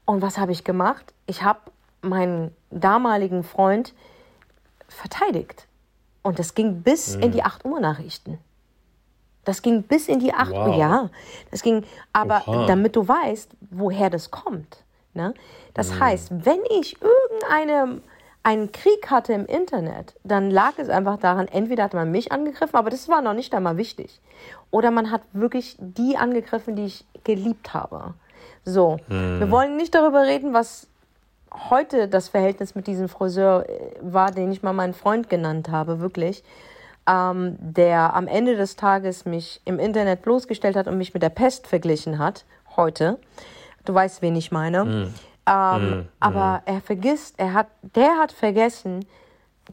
Und 0.05 0.21
was 0.21 0.37
habe 0.37 0.51
ich 0.51 0.63
gemacht? 0.63 1.13
Ich 1.25 1.43
habe 1.43 1.59
meinen 2.01 2.55
damaligen 2.71 3.43
Freund 3.43 3.93
verteidigt. 4.87 5.66
Und 6.27 6.39
das 6.39 6.55
ging 6.55 6.81
bis 6.81 7.15
mhm. 7.15 7.23
in 7.23 7.31
die 7.31 7.43
8 7.43 7.63
Uhr 7.63 7.79
Nachrichten. 7.79 8.37
Das 9.45 9.61
ging 9.61 9.83
bis 9.83 10.09
in 10.09 10.19
die 10.19 10.33
8 10.33 10.51
wow. 10.51 10.67
Uhr, 10.67 10.75
ja. 10.75 11.09
Das 11.51 11.61
ging, 11.61 11.85
aber 12.11 12.43
Oha. 12.47 12.65
damit 12.65 12.97
du 12.97 13.07
weißt, 13.07 13.51
woher 13.71 14.09
das 14.09 14.29
kommt. 14.29 14.83
Ne? 15.13 15.33
Das 15.73 15.91
mhm. 15.91 15.99
heißt, 16.01 16.45
wenn 16.45 16.59
ich 16.69 16.97
irgendeine 17.01 18.01
einen 18.43 18.73
Krieg 18.73 19.09
hatte 19.09 19.31
im 19.31 19.45
Internet, 19.45 20.15
dann 20.25 20.51
lag 20.51 20.73
es 20.77 20.89
einfach 20.89 21.17
daran, 21.17 21.47
entweder 21.47 21.83
hat 21.83 21.93
man 21.93 22.11
mich 22.11 22.31
angegriffen, 22.33 22.75
aber 22.75 22.89
das 22.89 23.07
war 23.07 23.21
noch 23.21 23.33
nicht 23.33 23.53
einmal 23.53 23.77
wichtig. 23.77 24.19
Oder 24.69 24.91
man 24.91 25.11
hat 25.11 25.21
wirklich 25.31 25.77
die 25.79 26.17
angegriffen, 26.17 26.75
die 26.75 26.85
ich 26.85 27.05
geliebt 27.23 27.73
habe. 27.73 28.15
So, 28.65 28.97
hm. 29.07 29.39
wir 29.39 29.49
wollen 29.49 29.77
nicht 29.77 29.95
darüber 29.95 30.23
reden, 30.23 30.53
was 30.53 30.87
heute 31.69 32.07
das 32.07 32.29
Verhältnis 32.29 32.75
mit 32.75 32.87
diesem 32.87 33.09
Friseur 33.09 33.67
äh, 33.67 33.95
war, 34.01 34.31
den 34.31 34.51
ich 34.51 34.63
mal 34.63 34.73
meinen 34.73 34.93
Freund 34.93 35.29
genannt 35.29 35.69
habe, 35.69 35.99
wirklich. 35.99 36.43
Ähm, 37.09 37.55
der 37.59 38.13
am 38.15 38.27
Ende 38.27 38.57
des 38.57 38.75
Tages 38.75 39.25
mich 39.25 39.61
im 39.65 39.79
Internet 39.79 40.23
bloßgestellt 40.23 40.75
hat 40.75 40.87
und 40.87 40.97
mich 40.97 41.13
mit 41.13 41.23
der 41.23 41.29
Pest 41.29 41.67
verglichen 41.67 42.19
hat, 42.19 42.45
heute. 42.75 43.17
Du 43.85 43.93
weißt, 43.93 44.21
wen 44.21 44.35
ich 44.35 44.51
meine. 44.51 44.81
Hm. 44.81 45.13
Ähm, 45.47 45.99
mm, 45.99 46.07
aber 46.19 46.61
er 46.65 46.81
vergisst, 46.81 47.35
er 47.37 47.53
hat, 47.53 47.67
der 47.81 48.17
hat 48.19 48.33
vergessen, 48.33 49.05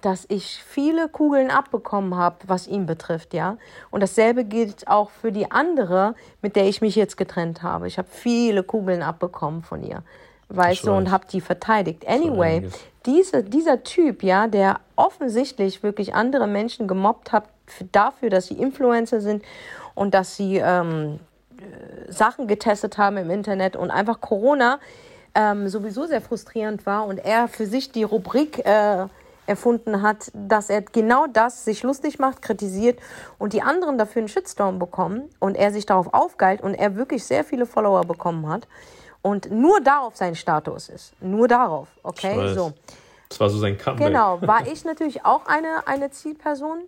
dass 0.01 0.27
ich 0.29 0.63
viele 0.65 1.09
Kugeln 1.09 1.51
abbekommen 1.51 2.17
habe, 2.17 2.37
was 2.47 2.67
ihn 2.67 2.87
betrifft, 2.87 3.35
ja. 3.35 3.57
Und 3.91 4.03
dasselbe 4.03 4.45
gilt 4.45 4.89
auch 4.89 5.11
für 5.11 5.33
die 5.33 5.51
andere, 5.51 6.15
mit 6.43 6.57
der 6.57 6.67
ich 6.67 6.81
mich 6.81 6.97
jetzt 6.97 7.17
getrennt 7.17 7.63
habe. 7.63 7.87
Ich 7.87 7.99
habe 7.99 8.09
viele 8.11 8.63
Kugeln 8.63 9.03
abbekommen 9.03 9.63
von 9.63 9.83
ihr, 9.83 10.03
weißt 10.49 10.87
du, 10.87 10.93
und 10.93 11.11
habe 11.11 11.27
die 11.31 11.41
verteidigt. 11.41 12.07
Anyway, 12.07 12.69
diese, 13.07 13.43
dieser 13.43 13.83
Typ, 13.83 14.23
ja, 14.23 14.47
der 14.47 14.81
offensichtlich 14.97 15.83
wirklich 15.83 16.15
andere 16.15 16.47
Menschen 16.47 16.89
gemobbt 16.89 17.33
hat 17.33 17.45
dafür, 17.93 18.31
dass 18.31 18.47
sie 18.47 18.55
Influencer 18.55 19.21
sind 19.21 19.43
und 19.95 20.15
dass 20.15 20.37
sie 20.37 20.57
ähm, 20.57 21.19
äh, 21.59 22.13
Sachen 22.13 22.47
getestet 22.47 22.99
haben 22.99 23.17
im 23.17 23.31
Internet 23.31 23.77
und 23.77 23.91
einfach 23.91 24.21
Corona 24.21 24.79
ähm, 25.35 25.69
sowieso 25.69 26.07
sehr 26.07 26.21
frustrierend 26.21 26.87
war 26.87 27.07
und 27.07 27.19
er 27.19 27.49
für 27.49 27.67
sich 27.67 27.91
die 27.91 28.05
Rubrik 28.05 28.65
äh, 28.65 29.07
erfunden 29.47 30.01
hat, 30.01 30.31
dass 30.33 30.71
er 30.71 30.83
genau 30.83 31.27
das 31.27 31.65
sich 31.65 31.83
lustig 31.83 32.19
macht, 32.19 32.41
kritisiert 32.41 32.99
und 33.39 33.53
die 33.53 33.63
anderen 33.63 33.99
dafür 33.99 34.21
einen 34.21 34.29
Shitstorm 34.29 34.79
bekommen 34.79 35.25
und 35.39 35.57
er 35.57 35.71
sich 35.71 35.85
darauf 35.85 36.15
aufgeilt 36.15 36.63
und 36.63 36.75
er 36.75 36.97
wirklich 36.97 37.25
sehr 37.25 37.45
viele 37.45 37.67
Follower 37.67 38.05
bekommen 38.05 38.49
hat 38.49 38.67
und 39.25 39.51
nur 39.51 39.81
darauf 39.81 40.17
sein 40.17 40.37
Status 40.37 40.91
ist. 40.91 41.15
Nur 41.23 41.49
darauf, 41.49 41.89
okay? 42.03 42.53
So. 42.55 42.75
Das 43.31 43.41
war 43.41 43.49
so 43.49 43.59
sein 43.59 43.79
Comeback. 43.79 44.09
Genau, 44.09 44.39
war 44.47 44.67
ich 44.67 44.85
natürlich 44.85 45.25
auch 45.25 45.47
eine, 45.47 45.87
eine 45.87 46.11
Zielperson, 46.11 46.83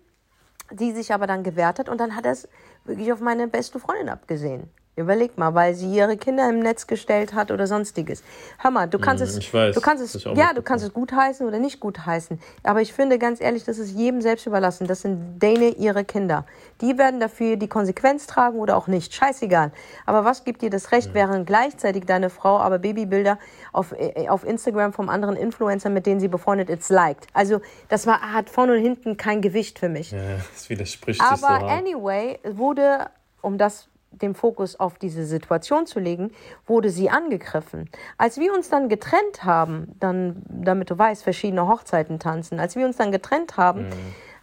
die 0.70 0.92
sich 0.92 1.14
aber 1.14 1.27
dann 1.27 1.42
gewehrt 1.42 1.79
hat 1.79 1.88
und 1.88 1.99
dann 1.99 2.14
hat 2.14 2.27
er 2.27 2.33
es 2.33 2.46
wirklich 2.85 3.11
auf 3.11 3.20
meine 3.20 3.49
beste 3.49 3.81
Freundin 3.81 4.11
abgesehen. 4.11 4.70
Überleg 4.97 5.37
mal, 5.37 5.55
weil 5.55 5.75
sie 5.75 5.95
ihre 5.95 6.17
Kinder 6.17 6.49
im 6.49 6.61
Netz 6.61 6.87
gestellt 6.87 7.35
hat 7.35 7.51
oder 7.51 7.67
sonstiges. 7.67 8.23
Hör 8.57 8.71
mal, 8.71 8.87
du 8.87 8.99
kannst 8.99 9.23
mm, 9.23 9.27
es, 9.27 9.53
weiß, 9.53 9.75
du 9.75 9.83
kannst 9.83 10.03
es, 10.03 10.25
ja, 10.25 10.55
du 10.55 10.63
kannst 10.63 10.87
es 10.87 10.93
gut 10.95 11.13
heißen 11.13 11.47
oder 11.47 11.59
nicht 11.59 11.81
gut 11.81 12.07
heißen. 12.07 12.41
Aber 12.63 12.81
ich 12.81 12.95
finde 12.95 13.19
ganz 13.19 13.43
ehrlich, 13.43 13.65
das 13.65 13.77
ist 13.77 13.91
jedem 13.91 14.23
selbst 14.23 14.47
überlassen. 14.47 14.87
Das 14.87 15.03
sind 15.03 15.39
deine, 15.39 15.69
ihre 15.69 16.07
Kinder. 16.07 16.47
Die 16.81 16.97
werden 16.97 17.21
dafür 17.21 17.57
die 17.57 17.69
Konsequenz 17.69 18.27
tragen 18.27 18.59
oder 18.59 18.75
auch 18.75 18.87
nicht. 18.87 19.13
Scheißegal. 19.13 19.71
Aber 20.07 20.25
was 20.25 20.45
gibt 20.45 20.63
dir 20.63 20.71
das 20.71 20.93
Recht, 20.93 21.11
mhm. 21.11 21.15
während 21.15 21.47
gleichzeitig 21.47 22.07
deine 22.07 22.31
Frau 22.31 22.59
aber 22.59 22.79
Babybilder 22.79 23.39
auf, 23.75 23.93
äh, 23.93 24.31
auf 24.31 24.45
Instagram 24.45 24.95
vom 24.95 25.11
anderen 25.11 25.37
Influencer, 25.37 25.91
mit 25.91 26.07
denen 26.07 26.21
sie 26.21 26.29
befreundet 26.29 26.71
ist, 26.71 26.89
liked? 26.89 27.27
Also, 27.35 27.61
das 27.91 28.07
war, 28.07 28.33
hat 28.33 28.49
vorne 28.49 28.73
und 28.73 28.81
hinten 28.81 29.19
kein 29.19 29.43
Gewicht 29.43 29.79
für 29.79 29.91
mich. 29.91 30.13
Ja, 30.13 30.39
das 30.55 30.71
widerspricht 30.71 31.21
aber 31.21 31.37
sich 31.37 31.41
so 31.41 31.53
Aber 31.53 31.69
anyway, 31.69 32.39
wurde, 32.45 33.11
um 33.43 33.59
das 33.59 33.89
den 34.22 34.35
Fokus 34.35 34.79
auf 34.79 34.98
diese 34.98 35.24
Situation 35.24 35.87
zu 35.87 36.00
legen, 36.00 36.33
wurde 36.66 36.90
sie 36.90 37.11
angegriffen. 37.11 37.90
Als 38.18 38.38
wir 38.38 38.52
uns 38.52 38.68
dann 38.68 38.88
getrennt 38.88 39.44
haben, 39.44 39.94
dann, 40.00 40.42
damit 40.48 40.90
du 40.90 40.98
weißt, 40.98 41.22
verschiedene 41.22 41.68
Hochzeiten 41.68 42.18
tanzen, 42.18 42.61
als 42.61 42.76
wir 42.76 42.87
uns 42.87 42.96
dann 42.96 43.12
getrennt 43.12 43.57
haben, 43.57 43.83
mhm. 43.83 43.92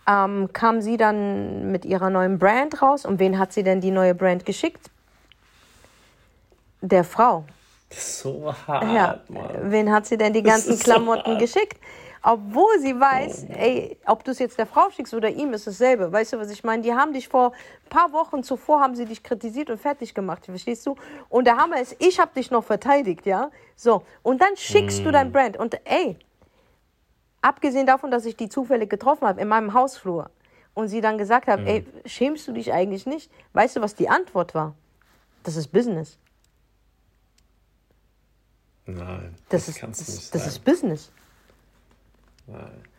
ähm, 0.07 0.49
kam 0.53 0.81
sie 0.81 0.97
dann 0.97 1.71
mit 1.71 1.85
ihrer 1.85 2.09
neuen 2.09 2.39
Brand 2.39 2.81
raus. 2.81 3.05
Und 3.05 3.19
wen 3.19 3.39
hat 3.39 3.53
sie 3.53 3.63
denn 3.63 3.81
die 3.81 3.91
neue 3.91 4.15
Brand 4.15 4.45
geschickt? 4.45 4.89
Der 6.81 7.03
Frau. 7.03 7.45
So 7.89 8.53
hart. 8.67 8.83
Ja. 8.83 9.19
Mann. 9.27 9.71
Wen 9.71 9.91
hat 9.91 10.05
sie 10.05 10.17
denn 10.17 10.33
die 10.33 10.43
ganzen 10.43 10.77
Klamotten 10.79 11.33
so 11.33 11.37
geschickt? 11.37 11.77
Obwohl 12.25 12.79
sie 12.79 12.97
weiß, 12.97 13.47
ey, 13.49 13.97
ob 14.05 14.23
du 14.23 14.31
es 14.31 14.39
jetzt 14.39 14.57
der 14.57 14.65
Frau 14.65 14.89
schickst 14.89 15.13
oder 15.13 15.29
ihm, 15.29 15.51
ist 15.51 15.67
dasselbe. 15.67 16.09
Weißt 16.09 16.31
du, 16.31 16.39
was 16.39 16.49
ich 16.51 16.63
meine? 16.63 16.81
Die 16.81 16.93
haben 16.93 17.11
dich 17.11 17.27
vor 17.27 17.51
ein 17.51 17.89
paar 17.89 18.13
Wochen 18.13 18.43
zuvor, 18.43 18.79
haben 18.79 18.95
sie 18.95 19.03
dich 19.03 19.23
kritisiert 19.23 19.69
und 19.69 19.77
fertig 19.77 20.13
gemacht, 20.13 20.45
verstehst 20.45 20.85
du? 20.87 20.95
Und 21.27 21.45
der 21.45 21.57
Hammer 21.57 21.81
ist, 21.81 21.97
ich 21.99 22.21
habe 22.21 22.31
dich 22.33 22.49
noch 22.49 22.63
verteidigt, 22.63 23.25
ja? 23.25 23.51
So, 23.75 24.03
und 24.21 24.41
dann 24.41 24.55
schickst 24.55 25.01
mm. 25.01 25.03
du 25.03 25.11
dein 25.11 25.31
Brand 25.33 25.57
und 25.57 25.77
ey, 25.83 26.17
abgesehen 27.41 27.85
davon, 27.85 28.09
dass 28.09 28.23
ich 28.23 28.37
die 28.37 28.47
zufällig 28.47 28.89
getroffen 28.89 29.27
habe 29.27 29.41
in 29.41 29.49
meinem 29.49 29.73
Hausflur 29.73 30.29
und 30.73 30.87
sie 30.87 31.01
dann 31.01 31.17
gesagt 31.17 31.47
hat, 31.47 31.59
mm. 31.59 31.67
ey, 31.67 31.85
schämst 32.05 32.47
du 32.47 32.53
dich 32.53 32.71
eigentlich 32.71 33.05
nicht? 33.05 33.29
Weißt 33.51 33.75
du, 33.75 33.81
was 33.81 33.95
die 33.95 34.07
Antwort 34.07 34.55
war? 34.55 34.75
Das 35.43 35.57
ist 35.57 35.73
Business. 35.73 36.17
Nein, 38.85 39.35
das, 39.49 39.65
das 39.65 39.75
ist, 39.75 39.79
kannst 39.81 40.07
du 40.07 40.11
nicht 40.11 40.33
das, 40.33 40.41
das 40.41 40.47
ist 40.47 40.63
Business. 40.63 41.11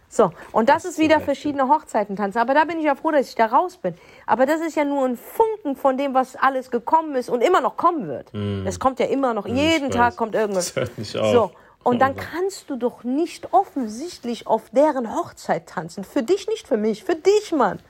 So, 0.09 0.31
und 0.53 0.69
das, 0.69 0.85
das 0.85 0.93
ist 0.93 0.99
wieder 0.99 1.19
verschiedene 1.19 1.69
Hochzeiten 1.69 2.15
tanzen. 2.15 2.39
Aber 2.39 2.55
da 2.55 2.65
bin 2.65 2.79
ich 2.79 2.85
ja 2.85 2.95
froh, 2.95 3.11
dass 3.11 3.29
ich 3.29 3.35
da 3.35 3.47
raus 3.47 3.79
bin. 3.79 3.95
Aber 4.27 4.47
das 4.47 4.61
ist 4.61 4.77
ja 4.77 4.85
nur 4.85 5.05
ein 5.05 5.17
Funken 5.17 5.75
von 5.75 5.99
dem, 5.99 6.15
was 6.15 6.37
alles 6.37 6.71
gekommen 6.71 7.17
ist 7.17 7.29
und 7.29 7.41
immer 7.41 7.61
noch 7.61 7.77
kommen 7.77 8.07
wird. 8.07 8.33
Mm. 8.33 8.65
Es 8.65 8.79
kommt 8.79 9.01
ja 9.01 9.07
immer 9.07 9.35
noch, 9.35 9.47
mm, 9.47 9.57
jeden 9.57 9.91
Tag 9.91 10.13
weiß. 10.13 10.17
kommt 10.17 10.37
irgendwas. 10.37 10.67
Das 10.75 10.77
hört 10.77 10.99
nicht 10.99 11.17
auf. 11.17 11.33
So, 11.33 11.51
und 11.83 11.99
dann 12.01 12.15
kannst 12.15 12.71
du 12.71 12.77
doch 12.77 13.03
nicht 13.03 13.53
offensichtlich 13.53 14.47
auf 14.47 14.71
deren 14.71 15.15
Hochzeit 15.15 15.67
tanzen. 15.69 16.05
Für 16.05 16.23
dich, 16.23 16.47
nicht 16.47 16.69
für 16.69 16.77
mich. 16.77 17.03
Für 17.03 17.17
dich, 17.17 17.51
Mann. 17.51 17.81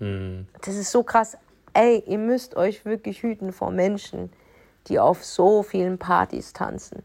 Mm. 0.00 0.48
Das 0.60 0.74
ist 0.74 0.90
so 0.90 1.04
krass. 1.04 1.38
Ey, 1.72 2.02
ihr 2.06 2.18
müsst 2.18 2.56
euch 2.56 2.84
wirklich 2.84 3.22
hüten 3.22 3.52
vor 3.52 3.70
Menschen, 3.70 4.32
die 4.88 4.98
auf 4.98 5.24
so 5.24 5.62
vielen 5.62 5.98
Partys 5.98 6.52
tanzen. 6.52 7.04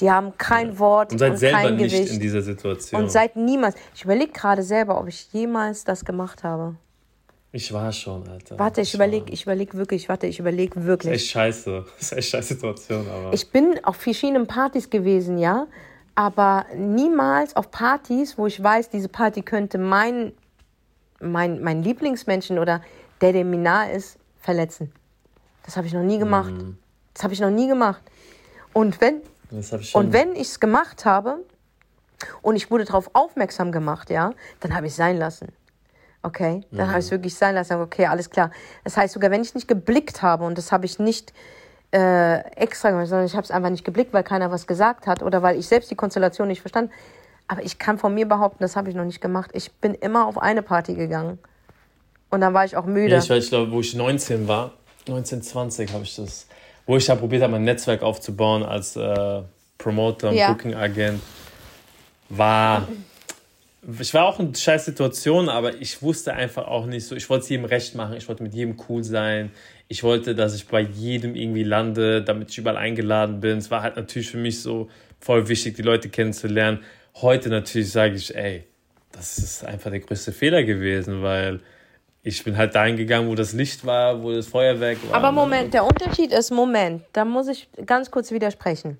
Die 0.00 0.10
haben 0.10 0.36
kein 0.38 0.72
ja. 0.72 0.78
Wort 0.78 1.12
und, 1.12 1.18
seid 1.18 1.32
und 1.32 1.36
selber 1.38 1.58
kein 1.58 1.76
Gewicht. 1.78 2.00
nicht 2.00 2.12
in 2.14 2.20
dieser 2.20 2.42
Situation. 2.42 3.02
Und 3.02 3.10
seid 3.10 3.36
niemals. 3.36 3.76
Ich 3.94 4.04
überlege 4.04 4.32
gerade 4.32 4.62
selber, 4.62 5.00
ob 5.00 5.08
ich 5.08 5.28
jemals 5.32 5.84
das 5.84 6.04
gemacht 6.04 6.42
habe. 6.42 6.76
Ich 7.52 7.72
war 7.72 7.92
schon, 7.92 8.26
Alter. 8.28 8.58
Warte, 8.58 8.80
ich, 8.80 8.88
ich 8.88 8.94
überlege, 8.94 9.32
ich 9.32 9.44
überlege 9.44 9.74
wirklich, 9.74 10.08
warte, 10.08 10.26
ich 10.26 10.40
überlege 10.40 10.84
wirklich. 10.84 11.12
Das 11.12 11.22
ist 11.22 11.26
echt 11.26 11.32
scheiße. 11.32 11.84
Das 11.98 12.02
ist 12.10 12.18
echt 12.18 12.28
scheiße 12.30 12.54
Situation, 12.54 13.06
aber. 13.08 13.32
Ich 13.32 13.48
bin 13.50 13.78
auf 13.84 13.96
verschiedenen 13.96 14.48
Partys 14.48 14.90
gewesen, 14.90 15.38
ja. 15.38 15.68
Aber 16.16 16.66
niemals 16.76 17.54
auf 17.54 17.70
Partys, 17.70 18.36
wo 18.36 18.46
ich 18.46 18.60
weiß, 18.60 18.90
diese 18.90 19.08
Party 19.08 19.42
könnte 19.42 19.78
mein, 19.78 20.32
mein, 21.20 21.62
mein 21.62 21.82
Lieblingsmenschen 21.82 22.58
oder 22.58 22.82
der, 23.20 23.32
der 23.32 23.44
mir 23.44 23.58
nahe 23.58 23.92
ist, 23.92 24.18
verletzen. 24.40 24.92
Das 25.64 25.76
habe 25.76 25.86
ich 25.86 25.92
noch 25.92 26.02
nie 26.02 26.18
gemacht. 26.18 26.52
Mhm. 26.52 26.76
Das 27.14 27.22
habe 27.22 27.34
ich 27.34 27.40
noch 27.40 27.50
nie 27.50 27.68
gemacht. 27.68 28.02
Und 28.72 29.00
wenn, 29.00 29.22
und 29.92 30.12
wenn 30.12 30.32
ich 30.34 30.48
es 30.48 30.60
gemacht 30.60 31.04
habe 31.04 31.44
und 32.42 32.56
ich 32.56 32.70
wurde 32.70 32.84
darauf 32.84 33.10
aufmerksam 33.12 33.72
gemacht, 33.72 34.10
ja, 34.10 34.32
dann 34.60 34.74
habe 34.74 34.86
ich 34.86 34.92
es 34.92 34.96
sein 34.96 35.16
lassen. 35.18 35.48
Okay, 36.22 36.62
dann 36.70 36.86
mhm. 36.86 36.90
habe 36.90 37.00
ich 37.00 37.06
es 37.06 37.10
wirklich 37.10 37.34
sein 37.34 37.54
lassen. 37.54 37.80
Okay, 37.80 38.06
alles 38.06 38.30
klar. 38.30 38.50
Das 38.82 38.96
heißt, 38.96 39.12
sogar 39.12 39.30
wenn 39.30 39.42
ich 39.42 39.54
nicht 39.54 39.68
geblickt 39.68 40.22
habe 40.22 40.44
und 40.44 40.56
das 40.56 40.72
habe 40.72 40.86
ich 40.86 40.98
nicht 40.98 41.34
äh, 41.92 42.38
extra 42.56 42.90
gemacht, 42.90 43.08
sondern 43.08 43.26
ich 43.26 43.34
habe 43.34 43.44
es 43.44 43.50
einfach 43.50 43.70
nicht 43.70 43.84
geblickt, 43.84 44.12
weil 44.12 44.24
keiner 44.24 44.50
was 44.50 44.66
gesagt 44.66 45.06
hat 45.06 45.22
oder 45.22 45.42
weil 45.42 45.58
ich 45.58 45.66
selbst 45.66 45.90
die 45.90 45.94
Konstellation 45.94 46.48
nicht 46.48 46.60
verstand. 46.60 46.90
Aber 47.46 47.62
ich 47.62 47.78
kann 47.78 47.98
von 47.98 48.14
mir 48.14 48.26
behaupten, 48.26 48.58
das 48.60 48.74
habe 48.74 48.88
ich 48.88 48.96
noch 48.96 49.04
nicht 49.04 49.20
gemacht. 49.20 49.50
Ich 49.52 49.70
bin 49.72 49.94
immer 49.94 50.26
auf 50.26 50.38
eine 50.38 50.62
Party 50.62 50.94
gegangen. 50.94 51.38
Und 52.30 52.40
dann 52.40 52.54
war 52.54 52.64
ich 52.64 52.76
auch 52.76 52.86
müde. 52.86 53.12
Ja, 53.12 53.18
ich 53.18 53.28
weiß, 53.28 53.44
ich 53.44 53.50
glaube, 53.50 53.70
wo 53.70 53.80
ich 53.80 53.94
19 53.94 54.48
war, 54.48 54.72
19, 55.06 55.42
20 55.42 55.92
habe 55.92 56.04
ich 56.04 56.16
das 56.16 56.46
wo 56.86 56.96
ich 56.96 57.06
da 57.06 57.14
probiert 57.14 57.42
habe, 57.42 57.52
mein 57.52 57.64
Netzwerk 57.64 58.02
aufzubauen 58.02 58.62
als 58.62 58.96
äh, 58.96 59.42
Promoter, 59.78 60.32
ja. 60.32 60.52
Booking-Agent, 60.52 61.20
war, 62.28 62.88
ich 64.00 64.14
war 64.14 64.26
auch 64.26 64.40
in 64.40 64.54
scheiß 64.54 64.86
Situationen, 64.86 65.48
aber 65.48 65.80
ich 65.80 66.02
wusste 66.02 66.34
einfach 66.34 66.66
auch 66.66 66.86
nicht 66.86 67.06
so, 67.06 67.14
ich 67.14 67.28
wollte 67.28 67.44
es 67.44 67.48
jedem 67.48 67.64
recht 67.64 67.94
machen, 67.94 68.16
ich 68.16 68.28
wollte 68.28 68.42
mit 68.42 68.54
jedem 68.54 68.76
cool 68.88 69.04
sein, 69.04 69.50
ich 69.88 70.02
wollte, 70.02 70.34
dass 70.34 70.54
ich 70.54 70.66
bei 70.66 70.80
jedem 70.80 71.34
irgendwie 71.34 71.62
lande, 71.62 72.22
damit 72.22 72.50
ich 72.50 72.58
überall 72.58 72.78
eingeladen 72.78 73.40
bin. 73.40 73.58
Es 73.58 73.70
war 73.70 73.82
halt 73.82 73.96
natürlich 73.96 74.30
für 74.30 74.38
mich 74.38 74.62
so 74.62 74.88
voll 75.20 75.48
wichtig, 75.48 75.76
die 75.76 75.82
Leute 75.82 76.08
kennenzulernen. 76.08 76.80
Heute 77.16 77.50
natürlich 77.50 77.92
sage 77.92 78.14
ich, 78.14 78.34
ey, 78.34 78.64
das 79.12 79.38
ist 79.38 79.64
einfach 79.64 79.90
der 79.90 80.00
größte 80.00 80.32
Fehler 80.32 80.64
gewesen, 80.64 81.22
weil 81.22 81.60
ich 82.24 82.42
bin 82.42 82.56
halt 82.56 82.74
dahin 82.74 82.96
gegangen, 82.96 83.28
wo 83.28 83.34
das 83.34 83.52
Licht 83.52 83.84
war, 83.84 84.22
wo 84.22 84.32
das 84.32 84.46
Feuerwerk 84.46 84.96
war. 85.08 85.14
Aber 85.14 85.30
Moment, 85.30 85.74
der 85.74 85.84
Unterschied 85.84 86.32
ist, 86.32 86.50
Moment, 86.50 87.02
da 87.12 87.24
muss 87.24 87.48
ich 87.48 87.68
ganz 87.84 88.10
kurz 88.10 88.30
widersprechen. 88.30 88.96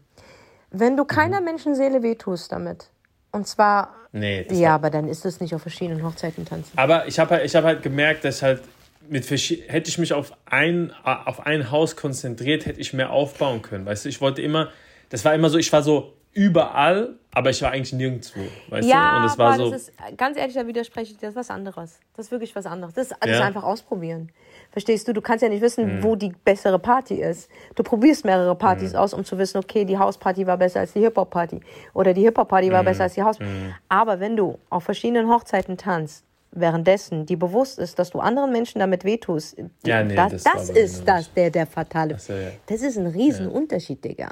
Wenn 0.71 0.97
du 0.97 1.05
keiner 1.05 1.41
mhm. 1.41 1.47
Menschenseele 1.47 2.03
wehtust 2.03 2.53
damit, 2.53 2.91
und 3.33 3.49
zwar. 3.49 3.95
Nee. 4.13 4.47
Ja, 4.51 4.75
aber 4.75 4.91
dann 4.91 5.09
ist 5.09 5.25
es 5.25 5.41
nicht 5.41 5.55
auf 5.55 5.63
verschiedenen 5.63 6.05
Hochzeiten 6.05 6.45
tanzen. 6.45 6.71
Aber 6.77 7.09
ich 7.09 7.19
habe 7.19 7.37
halt, 7.37 7.55
hab 7.55 7.65
halt 7.65 7.83
gemerkt, 7.83 8.25
dass 8.25 8.43
halt 8.43 8.61
mit 9.09 9.29
hätte 9.29 9.89
ich 9.89 9.99
mich 9.99 10.13
auf 10.13 10.33
ein, 10.47 10.93
auf 11.03 11.47
ein 11.47 11.71
Haus 11.71 11.97
konzentriert, 11.97 12.67
hätte 12.67 12.81
ich 12.81 12.93
mehr 12.93 13.11
aufbauen 13.11 13.63
können. 13.63 13.87
Weißt 13.87 14.05
du, 14.05 14.09
ich 14.09 14.21
wollte 14.21 14.41
immer, 14.41 14.71
das 15.09 15.25
war 15.25 15.35
immer 15.35 15.51
so, 15.51 15.59
ich 15.59 15.73
war 15.73 15.83
so 15.83 16.15
überall, 16.33 17.17
aber 17.35 17.51
ich 17.51 17.61
war 17.63 17.73
eigentlich 17.73 17.93
nirgendwo. 17.93 18.41
Weißt 18.69 18.89
ja, 18.89 19.11
du? 19.11 19.17
Und 19.17 19.23
das 19.25 19.39
war 19.39 19.57
so. 19.57 19.71
Das 19.71 19.83
ist, 19.83 19.93
ganz 20.17 20.39
ehrlich, 20.39 20.55
da 20.55 20.67
widerspreche 20.67 21.13
ich 21.13 21.19
dir, 21.19 21.27
das 21.27 21.31
ist 21.31 21.37
was 21.37 21.51
anderes. 21.51 21.99
Das 22.17 22.27
ist 22.27 22.33
wirklich 22.33 22.55
was 22.55 22.67
anderes. 22.67 22.95
Das 22.95 23.09
ist 23.09 23.23
alles 23.23 23.39
ja. 23.39 23.45
einfach 23.45 23.65
ausprobieren. 23.65 24.31
Verstehst 24.71 25.07
du? 25.07 25.13
Du 25.13 25.21
kannst 25.21 25.43
ja 25.43 25.49
nicht 25.49 25.63
wissen, 25.63 25.99
mhm. 25.99 26.03
wo 26.03 26.17
die 26.17 26.33
bessere 26.45 26.79
Party 26.79 27.17
ist. 27.17 27.49
Du 27.75 27.83
probierst 27.83 28.25
mehrere 28.25 28.55
Partys 28.55 28.93
mhm. 28.93 28.99
aus, 28.99 29.15
um 29.15 29.25
zu 29.25 29.39
wissen, 29.39 29.59
okay, 29.59 29.85
die 29.85 29.99
Hausparty 29.99 30.47
war 30.47 30.57
besser 30.57 30.81
als 30.81 30.93
die 30.93 31.01
Hip-Hop-Party. 31.01 31.61
Oder 31.93 32.15
die 32.15 32.23
Hip-Hop-Party 32.23 32.71
war 32.71 32.83
mhm. 32.83 32.87
besser 32.87 33.05
als 33.05 33.15
die 33.15 33.23
Haus. 33.23 33.39
Mhm. 33.39 33.75
Aber 33.89 34.21
wenn 34.21 34.37
du 34.37 34.59
auf 34.71 34.85
verschiedenen 34.85 35.29
Hochzeiten 35.29 35.77
tanzt, 35.77 36.25
währenddessen 36.55 37.27
die 37.27 37.37
bewusst 37.37 37.79
ist, 37.79 37.99
dass 37.99 38.11
du 38.11 38.21
anderen 38.21 38.53
Menschen 38.53 38.79
damit 38.79 39.05
wehtust, 39.05 39.57
ja, 39.85 40.03
nee, 40.03 40.15
das, 40.15 40.33
das, 40.33 40.43
das 40.43 40.71
ist 40.71 41.09
das, 41.09 41.33
der, 41.35 41.51
der 41.51 41.67
fatale. 41.67 42.15
Das, 42.15 42.29
ja, 42.29 42.37
ja. 42.37 42.51
das 42.67 42.83
ist 42.83 42.97
ein 42.97 43.07
Riesenunterschied, 43.07 44.05
ja. 44.05 44.11
Digga. 44.11 44.31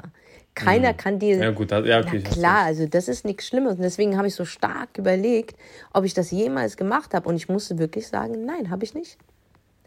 Keiner 0.55 0.93
mhm. 0.93 0.97
kann 0.97 1.19
dir. 1.19 1.37
Ja, 1.37 1.51
gut, 1.51 1.71
ja, 1.71 1.99
okay, 1.99 2.21
na 2.23 2.29
klar, 2.29 2.63
also 2.65 2.85
das 2.85 3.07
ist 3.07 3.25
nichts 3.25 3.47
Schlimmes. 3.47 3.75
Und 3.75 3.81
deswegen 3.81 4.17
habe 4.17 4.27
ich 4.27 4.35
so 4.35 4.45
stark 4.45 4.97
überlegt, 4.97 5.57
ob 5.93 6.05
ich 6.05 6.13
das 6.13 6.31
jemals 6.31 6.77
gemacht 6.77 7.13
habe. 7.13 7.27
Und 7.27 7.35
ich 7.35 7.49
musste 7.49 7.79
wirklich 7.79 8.07
sagen, 8.07 8.45
nein, 8.45 8.69
habe 8.69 8.83
ich 8.83 8.93
nicht. 8.93 9.17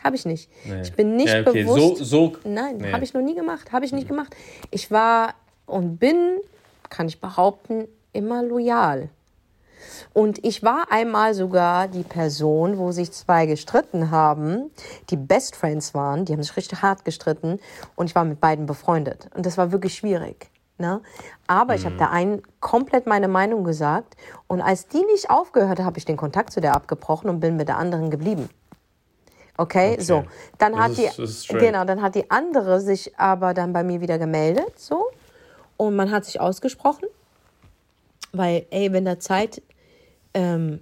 Habe 0.02 0.16
ich 0.16 0.26
nicht. 0.26 0.50
Nee. 0.64 0.82
Ich 0.82 0.92
bin 0.92 1.16
nicht 1.16 1.32
ja, 1.32 1.40
okay. 1.40 1.62
bewusst. 1.62 1.98
So, 1.98 2.04
so, 2.04 2.32
nein, 2.44 2.78
nee. 2.78 2.92
habe 2.92 3.04
ich 3.04 3.14
noch 3.14 3.22
nie 3.22 3.34
gemacht. 3.34 3.72
Habe 3.72 3.84
ich 3.84 3.92
nicht 3.92 4.08
gemacht. 4.08 4.34
Ich 4.70 4.90
war 4.90 5.34
und 5.66 5.98
bin, 5.98 6.38
kann 6.90 7.08
ich 7.08 7.20
behaupten, 7.20 7.88
immer 8.12 8.42
loyal. 8.42 9.08
Und 10.12 10.44
ich 10.44 10.62
war 10.62 10.90
einmal 10.90 11.34
sogar 11.34 11.88
die 11.88 12.02
Person, 12.02 12.78
wo 12.78 12.92
sich 12.92 13.12
zwei 13.12 13.46
gestritten 13.46 14.10
haben, 14.10 14.70
die 15.10 15.16
Best 15.16 15.54
Friends 15.54 15.94
waren, 15.94 16.24
die 16.24 16.32
haben 16.32 16.42
sich 16.42 16.56
richtig 16.56 16.82
hart 16.82 17.04
gestritten 17.04 17.60
und 17.94 18.06
ich 18.06 18.14
war 18.14 18.24
mit 18.24 18.40
beiden 18.40 18.66
befreundet. 18.66 19.28
Und 19.34 19.46
das 19.46 19.58
war 19.58 19.72
wirklich 19.72 19.94
schwierig. 19.94 20.50
Ne? 20.78 21.00
Aber 21.46 21.72
mhm. 21.72 21.78
ich 21.78 21.86
habe 21.86 21.96
der 21.96 22.10
einen 22.10 22.42
komplett 22.60 23.06
meine 23.06 23.28
Meinung 23.28 23.64
gesagt 23.64 24.16
und 24.46 24.60
als 24.60 24.88
die 24.88 25.04
nicht 25.12 25.30
aufgehört 25.30 25.78
hat, 25.78 25.86
habe 25.86 25.98
ich 25.98 26.04
den 26.04 26.16
Kontakt 26.16 26.52
zu 26.52 26.60
der 26.60 26.74
abgebrochen 26.74 27.30
und 27.30 27.40
bin 27.40 27.56
mit 27.56 27.68
der 27.68 27.78
anderen 27.78 28.10
geblieben. 28.10 28.48
Okay, 29.56 29.94
okay. 29.94 30.02
so. 30.02 30.24
Dann 30.58 30.72
das 30.72 30.80
hat 30.82 31.18
ist, 31.18 31.50
die, 31.50 31.54
genau, 31.54 31.84
dann 31.84 32.02
hat 32.02 32.14
die 32.14 32.30
andere 32.30 32.80
sich 32.80 33.18
aber 33.18 33.54
dann 33.54 33.72
bei 33.72 33.82
mir 33.82 34.00
wieder 34.00 34.18
gemeldet, 34.18 34.78
so. 34.78 35.06
Und 35.78 35.96
man 35.96 36.10
hat 36.10 36.24
sich 36.24 36.40
ausgesprochen, 36.40 37.06
weil, 38.32 38.66
ey, 38.70 38.92
wenn 38.92 39.04
da 39.04 39.18
Zeit 39.18 39.62
ähm, 40.34 40.80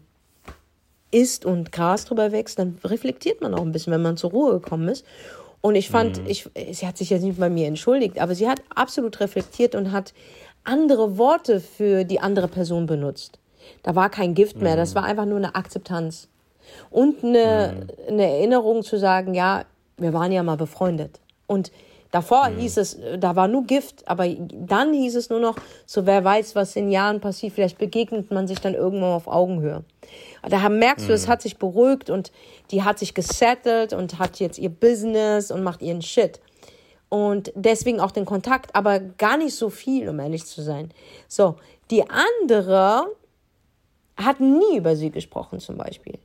ist 1.10 1.44
und 1.44 1.70
Gras 1.70 2.04
drüber 2.04 2.32
wächst, 2.32 2.58
dann 2.58 2.78
reflektiert 2.82 3.40
man 3.40 3.54
auch 3.54 3.62
ein 3.62 3.72
bisschen, 3.72 3.92
wenn 3.92 4.02
man 4.02 4.16
zur 4.16 4.30
Ruhe 4.30 4.60
gekommen 4.60 4.88
ist. 4.88 5.04
Und 5.64 5.76
ich 5.76 5.88
fand, 5.88 6.22
mhm. 6.22 6.28
ich, 6.28 6.46
sie 6.72 6.86
hat 6.86 6.98
sich 6.98 7.08
jetzt 7.08 7.22
nicht 7.22 7.40
bei 7.40 7.48
mir 7.48 7.66
entschuldigt, 7.66 8.18
aber 8.18 8.34
sie 8.34 8.46
hat 8.46 8.60
absolut 8.74 9.18
reflektiert 9.20 9.74
und 9.74 9.92
hat 9.92 10.12
andere 10.62 11.16
Worte 11.16 11.58
für 11.58 12.04
die 12.04 12.20
andere 12.20 12.48
Person 12.48 12.84
benutzt. 12.84 13.38
Da 13.82 13.94
war 13.94 14.10
kein 14.10 14.34
Gift 14.34 14.60
mehr, 14.60 14.74
mhm. 14.74 14.80
das 14.80 14.94
war 14.94 15.04
einfach 15.04 15.24
nur 15.24 15.38
eine 15.38 15.54
Akzeptanz. 15.54 16.28
Und 16.90 17.24
eine, 17.24 17.76
mhm. 17.78 18.12
eine 18.12 18.30
Erinnerung 18.30 18.82
zu 18.82 18.98
sagen, 18.98 19.32
ja, 19.32 19.64
wir 19.96 20.12
waren 20.12 20.32
ja 20.32 20.42
mal 20.42 20.58
befreundet. 20.58 21.18
Und 21.46 21.72
davor 22.14 22.48
mhm. 22.48 22.58
hieß 22.58 22.76
es, 22.76 22.98
da 23.18 23.34
war 23.34 23.48
nur 23.48 23.64
Gift, 23.64 24.06
aber 24.06 24.28
dann 24.28 24.92
hieß 24.94 25.16
es 25.16 25.30
nur 25.30 25.40
noch, 25.40 25.56
so 25.84 26.06
wer 26.06 26.22
weiß, 26.22 26.54
was 26.54 26.76
in 26.76 26.90
Jahren 26.90 27.20
passiert, 27.20 27.52
vielleicht 27.52 27.76
begegnet 27.76 28.30
man 28.30 28.46
sich 28.46 28.60
dann 28.60 28.74
irgendwann 28.74 29.12
auf 29.12 29.26
Augenhöhe. 29.26 29.84
Da 30.48 30.68
merkst 30.68 31.08
du, 31.08 31.12
es 31.12 31.26
mhm. 31.26 31.32
hat 31.32 31.42
sich 31.42 31.58
beruhigt 31.58 32.10
und 32.10 32.30
die 32.70 32.84
hat 32.84 33.00
sich 33.00 33.14
gesettelt 33.14 33.92
und 33.92 34.20
hat 34.20 34.38
jetzt 34.38 34.58
ihr 34.58 34.70
Business 34.70 35.50
und 35.50 35.64
macht 35.64 35.82
ihren 35.82 36.02
Shit. 36.02 36.40
Und 37.08 37.52
deswegen 37.56 38.00
auch 38.00 38.12
den 38.12 38.24
Kontakt, 38.24 38.74
aber 38.76 39.00
gar 39.00 39.36
nicht 39.36 39.56
so 39.56 39.68
viel, 39.68 40.08
um 40.08 40.20
ehrlich 40.20 40.46
zu 40.46 40.62
sein. 40.62 40.90
So, 41.26 41.56
die 41.90 42.08
andere 42.08 43.06
hat 44.16 44.38
nie 44.38 44.76
über 44.76 44.94
sie 44.94 45.10
gesprochen, 45.10 45.58
zum 45.58 45.76
Beispiel. 45.76 46.18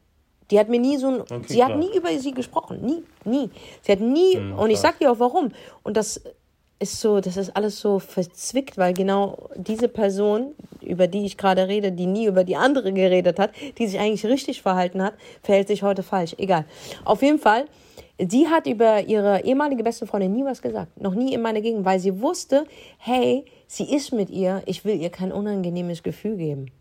Die 0.52 0.60
hat 0.60 0.70
mir 0.70 0.80
nie 0.80 0.97
so 0.97 1.08
ein, 1.08 1.22
okay, 1.22 1.41
sie 1.47 1.56
klar. 1.56 1.70
hat 1.70 1.78
nie 1.78 1.95
über 1.95 2.10
sie 2.18 2.32
gesprochen, 2.32 2.82
nie, 2.82 3.04
nie. 3.24 3.50
Sie 3.82 3.91
hat 3.91 4.00
nie, 4.00 4.38
mhm, 4.38 4.58
und 4.58 4.70
ich 4.72 4.80
sag 4.80 4.97
dir 5.00 5.12
auch 5.12 5.20
warum. 5.20 5.52
Und 5.84 5.95
das 5.95 6.22
ist 6.80 7.00
so, 7.02 7.20
das 7.20 7.38
ist 7.38 7.56
alles 7.56 7.80
so 7.80 8.00
verzwickt, 8.00 8.78
weil 8.78 8.93
genau 8.93 9.50
diese 9.56 9.89
Person, 9.89 10.56
über 10.82 11.08
die 11.08 11.26
ich 11.26 11.38
gerade 11.38 11.68
rede, 11.68 11.91
die 11.91 12.06
nie 12.06 12.26
über 12.26 12.43
die 12.43 12.56
andere 12.56 12.93
geredet 12.93 13.38
hat, 13.38 13.52
die 13.78 13.88
sich 13.88 14.00
eigentlich 14.00 14.26
richtig 14.26 14.62
verhalten 14.62 15.04
hat, 15.04 15.14
verhält 15.43 15.68
sich 15.68 15.84
heute 15.84 16.04
falsch. 16.04 16.36
Egal. 16.38 16.66
Auf 17.04 17.22
jeden 17.22 17.38
Fall, 17.39 17.66
sie 18.18 18.47
hat 18.47 18.66
über 18.66 19.02
ihre 19.04 19.43
ehemalige 19.43 19.84
beste 19.84 20.08
Freundin 20.08 20.32
nie 20.32 20.45
was 20.45 20.62
gesagt. 20.62 21.00
Noch 21.00 21.16
nie 21.16 21.34
in 21.34 21.41
meiner 21.41 21.62
Gegend, 21.62 21.84
weil 21.84 22.00
sie 22.00 22.22
wusste, 22.22 22.66
hey, 22.97 23.43
sie 23.68 23.93
ist 23.93 24.14
mit 24.14 24.30
ihr, 24.30 24.64
ich 24.66 24.86
will 24.86 25.00
ihr 25.00 25.10
kein 25.10 25.34
unangenehmes 25.34 26.02
Gefühl 26.02 26.38
geben. 26.38 26.72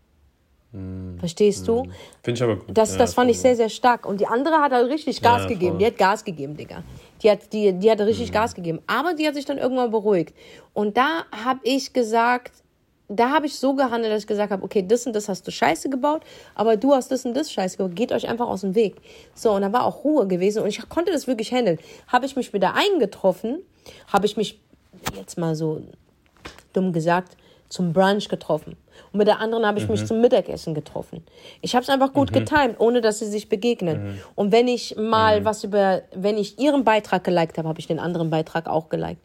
Mm, 0.71 1.17
Verstehst 1.17 1.67
du? 1.67 1.83
Mm. 1.83 1.91
Finde 2.23 2.37
ich 2.37 2.43
aber 2.43 2.55
gut. 2.57 2.65
Das, 2.77 2.95
das 2.97 3.11
ja, 3.11 3.15
fand 3.15 3.31
ich 3.31 3.39
sehr, 3.39 3.55
sehr 3.55 3.69
stark. 3.69 4.05
Und 4.05 4.19
die 4.19 4.27
andere 4.27 4.55
hat 4.55 4.71
halt 4.71 4.89
richtig 4.89 5.21
Gas 5.21 5.43
ja, 5.43 5.47
gegeben. 5.47 5.79
Die 5.79 5.85
hat 5.85 5.97
Gas 5.97 6.23
gegeben, 6.23 6.55
Digga. 6.55 6.83
Die 7.23 7.31
hat, 7.31 7.51
die, 7.51 7.73
die 7.73 7.89
hat 7.89 7.99
richtig 8.01 8.29
mhm. 8.29 8.33
Gas 8.33 8.53
gegeben. 8.53 8.79
Aber 8.87 9.13
die 9.13 9.27
hat 9.27 9.35
sich 9.35 9.45
dann 9.45 9.57
irgendwann 9.57 9.91
beruhigt. 9.91 10.35
Und 10.73 10.95
da 10.95 11.25
habe 11.43 11.59
ich 11.63 11.91
gesagt, 11.93 12.63
da 13.07 13.31
habe 13.31 13.47
ich 13.47 13.57
so 13.57 13.73
gehandelt, 13.73 14.13
dass 14.13 14.21
ich 14.21 14.27
gesagt 14.27 14.51
habe, 14.51 14.63
okay, 14.63 14.85
das 14.87 15.07
und 15.07 15.13
das 15.13 15.27
hast 15.27 15.45
du 15.47 15.51
scheiße 15.51 15.89
gebaut, 15.89 16.21
aber 16.53 16.77
du 16.77 16.93
hast 16.93 17.11
das 17.11 17.25
und 17.25 17.33
das 17.33 17.51
scheiße 17.51 17.77
gebaut. 17.77 17.95
Geht 17.95 18.11
euch 18.11 18.29
einfach 18.29 18.47
aus 18.47 18.61
dem 18.61 18.75
Weg. 18.75 18.97
So, 19.33 19.51
und 19.51 19.63
da 19.63 19.73
war 19.73 19.85
auch 19.85 20.03
Ruhe 20.03 20.27
gewesen 20.27 20.61
und 20.61 20.69
ich 20.69 20.87
konnte 20.87 21.11
das 21.11 21.25
wirklich 21.25 21.51
handeln. 21.51 21.79
Habe 22.07 22.27
ich 22.27 22.35
mich 22.35 22.53
wieder 22.53 22.75
eingetroffen, 22.75 23.63
habe 24.13 24.27
ich 24.27 24.37
mich 24.37 24.59
jetzt 25.15 25.39
mal 25.39 25.55
so 25.55 25.81
dumm 26.71 26.93
gesagt 26.93 27.35
zum 27.67 27.93
Brunch 27.93 28.29
getroffen. 28.29 28.77
Und 29.11 29.19
mit 29.19 29.27
der 29.27 29.39
anderen 29.39 29.65
habe 29.65 29.79
ich 29.79 29.85
mhm. 29.85 29.91
mich 29.91 30.05
zum 30.05 30.21
Mittagessen 30.21 30.73
getroffen. 30.73 31.23
Ich 31.61 31.75
habe 31.75 31.83
es 31.83 31.89
einfach 31.89 32.13
gut 32.13 32.31
mhm. 32.31 32.39
getimt, 32.39 32.79
ohne 32.79 33.01
dass 33.01 33.19
sie 33.19 33.27
sich 33.27 33.49
begegnen. 33.49 34.03
Mhm. 34.03 34.19
Und 34.35 34.51
wenn 34.51 34.67
ich 34.67 34.95
mal 34.97 35.41
mhm. 35.41 35.45
was 35.45 35.63
über, 35.63 36.01
wenn 36.13 36.37
ich 36.37 36.59
ihren 36.59 36.83
Beitrag 36.83 37.23
geliked 37.23 37.57
habe, 37.57 37.67
habe 37.67 37.79
ich 37.79 37.87
den 37.87 37.99
anderen 37.99 38.29
Beitrag 38.29 38.67
auch 38.67 38.89
geliked. 38.89 39.21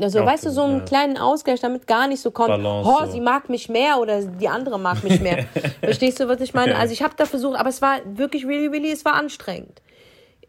Also, 0.00 0.20
okay, 0.20 0.28
weißt 0.28 0.46
du, 0.46 0.50
so 0.50 0.62
einen 0.62 0.78
ja. 0.78 0.84
kleinen 0.84 1.18
Ausgleich, 1.18 1.60
damit 1.60 1.86
gar 1.86 2.06
nicht 2.06 2.20
so 2.20 2.30
kommt, 2.30 2.48
Balance, 2.48 2.88
oh, 2.88 3.06
sie 3.10 3.20
mag 3.20 3.48
mich 3.48 3.68
mehr 3.68 3.98
oder 3.98 4.22
die 4.22 4.48
andere 4.48 4.78
mag 4.78 5.02
mich 5.02 5.20
mehr. 5.20 5.46
Verstehst 5.80 6.20
du, 6.20 6.28
was 6.28 6.40
ich 6.40 6.54
meine? 6.54 6.76
Also 6.76 6.92
ich 6.92 7.02
habe 7.02 7.14
da 7.16 7.26
versucht, 7.26 7.58
aber 7.58 7.68
es 7.68 7.82
war 7.82 7.98
wirklich, 8.04 8.46
really, 8.46 8.68
really, 8.68 8.92
es 8.92 9.04
war 9.04 9.14
anstrengend. 9.14 9.82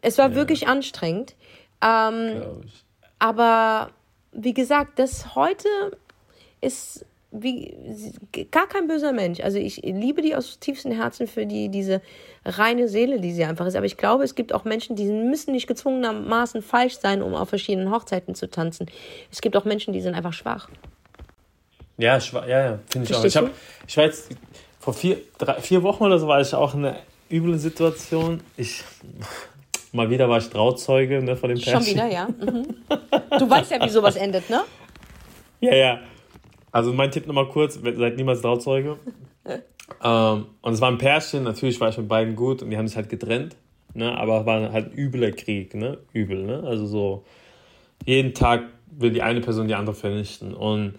Es 0.02 0.18
war 0.18 0.30
ja. 0.30 0.34
wirklich 0.36 0.68
anstrengend. 0.68 1.34
Ähm, 1.82 2.42
aber 3.18 3.90
wie 4.32 4.54
gesagt, 4.54 4.98
das 4.98 5.34
heute 5.34 5.68
ist 6.60 7.04
wie 7.32 7.76
gar 8.50 8.66
kein 8.66 8.88
böser 8.88 9.12
Mensch. 9.12 9.40
Also 9.40 9.58
ich 9.58 9.76
liebe 9.82 10.20
die 10.20 10.34
aus 10.34 10.58
tiefstem 10.58 10.92
Herzen 10.92 11.28
für 11.28 11.46
die 11.46 11.68
diese 11.68 12.02
reine 12.44 12.88
Seele, 12.88 13.20
die 13.20 13.32
sie 13.32 13.44
einfach 13.44 13.66
ist. 13.66 13.76
Aber 13.76 13.86
ich 13.86 13.96
glaube, 13.96 14.24
es 14.24 14.34
gibt 14.34 14.52
auch 14.52 14.64
Menschen, 14.64 14.96
die 14.96 15.04
müssen 15.04 15.52
nicht 15.52 15.66
gezwungenermaßen 15.66 16.62
falsch 16.62 16.98
sein, 16.98 17.22
um 17.22 17.34
auf 17.34 17.48
verschiedenen 17.48 17.92
Hochzeiten 17.92 18.34
zu 18.34 18.50
tanzen. 18.50 18.86
Es 19.30 19.40
gibt 19.40 19.56
auch 19.56 19.64
Menschen, 19.64 19.92
die 19.92 20.00
sind 20.00 20.14
einfach 20.14 20.32
schwach. 20.32 20.68
Ja, 21.98 22.18
ja, 22.18 22.46
ja 22.46 22.78
finde 22.88 23.10
ich 23.10 23.16
auch. 23.16 23.24
Ich, 23.24 23.36
hab, 23.36 23.50
ich 23.86 23.96
war 23.96 24.04
jetzt 24.04 24.30
vor 24.80 24.94
vier, 24.94 25.18
drei, 25.38 25.60
vier 25.60 25.82
Wochen 25.82 26.04
oder 26.04 26.18
so 26.18 26.26
war 26.26 26.40
ich 26.40 26.52
auch 26.54 26.74
in 26.74 26.84
einer 26.84 26.96
üblen 27.30 27.58
Situation. 27.58 28.40
Ich 28.56 28.82
mal 29.92 30.10
wieder 30.10 30.28
war 30.28 30.38
ich 30.38 30.48
Trauzeuge 30.48 31.22
ne, 31.22 31.36
von 31.36 31.50
dem 31.50 31.60
Pärchen. 31.60 31.82
Schon 31.82 31.94
wieder, 31.94 32.06
ja. 32.06 32.26
Mhm. 32.26 32.66
Du 33.38 33.48
weißt 33.48 33.70
ja, 33.70 33.84
wie 33.84 33.88
sowas 33.88 34.16
endet, 34.16 34.50
ne? 34.50 34.62
Ja, 35.60 35.74
ja. 35.74 36.00
Also 36.72 36.92
mein 36.92 37.10
Tipp 37.10 37.26
nochmal 37.26 37.48
kurz, 37.48 37.74
seid 37.74 38.16
niemals 38.16 38.42
Trauzeuge. 38.42 38.98
ähm, 40.04 40.46
und 40.62 40.72
es 40.72 40.80
war 40.80 40.90
ein 40.90 40.98
Pärchen, 40.98 41.44
natürlich 41.44 41.80
war 41.80 41.88
ich 41.88 41.98
mit 41.98 42.08
beiden 42.08 42.36
gut 42.36 42.62
und 42.62 42.70
die 42.70 42.76
haben 42.76 42.86
sich 42.86 42.96
halt 42.96 43.08
getrennt. 43.08 43.56
Ne? 43.94 44.16
Aber 44.16 44.40
es 44.40 44.46
war 44.46 44.72
halt 44.72 44.92
ein 44.92 44.98
übler 44.98 45.32
Krieg, 45.32 45.74
ne? 45.74 45.98
Übel, 46.12 46.44
ne? 46.44 46.62
Also 46.64 46.86
so, 46.86 47.24
jeden 48.06 48.34
Tag 48.34 48.64
will 48.90 49.10
die 49.10 49.22
eine 49.22 49.40
Person 49.40 49.66
die 49.66 49.74
andere 49.74 49.96
vernichten. 49.96 50.54
Und 50.54 50.94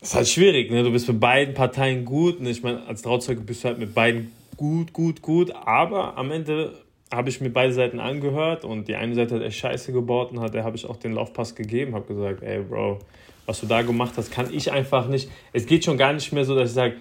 ist 0.00 0.14
halt 0.14 0.28
schwierig, 0.28 0.70
ne? 0.70 0.82
Du 0.82 0.92
bist 0.92 1.08
mit 1.08 1.20
beiden 1.20 1.54
Parteien 1.54 2.04
gut. 2.04 2.40
Ne? 2.40 2.50
Ich 2.50 2.62
meine, 2.62 2.86
als 2.86 3.02
Trauzeuge 3.02 3.42
bist 3.42 3.64
du 3.64 3.68
halt 3.68 3.78
mit 3.78 3.94
beiden 3.94 4.32
gut, 4.56 4.92
gut, 4.92 5.20
gut. 5.20 5.50
Aber 5.54 6.16
am 6.16 6.30
Ende 6.30 6.72
habe 7.12 7.28
ich 7.28 7.40
mir 7.40 7.50
beide 7.50 7.72
Seiten 7.72 8.00
angehört 8.00 8.64
und 8.64 8.88
die 8.88 8.96
eine 8.96 9.14
Seite 9.14 9.36
hat 9.36 9.42
echt 9.42 9.58
Scheiße 9.58 9.92
gebaut 9.92 10.32
und 10.32 10.40
hat, 10.40 10.54
der 10.54 10.64
habe 10.64 10.76
ich 10.76 10.86
auch 10.86 10.96
den 10.96 11.12
Laufpass 11.12 11.54
gegeben, 11.54 11.94
habe 11.94 12.06
gesagt, 12.06 12.42
ey 12.42 12.62
Bro, 12.62 12.98
was 13.46 13.60
du 13.60 13.66
da 13.66 13.82
gemacht 13.82 14.14
hast, 14.16 14.30
kann 14.30 14.52
ich 14.52 14.72
einfach 14.72 15.08
nicht. 15.08 15.30
Es 15.52 15.66
geht 15.66 15.84
schon 15.84 15.98
gar 15.98 16.12
nicht 16.12 16.32
mehr 16.32 16.44
so, 16.44 16.54
dass 16.54 16.70
ich 16.70 16.74
sage, 16.74 16.96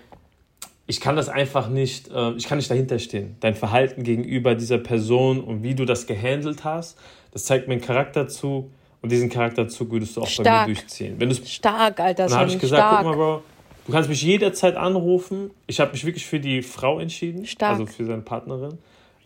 ich 0.86 1.00
kann 1.00 1.16
das 1.16 1.30
einfach 1.30 1.70
nicht, 1.70 2.10
äh, 2.10 2.32
ich 2.34 2.46
kann 2.48 2.58
nicht 2.58 2.70
dahinter 2.70 3.00
stehen. 3.00 3.38
Dein 3.40 3.56
Verhalten 3.56 4.04
gegenüber 4.04 4.56
dieser 4.56 4.78
Person 4.78 5.42
und 5.42 5.64
wie 5.64 5.76
du 5.76 5.86
das 5.86 6.08
gehandelt 6.08 6.64
hast, 6.64 6.98
das 7.32 7.46
zeigt 7.46 7.68
mir 7.68 7.76
einen 7.76 7.82
Charakterzug 7.82 8.70
und 9.02 9.12
diesen 9.12 9.30
Charakterzug 9.30 9.92
würdest 9.92 10.18
du 10.18 10.22
auch 10.22 10.28
stark. 10.28 10.46
bei 10.46 10.68
mir 10.68 10.76
durchziehen. 10.76 11.16
Wenn 11.18 11.34
stark, 11.34 12.00
Alter. 12.00 12.28
Dann 12.28 12.40
habe 12.40 12.50
ich 12.50 12.60
gesagt, 12.60 12.82
stark. 12.82 13.04
guck 13.04 13.12
mal, 13.12 13.16
Bro, 13.16 13.44
du 13.88 13.92
kannst 13.92 14.10
mich 14.10 14.22
jederzeit 14.22 14.76
anrufen. 14.76 15.52
Ich 15.68 15.80
habe 15.80 15.92
mich 15.92 16.06
wirklich 16.06 16.26
für 16.26 16.40
die 16.40 16.62
Frau 16.62 17.00
entschieden, 17.00 17.46
stark. 17.46 17.72
also 17.72 17.86
für 17.86 18.06
seine 18.06 18.22
Partnerin. 18.22 18.78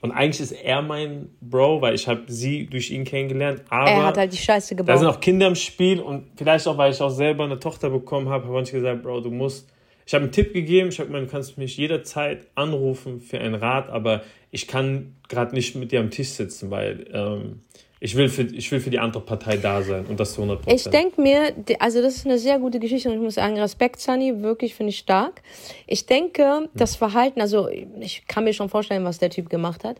Und 0.02 0.12
eigentlich 0.12 0.42
ist 0.42 0.52
er 0.52 0.82
mein 0.82 1.30
Bro, 1.42 1.82
weil 1.82 1.96
ich 1.96 2.08
habe 2.08 2.24
sie 2.28 2.68
durch 2.68 2.92
ihn 2.92 3.04
kennengelernt. 3.04 3.64
Aber 3.70 3.90
er 3.90 4.06
hat 4.06 4.18
halt 4.18 4.32
die 4.32 4.38
Scheiße 4.38 4.76
gebaut. 4.76 4.94
Da 4.94 4.98
sind 4.98 5.08
auch 5.08 5.20
Kinder 5.20 5.48
im 5.48 5.56
Spiel 5.56 6.00
und 6.00 6.28
vielleicht 6.36 6.68
auch, 6.68 6.78
weil 6.78 6.92
ich 6.92 7.02
auch 7.02 7.10
selber 7.10 7.46
eine 7.46 7.60
Tochter 7.60 7.90
bekommen 7.90 8.30
habe, 8.30 8.48
habe 8.48 8.62
ich 8.62 8.72
gesagt, 8.72 9.04
Bro, 9.04 9.22
du 9.22 9.32
musst. 9.32 9.70
Ich 10.06 10.14
habe 10.14 10.24
einen 10.24 10.32
Tipp 10.32 10.54
gegeben, 10.54 10.90
ich 10.90 11.00
habe 11.00 11.10
gesagt, 11.10 11.28
du 11.28 11.32
kannst 11.32 11.58
mich 11.58 11.76
jederzeit 11.76 12.48
anrufen 12.56 13.20
für 13.20 13.40
einen 13.40 13.56
Rat, 13.56 13.90
aber 13.90 14.22
ich 14.52 14.68
kann 14.68 15.16
gerade 15.28 15.54
nicht 15.54 15.76
mit 15.76 15.92
dir 15.92 16.00
am 16.00 16.12
Tisch 16.12 16.30
sitzen, 16.30 16.72
weil 16.72 17.08
ähm, 17.12 17.62
ich 18.00 18.16
will, 18.16 18.30
für, 18.30 18.44
ich 18.44 18.72
will 18.72 18.80
für 18.80 18.92
die 18.92 19.00
andere 19.00 19.24
Partei 19.24 19.58
da 19.58 19.82
sein 19.82 20.06
und 20.06 20.20
das 20.20 20.34
zu 20.34 20.44
100%. 20.44 20.60
Ich 20.68 20.84
denke 20.84 21.20
mir, 21.20 21.54
also 21.80 22.02
das 22.02 22.16
ist 22.16 22.26
eine 22.26 22.38
sehr 22.38 22.60
gute 22.60 22.80
Geschichte 22.80 23.10
und 23.10 23.16
ich 23.16 23.22
muss 23.22 23.36
sagen, 23.36 23.60
Respekt, 23.60 24.00
Sunny, 24.00 24.44
wirklich 24.44 24.76
finde 24.76 24.92
ich 24.92 25.00
stark. 25.00 25.42
Ich 25.88 26.06
denke, 26.06 26.70
das 26.76 26.96
Verhalten, 26.96 27.42
also 27.42 27.70
ich 27.70 28.28
kann 28.28 28.44
mir 28.44 28.54
schon 28.54 28.70
vorstellen, 28.70 29.04
was 29.04 29.18
der 29.18 29.32
Typ 29.32 29.50
gemacht 29.50 29.84
hat. 29.84 29.98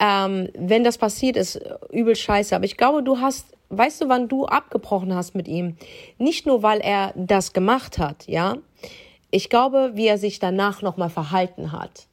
Ähm, 0.00 0.48
wenn 0.58 0.82
das 0.82 0.98
passiert, 0.98 1.36
ist 1.36 1.60
übel 1.90 2.16
scheiße. 2.16 2.54
Aber 2.54 2.64
ich 2.64 2.76
glaube, 2.76 3.04
du 3.04 3.20
hast, 3.20 3.46
weißt 3.68 4.02
du, 4.02 4.08
wann 4.08 4.28
du 4.28 4.46
abgebrochen 4.46 5.14
hast 5.14 5.34
mit 5.36 5.46
ihm? 5.46 5.76
Nicht 6.18 6.46
nur, 6.46 6.64
weil 6.64 6.80
er 6.80 7.12
das 7.14 7.52
gemacht 7.52 7.98
hat, 7.98 8.26
ja. 8.26 8.58
Ich 9.30 9.50
glaube, 9.50 9.92
wie 9.94 10.06
er 10.06 10.18
sich 10.18 10.38
danach 10.38 10.82
nochmal 10.82 11.10
verhalten 11.10 11.72
hat. 11.72 12.06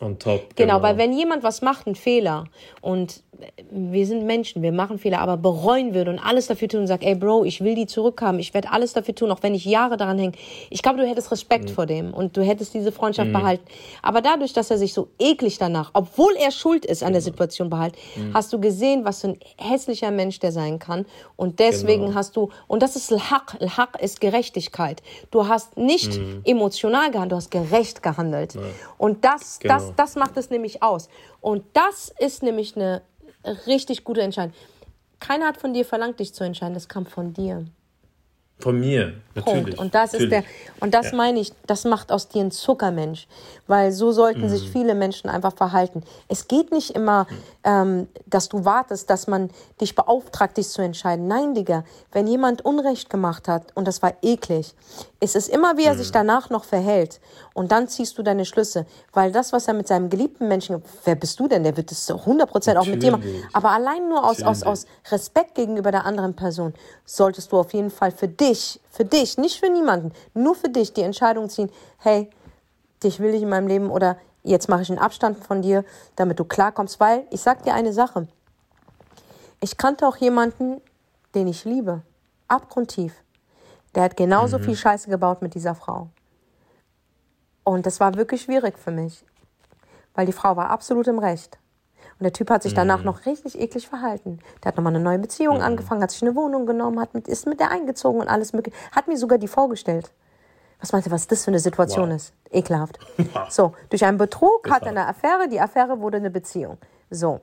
On 0.00 0.18
top. 0.18 0.54
Genau, 0.54 0.74
genau, 0.74 0.82
weil 0.82 0.96
wenn 0.96 1.12
jemand 1.12 1.42
was 1.42 1.60
macht, 1.60 1.86
einen 1.86 1.96
Fehler 1.96 2.44
und 2.80 3.22
wir 3.70 4.06
sind 4.06 4.24
Menschen, 4.24 4.62
wir 4.62 4.72
machen 4.72 4.98
Fehler, 4.98 5.20
aber 5.20 5.36
bereuen 5.36 5.94
würde 5.94 6.10
und 6.10 6.18
alles 6.18 6.46
dafür 6.46 6.68
tun 6.68 6.80
und 6.80 6.86
sagt, 6.86 7.04
ey 7.04 7.14
Bro, 7.14 7.44
ich 7.44 7.62
will 7.62 7.74
die 7.74 7.86
zurückhaben, 7.86 8.40
ich 8.40 8.52
werde 8.54 8.70
alles 8.72 8.92
dafür 8.92 9.14
tun, 9.14 9.30
auch 9.30 9.42
wenn 9.42 9.54
ich 9.54 9.64
Jahre 9.64 9.96
daran 9.96 10.18
hänge. 10.18 10.32
Ich 10.70 10.82
glaube, 10.82 10.98
du 10.98 11.06
hättest 11.06 11.30
Respekt 11.30 11.70
mhm. 11.70 11.74
vor 11.74 11.86
dem 11.86 12.14
und 12.14 12.36
du 12.36 12.42
hättest 12.42 12.74
diese 12.74 12.90
Freundschaft 12.90 13.28
mhm. 13.28 13.34
behalten. 13.34 13.64
Aber 14.02 14.20
dadurch, 14.20 14.52
dass 14.52 14.70
er 14.70 14.78
sich 14.78 14.92
so 14.92 15.08
eklig 15.18 15.58
danach, 15.58 15.90
obwohl 15.94 16.34
er 16.36 16.50
schuld 16.50 16.84
ist 16.84 17.02
an 17.02 17.12
der 17.12 17.20
genau. 17.20 17.32
Situation 17.32 17.70
behalten, 17.70 17.98
mhm. 18.16 18.34
hast 18.34 18.52
du 18.52 18.60
gesehen, 18.60 19.04
was 19.04 19.20
für 19.20 19.28
ein 19.28 19.38
hässlicher 19.56 20.10
Mensch 20.10 20.40
der 20.40 20.52
sein 20.52 20.78
kann. 20.78 21.06
Und 21.36 21.60
deswegen 21.60 22.06
genau. 22.06 22.14
hast 22.16 22.36
du, 22.36 22.50
und 22.66 22.82
das 22.82 22.96
ist 22.96 23.12
L-Haq, 23.12 23.56
L-Haq 23.60 24.00
ist 24.00 24.20
Gerechtigkeit. 24.20 25.02
Du 25.30 25.46
hast 25.46 25.76
nicht 25.76 26.18
mhm. 26.18 26.42
emotional 26.44 27.10
gehandelt, 27.10 27.32
du 27.32 27.36
hast 27.36 27.50
gerecht 27.50 28.02
gehandelt. 28.02 28.58
Und 28.96 29.24
das, 29.24 29.60
genau. 29.60 29.74
Das, 29.96 30.16
macht 30.16 30.36
es 30.36 30.50
nämlich 30.50 30.82
aus. 30.82 31.08
Und 31.40 31.64
das 31.72 32.12
ist 32.18 32.42
nämlich 32.42 32.76
eine 32.76 33.02
richtig 33.66 34.04
gute 34.04 34.22
Entscheidung. 34.22 34.54
Keiner 35.20 35.46
hat 35.46 35.56
von 35.56 35.72
dir 35.72 35.84
verlangt, 35.84 36.20
dich 36.20 36.34
zu 36.34 36.44
entscheiden. 36.44 36.74
Das 36.74 36.88
kam 36.88 37.06
von 37.06 37.32
dir. 37.32 37.66
Von 38.60 38.80
mir, 38.80 39.14
natürlich. 39.36 39.64
Punkt. 39.66 39.78
Und 39.78 39.94
das 39.94 40.12
natürlich. 40.12 40.32
ist 40.32 40.44
der, 40.44 40.82
und 40.82 40.92
das 40.92 41.12
ja. 41.12 41.16
meine 41.16 41.38
ich, 41.38 41.52
das 41.66 41.84
macht 41.84 42.10
aus 42.10 42.28
dir 42.28 42.40
einen 42.40 42.50
Zuckermensch. 42.50 43.28
Weil 43.68 43.92
so 43.92 44.10
sollten 44.10 44.42
mhm. 44.42 44.48
sich 44.48 44.68
viele 44.70 44.94
Menschen 44.94 45.30
einfach 45.30 45.54
verhalten. 45.54 46.02
Es 46.26 46.48
geht 46.48 46.72
nicht 46.72 46.90
immer, 46.90 47.26
ähm, 47.62 48.08
dass 48.26 48.48
du 48.48 48.64
wartest, 48.64 49.10
dass 49.10 49.28
man 49.28 49.50
dich 49.80 49.94
beauftragt, 49.94 50.56
dich 50.56 50.68
zu 50.70 50.82
entscheiden. 50.82 51.28
Nein, 51.28 51.54
Digga, 51.54 51.84
wenn 52.10 52.26
jemand 52.26 52.64
Unrecht 52.64 53.10
gemacht 53.10 53.46
hat 53.46 53.66
und 53.76 53.86
das 53.86 54.02
war 54.02 54.14
eklig, 54.22 54.74
ist 55.20 55.36
es 55.36 55.48
immer, 55.48 55.76
wie 55.76 55.84
er 55.84 55.94
mhm. 55.94 55.98
sich 55.98 56.10
danach 56.10 56.50
noch 56.50 56.64
verhält. 56.64 57.20
Und 57.54 57.70
dann 57.70 57.88
ziehst 57.88 58.18
du 58.18 58.22
deine 58.22 58.44
Schlüsse. 58.44 58.86
Weil 59.12 59.32
das, 59.32 59.52
was 59.52 59.68
er 59.68 59.74
mit 59.74 59.86
seinem 59.86 60.10
geliebten 60.10 60.48
Menschen, 60.48 60.82
wer 61.04 61.14
bist 61.14 61.38
du 61.38 61.46
denn? 61.46 61.62
Der 61.62 61.76
wird 61.76 61.92
es 61.92 62.10
100% 62.10 62.76
auch 62.76 62.86
mit 62.86 63.02
dir 63.02 63.12
machen. 63.12 63.44
Aber 63.52 63.70
allein 63.70 64.08
nur 64.08 64.24
aus, 64.24 64.42
aus, 64.42 64.62
aus 64.62 64.86
Respekt 65.10 65.54
gegenüber 65.54 65.90
der 65.90 66.04
anderen 66.04 66.34
Person 66.34 66.72
solltest 67.04 67.52
du 67.52 67.58
auf 67.58 67.74
jeden 67.74 67.90
Fall 67.90 68.12
für 68.12 68.28
dich 68.28 68.47
dich, 68.48 68.80
für 68.90 69.04
dich, 69.04 69.38
nicht 69.38 69.60
für 69.60 69.70
niemanden, 69.70 70.12
nur 70.34 70.54
für 70.54 70.68
dich 70.68 70.92
die 70.92 71.02
Entscheidung 71.02 71.48
ziehen, 71.48 71.70
hey, 71.98 72.30
dich 73.02 73.20
will 73.20 73.34
ich 73.34 73.42
in 73.42 73.48
meinem 73.48 73.68
Leben 73.68 73.90
oder 73.90 74.16
jetzt 74.42 74.68
mache 74.68 74.82
ich 74.82 74.90
einen 74.90 74.98
Abstand 74.98 75.44
von 75.44 75.62
dir, 75.62 75.84
damit 76.16 76.38
du 76.38 76.44
klarkommst, 76.44 77.00
weil 77.00 77.26
ich 77.30 77.40
sag 77.40 77.62
dir 77.62 77.74
eine 77.74 77.92
Sache. 77.92 78.26
Ich 79.60 79.76
kannte 79.76 80.06
auch 80.06 80.16
jemanden, 80.16 80.80
den 81.34 81.46
ich 81.46 81.64
liebe, 81.64 82.02
abgrundtief. 82.48 83.14
Der 83.94 84.04
hat 84.04 84.16
genauso 84.16 84.58
mhm. 84.58 84.64
viel 84.64 84.76
Scheiße 84.76 85.10
gebaut 85.10 85.42
mit 85.42 85.54
dieser 85.54 85.74
Frau. 85.74 86.08
Und 87.64 87.86
das 87.86 88.00
war 88.00 88.14
wirklich 88.14 88.42
schwierig 88.42 88.78
für 88.78 88.90
mich, 88.90 89.24
weil 90.14 90.26
die 90.26 90.32
Frau 90.32 90.56
war 90.56 90.70
absolut 90.70 91.06
im 91.06 91.18
Recht. 91.18 91.58
Und 92.18 92.24
der 92.24 92.32
Typ 92.32 92.50
hat 92.50 92.64
sich 92.64 92.74
danach 92.74 92.98
mhm. 92.98 93.04
noch 93.04 93.26
richtig 93.26 93.60
eklig 93.60 93.88
verhalten. 93.88 94.40
Der 94.62 94.68
hat 94.68 94.76
nochmal 94.76 94.94
eine 94.94 95.02
neue 95.02 95.20
Beziehung 95.20 95.58
mhm. 95.58 95.62
angefangen, 95.62 96.02
hat 96.02 96.10
sich 96.10 96.22
eine 96.22 96.34
Wohnung 96.34 96.66
genommen, 96.66 96.98
hat 96.98 97.14
mit, 97.14 97.28
ist 97.28 97.46
mit 97.46 97.60
der 97.60 97.70
eingezogen 97.70 98.20
und 98.20 98.28
alles 98.28 98.52
mögliche. 98.52 98.76
Hat 98.90 99.06
mir 99.06 99.16
sogar 99.16 99.38
die 99.38 99.46
vorgestellt. 99.46 100.10
Was 100.80 100.92
meinte, 100.92 101.10
was 101.12 101.28
das 101.28 101.44
für 101.44 101.52
eine 101.52 101.60
Situation 101.60 102.08
wow. 102.08 102.16
ist? 102.16 102.32
Ekelhaft. 102.50 102.98
so, 103.50 103.72
durch 103.90 104.04
einen 104.04 104.18
Betrug 104.18 104.68
hat 104.68 104.82
er 104.82 104.88
eine 104.88 105.06
Affäre, 105.06 105.48
die 105.48 105.60
Affäre 105.60 106.00
wurde 106.00 106.16
eine 106.16 106.30
Beziehung. 106.30 106.78
So. 107.10 107.40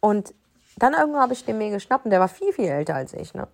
Und 0.00 0.34
dann 0.78 0.94
irgendwann 0.94 1.20
habe 1.20 1.34
ich 1.34 1.44
den 1.44 1.58
mir 1.58 1.70
geschnappt 1.70 2.06
und 2.06 2.10
der 2.10 2.20
war 2.20 2.28
viel, 2.28 2.54
viel 2.54 2.68
älter 2.68 2.94
als 2.94 3.12
ich. 3.12 3.34
Ne? 3.34 3.46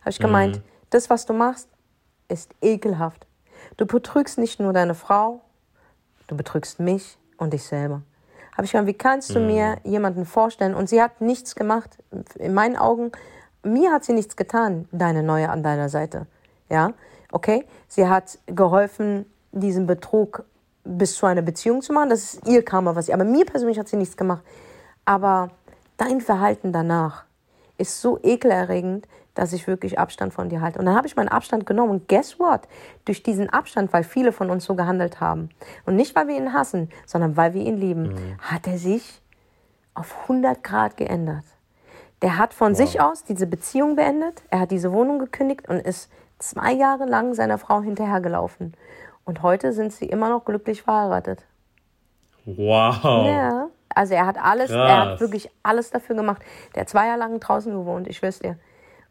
Habe 0.00 0.10
ich 0.10 0.18
gemeint, 0.18 0.56
mhm. 0.56 0.62
das, 0.90 1.08
was 1.08 1.24
du 1.24 1.32
machst, 1.32 1.68
ist 2.28 2.54
ekelhaft. 2.60 3.26
Du 3.78 3.86
betrügst 3.86 4.36
nicht 4.36 4.60
nur 4.60 4.74
deine 4.74 4.94
Frau, 4.94 5.40
du 6.26 6.36
betrügst 6.36 6.78
mich 6.78 7.16
und 7.38 7.54
dich 7.54 7.64
selber 7.64 8.02
habe 8.56 8.64
ich 8.64 8.72
gesagt, 8.72 8.86
wie 8.86 8.94
kannst 8.94 9.34
du 9.34 9.40
mhm. 9.40 9.46
mir 9.46 9.76
jemanden 9.84 10.24
vorstellen? 10.24 10.74
Und 10.74 10.88
sie 10.88 11.02
hat 11.02 11.20
nichts 11.20 11.54
gemacht. 11.54 11.98
In 12.36 12.54
meinen 12.54 12.76
Augen, 12.76 13.12
mir 13.62 13.92
hat 13.92 14.04
sie 14.04 14.12
nichts 14.12 14.36
getan, 14.36 14.88
deine 14.92 15.22
Neue 15.22 15.48
an 15.48 15.62
deiner 15.62 15.88
Seite. 15.88 16.26
Ja, 16.70 16.92
okay? 17.32 17.66
Sie 17.88 18.08
hat 18.08 18.38
geholfen, 18.46 19.26
diesen 19.52 19.86
Betrug 19.86 20.44
bis 20.84 21.16
zu 21.16 21.26
einer 21.26 21.42
Beziehung 21.42 21.82
zu 21.82 21.92
machen. 21.92 22.10
Das 22.10 22.34
ist 22.34 22.46
ihr 22.46 22.64
Karma, 22.64 22.94
was 22.94 23.06
sie, 23.06 23.14
aber 23.14 23.24
mir 23.24 23.44
persönlich 23.44 23.78
hat 23.78 23.88
sie 23.88 23.96
nichts 23.96 24.16
gemacht. 24.16 24.42
Aber 25.04 25.50
dein 25.96 26.20
Verhalten 26.20 26.72
danach 26.72 27.24
ist 27.78 28.00
so 28.00 28.18
ekelerregend, 28.22 29.06
dass 29.34 29.52
ich 29.52 29.66
wirklich 29.66 29.98
Abstand 29.98 30.32
von 30.32 30.48
dir 30.48 30.60
halte. 30.60 30.78
Und 30.78 30.86
dann 30.86 30.96
habe 30.96 31.06
ich 31.06 31.16
meinen 31.16 31.28
Abstand 31.28 31.66
genommen. 31.66 31.90
Und 31.90 32.08
guess 32.08 32.38
what? 32.38 32.62
Durch 33.04 33.22
diesen 33.22 33.50
Abstand, 33.50 33.92
weil 33.92 34.04
viele 34.04 34.32
von 34.32 34.50
uns 34.50 34.64
so 34.64 34.74
gehandelt 34.74 35.20
haben, 35.20 35.50
und 35.86 35.96
nicht, 35.96 36.14
weil 36.14 36.28
wir 36.28 36.36
ihn 36.36 36.52
hassen, 36.52 36.88
sondern 37.06 37.36
weil 37.36 37.54
wir 37.54 37.62
ihn 37.62 37.76
lieben, 37.76 38.14
mhm. 38.14 38.38
hat 38.40 38.66
er 38.66 38.78
sich 38.78 39.20
auf 39.94 40.14
100 40.22 40.62
Grad 40.62 40.96
geändert. 40.96 41.44
Der 42.22 42.38
hat 42.38 42.54
von 42.54 42.72
wow. 42.72 42.76
sich 42.78 43.00
aus 43.00 43.24
diese 43.24 43.46
Beziehung 43.46 43.96
beendet, 43.96 44.42
er 44.50 44.60
hat 44.60 44.70
diese 44.70 44.92
Wohnung 44.92 45.18
gekündigt 45.18 45.68
und 45.68 45.76
ist 45.76 46.10
zwei 46.38 46.72
Jahre 46.72 47.04
lang 47.04 47.34
seiner 47.34 47.58
Frau 47.58 47.82
hinterhergelaufen. 47.82 48.74
Und 49.24 49.42
heute 49.42 49.72
sind 49.72 49.92
sie 49.92 50.06
immer 50.06 50.28
noch 50.28 50.44
glücklich 50.44 50.82
verheiratet. 50.82 51.44
Wow. 52.44 53.26
Ja. 53.26 53.68
Also 53.94 54.14
er 54.14 54.26
hat 54.26 54.38
alles, 54.38 54.70
Krass. 54.70 54.90
er 54.90 55.00
hat 55.00 55.20
wirklich 55.20 55.50
alles 55.62 55.90
dafür 55.90 56.16
gemacht. 56.16 56.42
Der 56.74 56.82
hat 56.82 56.88
zwei 56.88 57.06
Jahre 57.06 57.20
lang 57.20 57.40
draußen 57.40 57.72
gewohnt, 57.72 58.08
ich 58.08 58.18
schwör's 58.18 58.40
dir. 58.40 58.58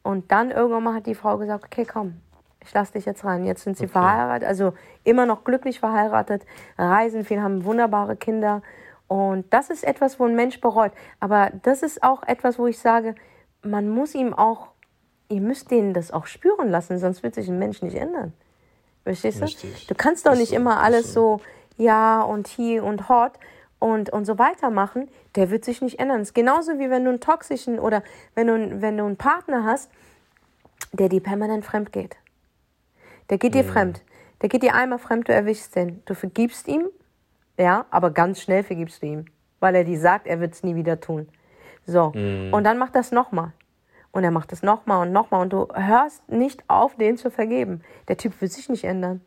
Und 0.03 0.31
dann 0.31 0.51
irgendwann 0.51 0.83
mal 0.83 0.93
hat 0.95 1.07
die 1.07 1.15
Frau 1.15 1.37
gesagt, 1.37 1.65
okay, 1.65 1.85
komm, 1.85 2.15
ich 2.61 2.73
lass 2.73 2.91
dich 2.91 3.05
jetzt 3.05 3.23
rein. 3.23 3.45
Jetzt 3.45 3.63
sind 3.63 3.77
sie 3.77 3.85
okay. 3.85 3.93
verheiratet, 3.93 4.47
also 4.47 4.73
immer 5.03 5.25
noch 5.25 5.43
glücklich 5.43 5.79
verheiratet, 5.79 6.45
reisen 6.77 7.25
viel, 7.25 7.41
haben 7.41 7.65
wunderbare 7.65 8.15
Kinder. 8.15 8.61
Und 9.07 9.51
das 9.53 9.69
ist 9.69 9.83
etwas, 9.83 10.19
wo 10.19 10.25
ein 10.25 10.35
Mensch 10.35 10.59
bereut. 10.61 10.91
Aber 11.19 11.51
das 11.63 11.83
ist 11.83 12.03
auch 12.03 12.23
etwas, 12.23 12.59
wo 12.59 12.67
ich 12.67 12.79
sage, 12.79 13.15
man 13.61 13.89
muss 13.89 14.15
ihm 14.15 14.33
auch, 14.33 14.69
ihr 15.29 15.41
müsst 15.41 15.71
denen 15.71 15.93
das 15.93 16.11
auch 16.11 16.25
spüren 16.25 16.69
lassen, 16.69 16.97
sonst 16.99 17.23
wird 17.23 17.35
sich 17.35 17.47
ein 17.47 17.59
Mensch 17.59 17.81
nicht 17.81 17.95
ändern. 17.95 18.33
Verstehst 19.03 19.39
du? 19.39 19.45
Richtig. 19.45 19.87
Du 19.87 19.95
kannst 19.95 20.25
doch 20.25 20.35
nicht 20.35 20.53
immer 20.53 20.81
alles 20.81 21.13
so. 21.13 21.37
so, 21.37 21.83
ja 21.83 22.21
und 22.21 22.47
hier 22.47 22.83
und 22.83 23.09
hot 23.09 23.33
und, 23.83 24.09
und 24.11 24.23
so 24.23 24.39
weitermachen, 24.39 25.09
der 25.35 25.49
wird 25.49 25.65
sich 25.65 25.81
nicht 25.81 25.99
ändern. 25.99 26.21
Es 26.21 26.29
ist 26.29 26.33
genauso 26.33 26.79
wie 26.79 26.89
wenn 26.89 27.03
du 27.03 27.09
einen 27.09 27.19
toxischen 27.19 27.79
oder 27.79 28.01
wenn 28.33 28.47
du, 28.47 28.81
wenn 28.81 28.97
du 28.97 29.03
einen 29.03 29.17
Partner 29.17 29.65
hast, 29.65 29.91
der 30.93 31.09
dir 31.09 31.21
permanent 31.21 31.65
fremd 31.65 31.91
geht. 31.91 32.15
Der 33.29 33.37
geht 33.37 33.55
dir 33.55 33.63
mhm. 33.63 33.67
fremd. 33.67 34.01
Der 34.41 34.47
geht 34.47 34.63
dir 34.63 34.73
einmal 34.73 34.99
fremd, 34.99 35.27
du 35.27 35.33
erwischst 35.33 35.75
den. 35.75 36.01
Du 36.05 36.15
vergibst 36.15 36.69
ihm, 36.69 36.87
ja, 37.57 37.85
aber 37.89 38.11
ganz 38.11 38.41
schnell 38.41 38.63
vergibst 38.63 39.01
du 39.01 39.07
ihm, 39.07 39.25
weil 39.59 39.75
er 39.75 39.83
dir 39.83 39.99
sagt, 39.99 40.27
er 40.27 40.39
wird 40.39 40.53
es 40.53 40.63
nie 40.63 40.75
wieder 40.75 41.01
tun. 41.01 41.27
So. 41.85 42.13
Mhm. 42.15 42.53
Und 42.53 42.63
dann 42.63 42.77
macht 42.77 42.95
das 42.95 43.11
nochmal. 43.11 43.51
Und 44.11 44.23
er 44.23 44.31
macht 44.31 44.53
es 44.53 44.63
nochmal 44.63 45.05
und 45.05 45.11
nochmal 45.11 45.41
und 45.41 45.51
du 45.51 45.67
hörst 45.73 46.29
nicht 46.29 46.63
auf, 46.69 46.95
den 46.95 47.17
zu 47.17 47.29
vergeben. 47.29 47.81
Der 48.07 48.15
Typ 48.15 48.39
will 48.39 48.49
sich 48.49 48.69
nicht 48.69 48.85
ändern. 48.85 49.19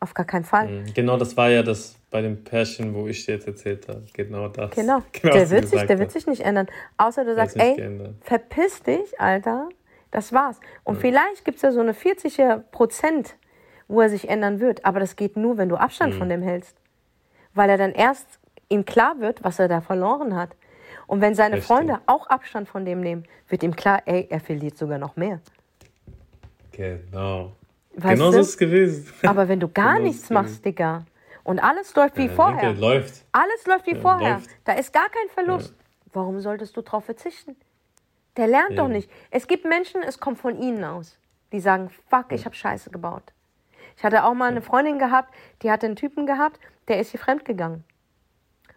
Auf 0.00 0.14
gar 0.14 0.26
keinen 0.26 0.44
Fall. 0.44 0.68
Mhm. 0.68 0.94
Genau, 0.94 1.16
das 1.16 1.36
war 1.36 1.50
ja 1.50 1.62
das 1.62 1.96
bei 2.10 2.22
dem 2.22 2.44
Pärchen, 2.44 2.94
wo 2.94 3.08
ich 3.08 3.26
dir 3.26 3.34
jetzt 3.34 3.46
erzählt 3.46 3.88
habe. 3.88 4.04
Genau 4.12 4.48
das. 4.48 4.70
Genau. 4.70 5.02
genau 5.12 5.34
der 5.34 5.50
wird 5.50 5.68
sich, 5.68 5.82
der 5.82 5.98
wird 5.98 6.12
sich 6.12 6.26
nicht 6.26 6.42
ändern. 6.42 6.68
Außer 6.96 7.24
du 7.24 7.34
sagst, 7.34 7.56
ey, 7.56 7.74
geändert. 7.74 8.14
verpiss 8.20 8.82
dich, 8.82 9.20
Alter. 9.20 9.68
Das 10.10 10.32
war's. 10.32 10.58
Und 10.84 10.96
ja. 10.96 11.00
vielleicht 11.00 11.44
gibt 11.44 11.56
es 11.56 11.62
ja 11.62 11.72
so 11.72 11.80
eine 11.80 11.94
40 11.94 12.38
Prozent, 12.70 13.36
wo 13.88 14.00
er 14.00 14.08
sich 14.08 14.28
ändern 14.28 14.60
wird. 14.60 14.84
Aber 14.84 15.00
das 15.00 15.16
geht 15.16 15.36
nur, 15.36 15.58
wenn 15.58 15.68
du 15.68 15.76
Abstand 15.76 16.14
mhm. 16.14 16.18
von 16.18 16.28
dem 16.28 16.42
hältst. 16.42 16.76
Weil 17.54 17.68
er 17.68 17.76
dann 17.76 17.92
erst 17.92 18.38
ihm 18.68 18.84
klar 18.84 19.20
wird, 19.20 19.42
was 19.44 19.58
er 19.58 19.68
da 19.68 19.80
verloren 19.80 20.34
hat. 20.36 20.50
Und 21.06 21.20
wenn 21.20 21.34
seine 21.34 21.56
Richtig. 21.56 21.66
Freunde 21.66 22.00
auch 22.06 22.26
Abstand 22.28 22.68
von 22.68 22.84
dem 22.84 23.00
nehmen, 23.00 23.24
wird 23.48 23.62
ihm 23.62 23.74
klar, 23.74 24.02
ey, 24.06 24.26
er 24.30 24.40
verliert 24.40 24.78
sogar 24.78 24.98
noch 24.98 25.16
mehr. 25.16 25.40
Genau. 26.72 27.52
Weißt 28.00 28.14
genau 28.14 28.30
so 28.30 28.38
ist 28.38 28.50
es 28.50 28.58
gewesen. 28.58 29.12
Aber 29.24 29.48
wenn 29.48 29.58
du 29.58 29.68
gar 29.72 29.94
genau 29.94 30.06
nichts 30.06 30.30
machst, 30.30 30.64
Digga, 30.64 31.04
und 31.42 31.58
alles 31.60 31.94
läuft 31.94 32.16
wie 32.16 32.26
ja, 32.26 32.32
vorher. 32.32 32.60
Denke, 32.60 32.80
läuft. 32.80 33.24
Alles 33.32 33.66
läuft 33.66 33.86
wie 33.86 33.94
ja, 33.94 34.00
vorher. 34.00 34.34
Läuft. 34.34 34.50
Da 34.64 34.74
ist 34.74 34.92
gar 34.92 35.08
kein 35.08 35.28
Verlust. 35.30 35.70
Ja. 35.70 36.10
Warum 36.12 36.40
solltest 36.40 36.76
du 36.76 36.82
darauf 36.82 37.06
verzichten? 37.06 37.56
Der 38.36 38.46
lernt 38.46 38.78
doch 38.78 38.88
nicht. 38.88 39.10
Es 39.30 39.46
gibt 39.46 39.64
Menschen, 39.64 40.02
es 40.02 40.20
kommt 40.20 40.38
von 40.38 40.60
ihnen 40.60 40.84
aus. 40.84 41.18
Die 41.52 41.60
sagen, 41.60 41.90
fuck, 42.08 42.32
ich 42.32 42.44
habe 42.44 42.54
Scheiße 42.54 42.90
gebaut. 42.90 43.32
Ich 43.96 44.04
hatte 44.04 44.24
auch 44.24 44.34
mal 44.34 44.50
eine 44.50 44.62
Freundin 44.62 44.98
gehabt, 44.98 45.34
die 45.62 45.70
hatte 45.70 45.86
einen 45.86 45.96
Typen 45.96 46.26
gehabt, 46.26 46.60
der 46.86 47.00
ist 47.00 47.10
hier 47.10 47.18
fremd 47.18 47.44
gegangen. 47.44 47.82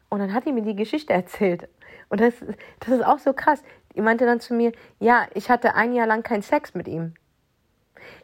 Und 0.09 0.19
dann 0.19 0.33
hat 0.33 0.45
die 0.45 0.51
mir 0.51 0.63
die 0.63 0.75
Geschichte 0.75 1.13
erzählt. 1.21 1.69
Und 2.09 2.21
das, 2.21 2.33
das 2.79 2.89
ist 2.89 3.05
auch 3.05 3.19
so 3.19 3.33
krass. 3.33 3.61
Die 3.95 4.01
meinte 4.01 4.25
dann 4.25 4.39
zu 4.39 4.53
mir, 4.53 4.71
ja, 4.99 5.27
ich 5.33 5.49
hatte 5.49 5.75
ein 5.75 5.93
Jahr 5.93 6.07
lang 6.07 6.23
keinen 6.23 6.41
Sex 6.41 6.73
mit 6.73 6.87
ihm. 6.87 7.13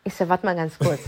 Ich 0.04 0.14
so, 0.14 0.28
warte 0.30 0.46
mal 0.46 0.56
ganz 0.56 0.78
kurz. 0.78 1.00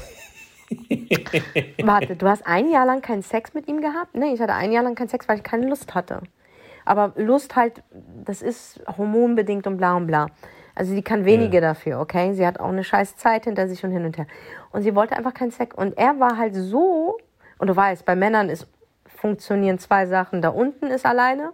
warte, 1.82 2.16
du 2.16 2.28
hast 2.28 2.46
ein 2.46 2.70
Jahr 2.70 2.86
lang 2.86 3.02
keinen 3.02 3.24
Sex 3.24 3.54
mit 3.54 3.68
ihm 3.68 3.82
gehabt? 3.82 4.16
Nee, 4.16 4.34
ich 4.34 4.42
hatte 4.42 4.54
ein 4.54 4.72
Jahr 4.72 4.84
lang 4.84 4.96
keinen 4.96 5.08
Sex, 5.08 5.28
weil 5.28 5.38
ich 5.38 5.44
keine 5.44 5.68
Lust 5.68 5.96
hatte. 5.96 6.22
Aber 6.86 7.14
Lust 7.16 7.56
halt, 7.56 7.84
das 8.26 8.42
ist 8.42 8.82
hormonbedingt 8.98 9.68
und 9.68 9.78
bla 9.78 9.96
und 9.96 10.08
bla. 10.08 10.28
Also 10.76 10.94
sie 10.94 11.02
kann 11.02 11.26
wenige 11.26 11.58
ja. 11.58 11.62
dafür, 11.62 12.00
okay? 12.00 12.34
Sie 12.34 12.46
hat 12.46 12.60
auch 12.60 12.70
eine 12.70 12.84
scheiß 12.84 13.18
Zeit 13.18 13.46
hinter 13.46 13.68
sich 13.68 13.84
und 13.84 13.92
hin 13.92 14.06
und 14.06 14.18
her. 14.18 14.28
Und 14.72 14.82
sie 14.84 14.96
wollte 14.96 15.16
einfach 15.16 15.34
keinen 15.34 15.52
Sex. 15.52 15.76
Und 15.76 15.98
er 15.98 16.20
war 16.20 16.38
halt 16.38 16.56
so, 16.56 17.18
und 17.58 17.68
du 17.68 17.76
weißt, 17.76 18.06
bei 18.06 18.16
Männern 18.16 18.50
ist 18.50 18.68
funktionieren 19.20 19.80
zwei 19.80 20.06
Sachen. 20.06 20.42
Da 20.42 20.50
unten 20.50 20.88
ist 20.88 21.06
alleine 21.06 21.52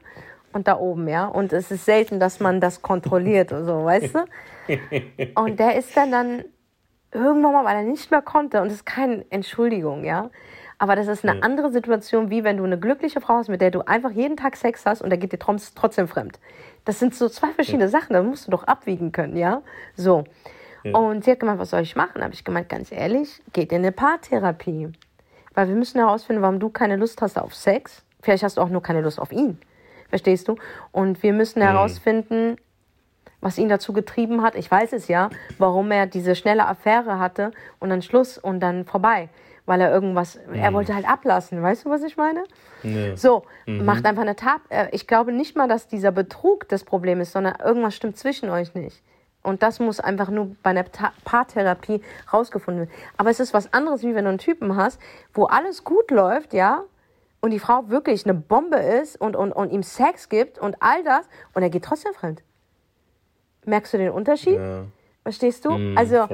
und 0.53 0.67
da 0.67 0.77
oben, 0.77 1.07
ja. 1.07 1.25
Und 1.25 1.53
es 1.53 1.71
ist 1.71 1.85
selten, 1.85 2.19
dass 2.19 2.39
man 2.39 2.61
das 2.61 2.81
kontrolliert 2.81 3.51
oder 3.51 3.65
so, 3.65 3.85
weißt 3.85 4.15
du? 4.15 4.25
Und 5.35 5.59
der 5.59 5.75
ist 5.75 5.95
dann 5.95 6.11
dann 6.11 6.45
irgendwann 7.15 7.53
mal, 7.53 7.65
weil 7.65 7.77
er 7.77 7.83
nicht 7.83 8.11
mehr 8.11 8.21
konnte 8.21 8.61
und 8.61 8.67
das 8.67 8.75
ist 8.75 8.85
keine 8.85 9.25
Entschuldigung, 9.31 10.03
ja. 10.03 10.29
Aber 10.77 10.95
das 10.95 11.07
ist 11.07 11.25
eine 11.25 11.41
andere 11.41 11.71
Situation, 11.71 12.29
wie 12.29 12.43
wenn 12.43 12.57
du 12.57 12.65
eine 12.65 12.77
glückliche 12.77 13.21
Frau 13.21 13.35
hast, 13.35 13.47
mit 13.47 13.61
der 13.61 13.71
du 13.71 13.87
einfach 13.87 14.11
jeden 14.11 14.35
Tag 14.35 14.57
Sex 14.57 14.85
hast 14.85 15.01
und 15.01 15.09
der 15.09 15.17
geht 15.17 15.31
dir 15.31 15.39
trotzdem 15.39 16.07
fremd. 16.07 16.37
Das 16.83 16.99
sind 16.99 17.15
so 17.15 17.29
zwei 17.29 17.47
verschiedene 17.51 17.87
Sachen, 17.87 18.13
da 18.13 18.21
musst 18.21 18.47
du 18.47 18.51
doch 18.51 18.65
abwiegen 18.65 19.11
können, 19.11 19.37
ja. 19.37 19.61
So. 19.95 20.25
Und 20.93 21.23
sie 21.23 21.31
hat 21.31 21.39
gemeint, 21.39 21.59
was 21.59 21.71
soll 21.71 21.81
ich 21.81 21.95
machen? 21.95 22.21
Habe 22.21 22.33
ich 22.33 22.43
gemeint, 22.43 22.69
ganz 22.69 22.91
ehrlich, 22.91 23.41
geht 23.53 23.71
in 23.71 23.79
eine 23.79 23.91
Paartherapie. 23.91 24.91
Weil 25.55 25.67
wir 25.67 25.75
müssen 25.75 25.99
herausfinden, 25.99 26.43
warum 26.43 26.59
du 26.59 26.69
keine 26.69 26.95
Lust 26.95 27.21
hast 27.21 27.39
auf 27.39 27.55
Sex. 27.55 28.03
Vielleicht 28.21 28.43
hast 28.43 28.57
du 28.57 28.61
auch 28.61 28.69
nur 28.69 28.83
keine 28.83 29.01
Lust 29.01 29.19
auf 29.19 29.31
ihn. 29.31 29.57
Verstehst 30.09 30.47
du? 30.47 30.57
Und 30.91 31.23
wir 31.23 31.33
müssen 31.33 31.59
mhm. 31.59 31.63
herausfinden, 31.63 32.57
was 33.45 33.59
ihn 33.59 33.69
dazu 33.69 33.93
getrieben 33.93 34.41
hat. 34.41 34.55
Ich 34.55 34.71
weiß 34.71 34.91
es 34.93 35.07
ja, 35.07 35.29
warum 35.59 35.91
er 35.91 36.07
diese 36.07 36.33
schnelle 36.33 36.65
Affäre 36.65 37.19
hatte 37.19 37.51
und 37.79 37.91
dann 37.91 38.01
Schluss 38.01 38.39
und 38.39 38.59
dann 38.59 38.85
vorbei. 38.85 39.29
Weil 39.67 39.81
er 39.81 39.91
irgendwas, 39.91 40.39
mhm. 40.47 40.55
er 40.55 40.73
wollte 40.73 40.95
halt 40.95 41.07
ablassen. 41.07 41.61
Weißt 41.61 41.85
du, 41.85 41.91
was 41.91 42.01
ich 42.01 42.17
meine? 42.17 42.43
Ja. 42.81 43.15
So, 43.15 43.43
mhm. 43.67 43.85
macht 43.85 44.03
einfach 44.07 44.23
eine 44.23 44.35
Tat. 44.35 44.61
Äh, 44.69 44.87
ich 44.93 45.05
glaube 45.05 45.31
nicht 45.31 45.55
mal, 45.55 45.67
dass 45.67 45.87
dieser 45.87 46.11
Betrug 46.11 46.67
das 46.69 46.83
Problem 46.83 47.21
ist, 47.21 47.33
sondern 47.33 47.57
irgendwas 47.63 47.95
stimmt 47.95 48.17
zwischen 48.17 48.49
euch 48.49 48.73
nicht. 48.73 49.03
Und 49.43 49.61
das 49.61 49.79
muss 49.79 49.99
einfach 49.99 50.31
nur 50.31 50.55
bei 50.63 50.71
einer 50.71 50.85
Paartherapie 51.23 52.01
rausgefunden 52.33 52.87
werden. 52.87 52.95
Aber 53.17 53.29
es 53.29 53.39
ist 53.39 53.53
was 53.53 53.71
anderes, 53.73 54.01
wie 54.01 54.15
wenn 54.15 54.23
du 54.23 54.29
einen 54.29 54.39
Typen 54.39 54.75
hast, 54.75 54.99
wo 55.35 55.45
alles 55.45 55.83
gut 55.83 56.09
läuft, 56.09 56.53
ja, 56.53 56.83
und 57.41 57.51
die 57.51 57.59
Frau 57.59 57.89
wirklich 57.89 58.25
eine 58.25 58.33
Bombe 58.33 58.77
ist 58.77 59.21
und, 59.21 59.35
und, 59.35 59.51
und 59.51 59.71
ihm 59.71 59.83
Sex 59.83 60.29
gibt 60.29 60.57
und 60.57 60.77
all 60.79 61.03
das, 61.03 61.27
und 61.53 61.61
er 61.61 61.69
geht 61.69 61.83
trotzdem 61.83 62.15
fremd. 62.15 62.41
Merkst 63.65 63.93
du 63.93 63.97
den 63.97 64.11
Unterschied? 64.11 64.57
Ja. 64.57 64.85
Verstehst 65.23 65.65
du? 65.65 65.71
Mm, 65.71 65.97
also, 65.97 66.27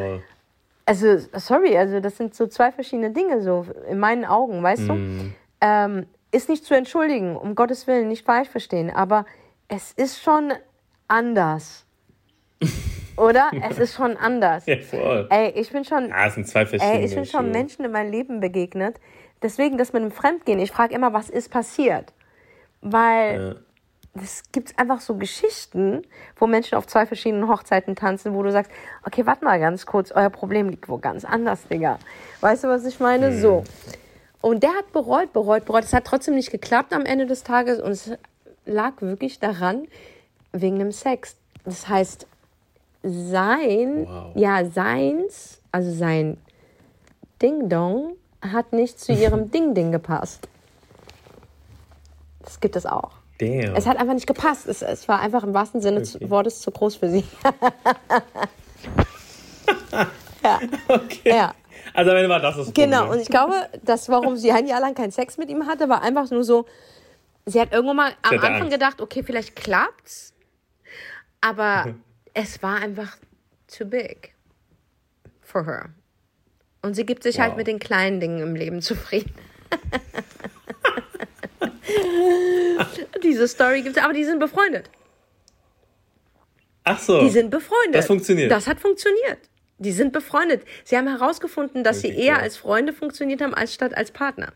also, 0.85 1.17
sorry, 1.33 1.77
also 1.77 1.99
das 1.99 2.17
sind 2.17 2.35
so 2.35 2.47
zwei 2.47 2.71
verschiedene 2.71 3.11
Dinge, 3.11 3.41
so 3.41 3.65
in 3.89 3.99
meinen 3.99 4.25
Augen, 4.25 4.61
weißt 4.61 4.83
mm. 4.83 4.87
du? 4.87 5.33
Ähm, 5.61 6.05
ist 6.31 6.49
nicht 6.49 6.65
zu 6.65 6.75
entschuldigen, 6.75 7.35
um 7.35 7.55
Gottes 7.55 7.87
Willen, 7.87 8.07
nicht 8.07 8.25
falsch 8.25 8.49
verstehen, 8.49 8.89
aber 8.89 9.25
es 9.67 9.91
ist 9.93 10.21
schon 10.21 10.53
anders. 11.07 11.85
Oder? 13.17 13.51
Es 13.69 13.77
ist 13.77 13.95
schon 13.95 14.17
anders. 14.17 14.65
Ja, 14.65 14.77
voll. 14.77 15.27
Ey, 15.29 15.51
ich 15.51 15.71
bin 15.71 15.83
schon. 15.85 16.09
Ja, 16.09 16.27
es 16.27 16.35
sind 16.35 16.47
zwei 16.47 16.65
verschiedene. 16.65 16.99
Ey, 16.99 17.05
ich 17.05 17.13
bin 17.13 17.25
schon 17.25 17.51
Menschen 17.51 17.85
in 17.85 17.91
meinem 17.91 18.11
Leben 18.11 18.39
begegnet. 18.39 18.99
Deswegen, 19.41 19.77
das 19.77 19.93
mit 19.93 20.01
dem 20.03 20.11
Fremdgehen, 20.11 20.59
ich 20.59 20.71
frage 20.71 20.93
immer, 20.93 21.13
was 21.13 21.29
ist 21.29 21.49
passiert? 21.49 22.13
Weil 22.81 23.41
ja. 23.41 23.55
Es 24.13 24.43
gibt 24.51 24.77
einfach 24.77 24.99
so 24.99 25.15
Geschichten, 25.15 26.01
wo 26.35 26.45
Menschen 26.45 26.77
auf 26.77 26.85
zwei 26.85 27.05
verschiedenen 27.05 27.47
Hochzeiten 27.47 27.95
tanzen, 27.95 28.33
wo 28.33 28.43
du 28.43 28.51
sagst, 28.51 28.71
okay, 29.05 29.25
warte 29.25 29.45
mal 29.45 29.59
ganz 29.59 29.85
kurz, 29.85 30.11
euer 30.11 30.29
Problem 30.29 30.69
liegt 30.69 30.89
wo 30.89 30.97
ganz 30.97 31.23
anders, 31.23 31.67
Digga. 31.67 31.97
Weißt 32.41 32.65
du, 32.65 32.67
was 32.67 32.85
ich 32.85 32.99
meine? 32.99 33.31
Mhm. 33.31 33.39
So. 33.39 33.63
Und 34.41 34.63
der 34.63 34.71
hat 34.71 34.91
bereut, 34.91 35.31
bereut, 35.31 35.65
bereut. 35.65 35.85
Es 35.85 35.93
hat 35.93 36.05
trotzdem 36.05 36.35
nicht 36.35 36.51
geklappt 36.51 36.93
am 36.93 37.05
Ende 37.05 37.25
des 37.25 37.43
Tages 37.43 37.79
und 37.79 37.91
es 37.91 38.11
lag 38.65 38.93
wirklich 38.99 39.39
daran, 39.39 39.87
wegen 40.51 40.79
dem 40.79 40.91
Sex. 40.91 41.37
Das 41.63 41.87
heißt, 41.87 42.27
sein, 43.03 44.07
wow. 44.07 44.31
ja, 44.35 44.65
seins, 44.65 45.61
also 45.71 45.91
sein 45.91 46.37
Ding-Dong 47.41 48.17
hat 48.41 48.73
nicht 48.73 48.99
zu 48.99 49.13
ihrem 49.13 49.51
Ding-Ding 49.51 49.91
gepasst. 49.91 50.49
Das 52.43 52.59
gibt 52.59 52.75
es 52.75 52.85
auch. 52.85 53.20
Damn. 53.41 53.75
Es 53.75 53.85
hat 53.87 53.97
einfach 53.97 54.13
nicht 54.13 54.27
gepasst. 54.27 54.67
Es, 54.67 54.83
es 54.83 55.07
war 55.07 55.19
einfach 55.19 55.43
im 55.43 55.55
wahrsten 55.55 55.81
Sinne 55.81 56.01
okay. 56.01 56.19
des 56.19 56.29
Wortes 56.29 56.61
zu 56.61 56.69
groß 56.69 56.97
für 56.97 57.09
sie. 57.09 57.23
ja. 60.43 60.59
Okay. 60.87 61.29
Ja. 61.29 61.55
Also 61.95 62.11
am 62.11 62.17
Ende 62.17 62.29
war 62.29 62.39
das 62.39 62.55
das 62.55 62.67
Problem. 62.67 62.91
Genau, 62.91 63.11
und 63.11 63.19
ich 63.19 63.29
glaube, 63.29 63.67
das, 63.83 64.09
warum 64.09 64.37
sie 64.37 64.51
ein 64.51 64.67
Jahr 64.67 64.79
lang 64.79 64.93
keinen 64.93 65.11
Sex 65.11 65.39
mit 65.39 65.49
ihm 65.49 65.65
hatte, 65.65 65.89
war 65.89 66.03
einfach 66.03 66.29
nur 66.29 66.43
so, 66.43 66.67
sie 67.47 67.59
hat 67.59 67.73
irgendwann 67.73 67.95
mal 67.95 68.11
am 68.21 68.35
Anfang 68.35 68.55
Angst. 68.57 68.71
gedacht, 68.71 69.01
okay, 69.01 69.23
vielleicht 69.23 69.55
klappt's, 69.55 70.35
aber 71.41 71.95
es 72.35 72.61
war 72.61 72.75
einfach 72.75 73.17
too 73.67 73.85
big 73.85 74.35
for 75.41 75.65
her. 75.65 75.89
Und 76.83 76.93
sie 76.93 77.07
gibt 77.07 77.23
sich 77.23 77.39
halt 77.39 77.49
wow. 77.49 77.57
halt 77.57 77.57
mit 77.57 77.67
den 77.67 77.79
kleinen 77.79 78.19
Dingen 78.19 78.41
im 78.41 78.55
Leben 78.55 78.83
zufrieden. 78.83 79.33
Diese 83.23 83.47
Story 83.47 83.81
gibt 83.81 83.97
es, 83.97 84.03
aber 84.03 84.13
die 84.13 84.23
sind 84.23 84.39
befreundet. 84.39 84.89
Ach 86.83 86.99
so. 86.99 87.21
Die 87.21 87.29
sind 87.29 87.49
befreundet. 87.49 87.95
Das 87.95 88.07
funktioniert. 88.07 88.51
Das 88.51 88.67
hat 88.67 88.79
funktioniert. 88.79 89.37
Die 89.77 89.91
sind 89.91 90.13
befreundet. 90.13 90.63
Sie 90.83 90.97
haben 90.97 91.07
herausgefunden, 91.07 91.83
dass 91.83 91.99
okay, 91.99 92.13
sie 92.13 92.19
eher 92.19 92.33
klar. 92.33 92.43
als 92.43 92.57
Freunde 92.57 92.93
funktioniert 92.93 93.41
haben, 93.41 93.53
als 93.53 93.73
statt 93.73 93.95
als 93.95 94.11
Partner. 94.11 94.53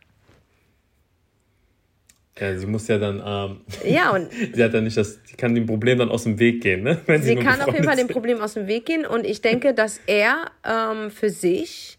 Ja, 2.38 2.57
sie 2.57 2.67
muss 2.67 2.88
ja 2.88 2.97
dann, 2.97 3.23
ähm, 3.26 3.61
ja, 3.89 4.09
und 4.15 4.30
sie 4.32 4.63
hat 4.63 4.73
dann 4.73 4.84
nicht 4.84 4.97
das, 4.97 5.19
sie 5.23 5.36
kann 5.36 5.55
dem 5.55 5.65
Problem 5.65 5.97
dann 5.97 6.09
aus 6.09 6.23
dem 6.23 6.38
Weg 6.38 6.61
gehen, 6.61 6.84
ne? 6.84 7.01
Wenn 7.05 7.21
sie, 7.21 7.30
sie 7.30 7.36
kann 7.38 7.61
auf 7.61 7.73
jeden 7.73 7.86
Fall 7.86 7.95
dem 7.95 8.07
Problem 8.07 8.41
aus 8.41 8.55
dem 8.55 8.67
Weg 8.67 8.86
gehen 8.86 9.05
und 9.05 9.26
ich 9.26 9.41
denke, 9.41 9.73
dass 9.73 10.01
er 10.05 10.51
ähm, 10.65 11.11
für 11.11 11.30
sich 11.30 11.97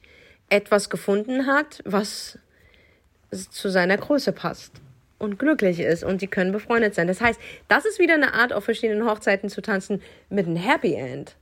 etwas 0.51 0.91
gefunden 0.91 1.47
hat, 1.47 1.83
was 1.85 2.39
zu 3.31 3.71
seiner 3.71 3.97
Größe 3.97 4.33
passt 4.33 4.81
und 5.19 5.39
glücklich 5.39 5.81
ist 5.81 6.05
und 6.05 6.21
sie 6.21 6.27
können 6.27 6.53
befreundet 6.53 6.95
sein. 6.95 7.07
Das 7.07 7.21
heißt, 7.21 7.41
das 7.69 7.85
ist 7.85 7.99
wieder 7.99 8.15
eine 8.15 8.35
Art, 8.35 8.53
auf 8.53 8.65
verschiedenen 8.65 9.09
Hochzeiten 9.09 9.49
zu 9.49 9.63
tanzen 9.63 10.03
mit 10.29 10.47
einem 10.47 10.57
Happy 10.57 10.95
End. 10.95 11.37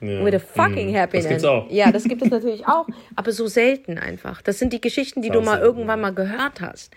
Ja. 0.00 0.24
With 0.24 0.34
a 0.34 0.38
fucking 0.40 0.90
mhm. 0.90 0.94
Happy 0.94 1.18
das 1.18 1.26
End. 1.26 1.34
Gibt's 1.34 1.44
auch. 1.44 1.70
Ja, 1.70 1.92
das 1.92 2.04
gibt 2.04 2.22
es 2.22 2.30
natürlich 2.30 2.66
auch, 2.66 2.86
aber 3.14 3.30
so 3.30 3.46
selten 3.46 3.98
einfach. 3.98 4.42
Das 4.42 4.58
sind 4.58 4.72
die 4.72 4.80
Geschichten, 4.80 5.22
die 5.22 5.30
du 5.30 5.40
mal 5.40 5.60
irgendwann 5.60 6.00
mal 6.00 6.12
gehört 6.12 6.60
hast. 6.60 6.92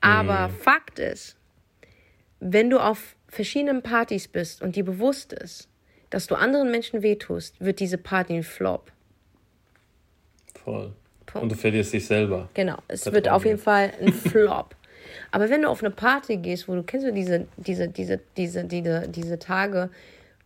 Aber 0.00 0.48
mhm. 0.48 0.54
Fakt 0.54 0.98
ist, 0.98 1.36
wenn 2.40 2.70
du 2.70 2.78
auf 2.78 3.14
verschiedenen 3.28 3.82
Partys 3.82 4.26
bist 4.26 4.62
und 4.62 4.74
dir 4.74 4.84
bewusst 4.84 5.32
ist, 5.32 5.68
dass 6.08 6.26
du 6.26 6.34
anderen 6.34 6.72
Menschen 6.72 7.02
wehtust, 7.02 7.60
wird 7.60 7.78
diese 7.78 7.98
Party 7.98 8.34
ein 8.34 8.42
Flop. 8.42 8.90
Voll. 10.64 10.92
Punkt. 11.26 11.42
Und 11.44 11.52
du 11.52 11.56
verlierst 11.56 11.92
dich 11.92 12.06
selber. 12.06 12.48
Genau, 12.54 12.78
es 12.88 13.10
wird 13.10 13.28
auf 13.28 13.44
jeden 13.44 13.58
Fall 13.58 13.92
ein 14.00 14.12
Flop. 14.12 14.74
Aber 15.30 15.50
wenn 15.50 15.62
du 15.62 15.68
auf 15.68 15.82
eine 15.82 15.90
Party 15.90 16.36
gehst, 16.36 16.68
wo 16.68 16.74
du 16.74 16.82
kennst 16.82 17.06
du 17.06 17.12
diese, 17.12 17.46
diese, 17.56 17.88
diese, 17.88 18.20
diese, 18.36 18.64
diese, 18.64 19.08
diese 19.08 19.38
Tage, 19.38 19.90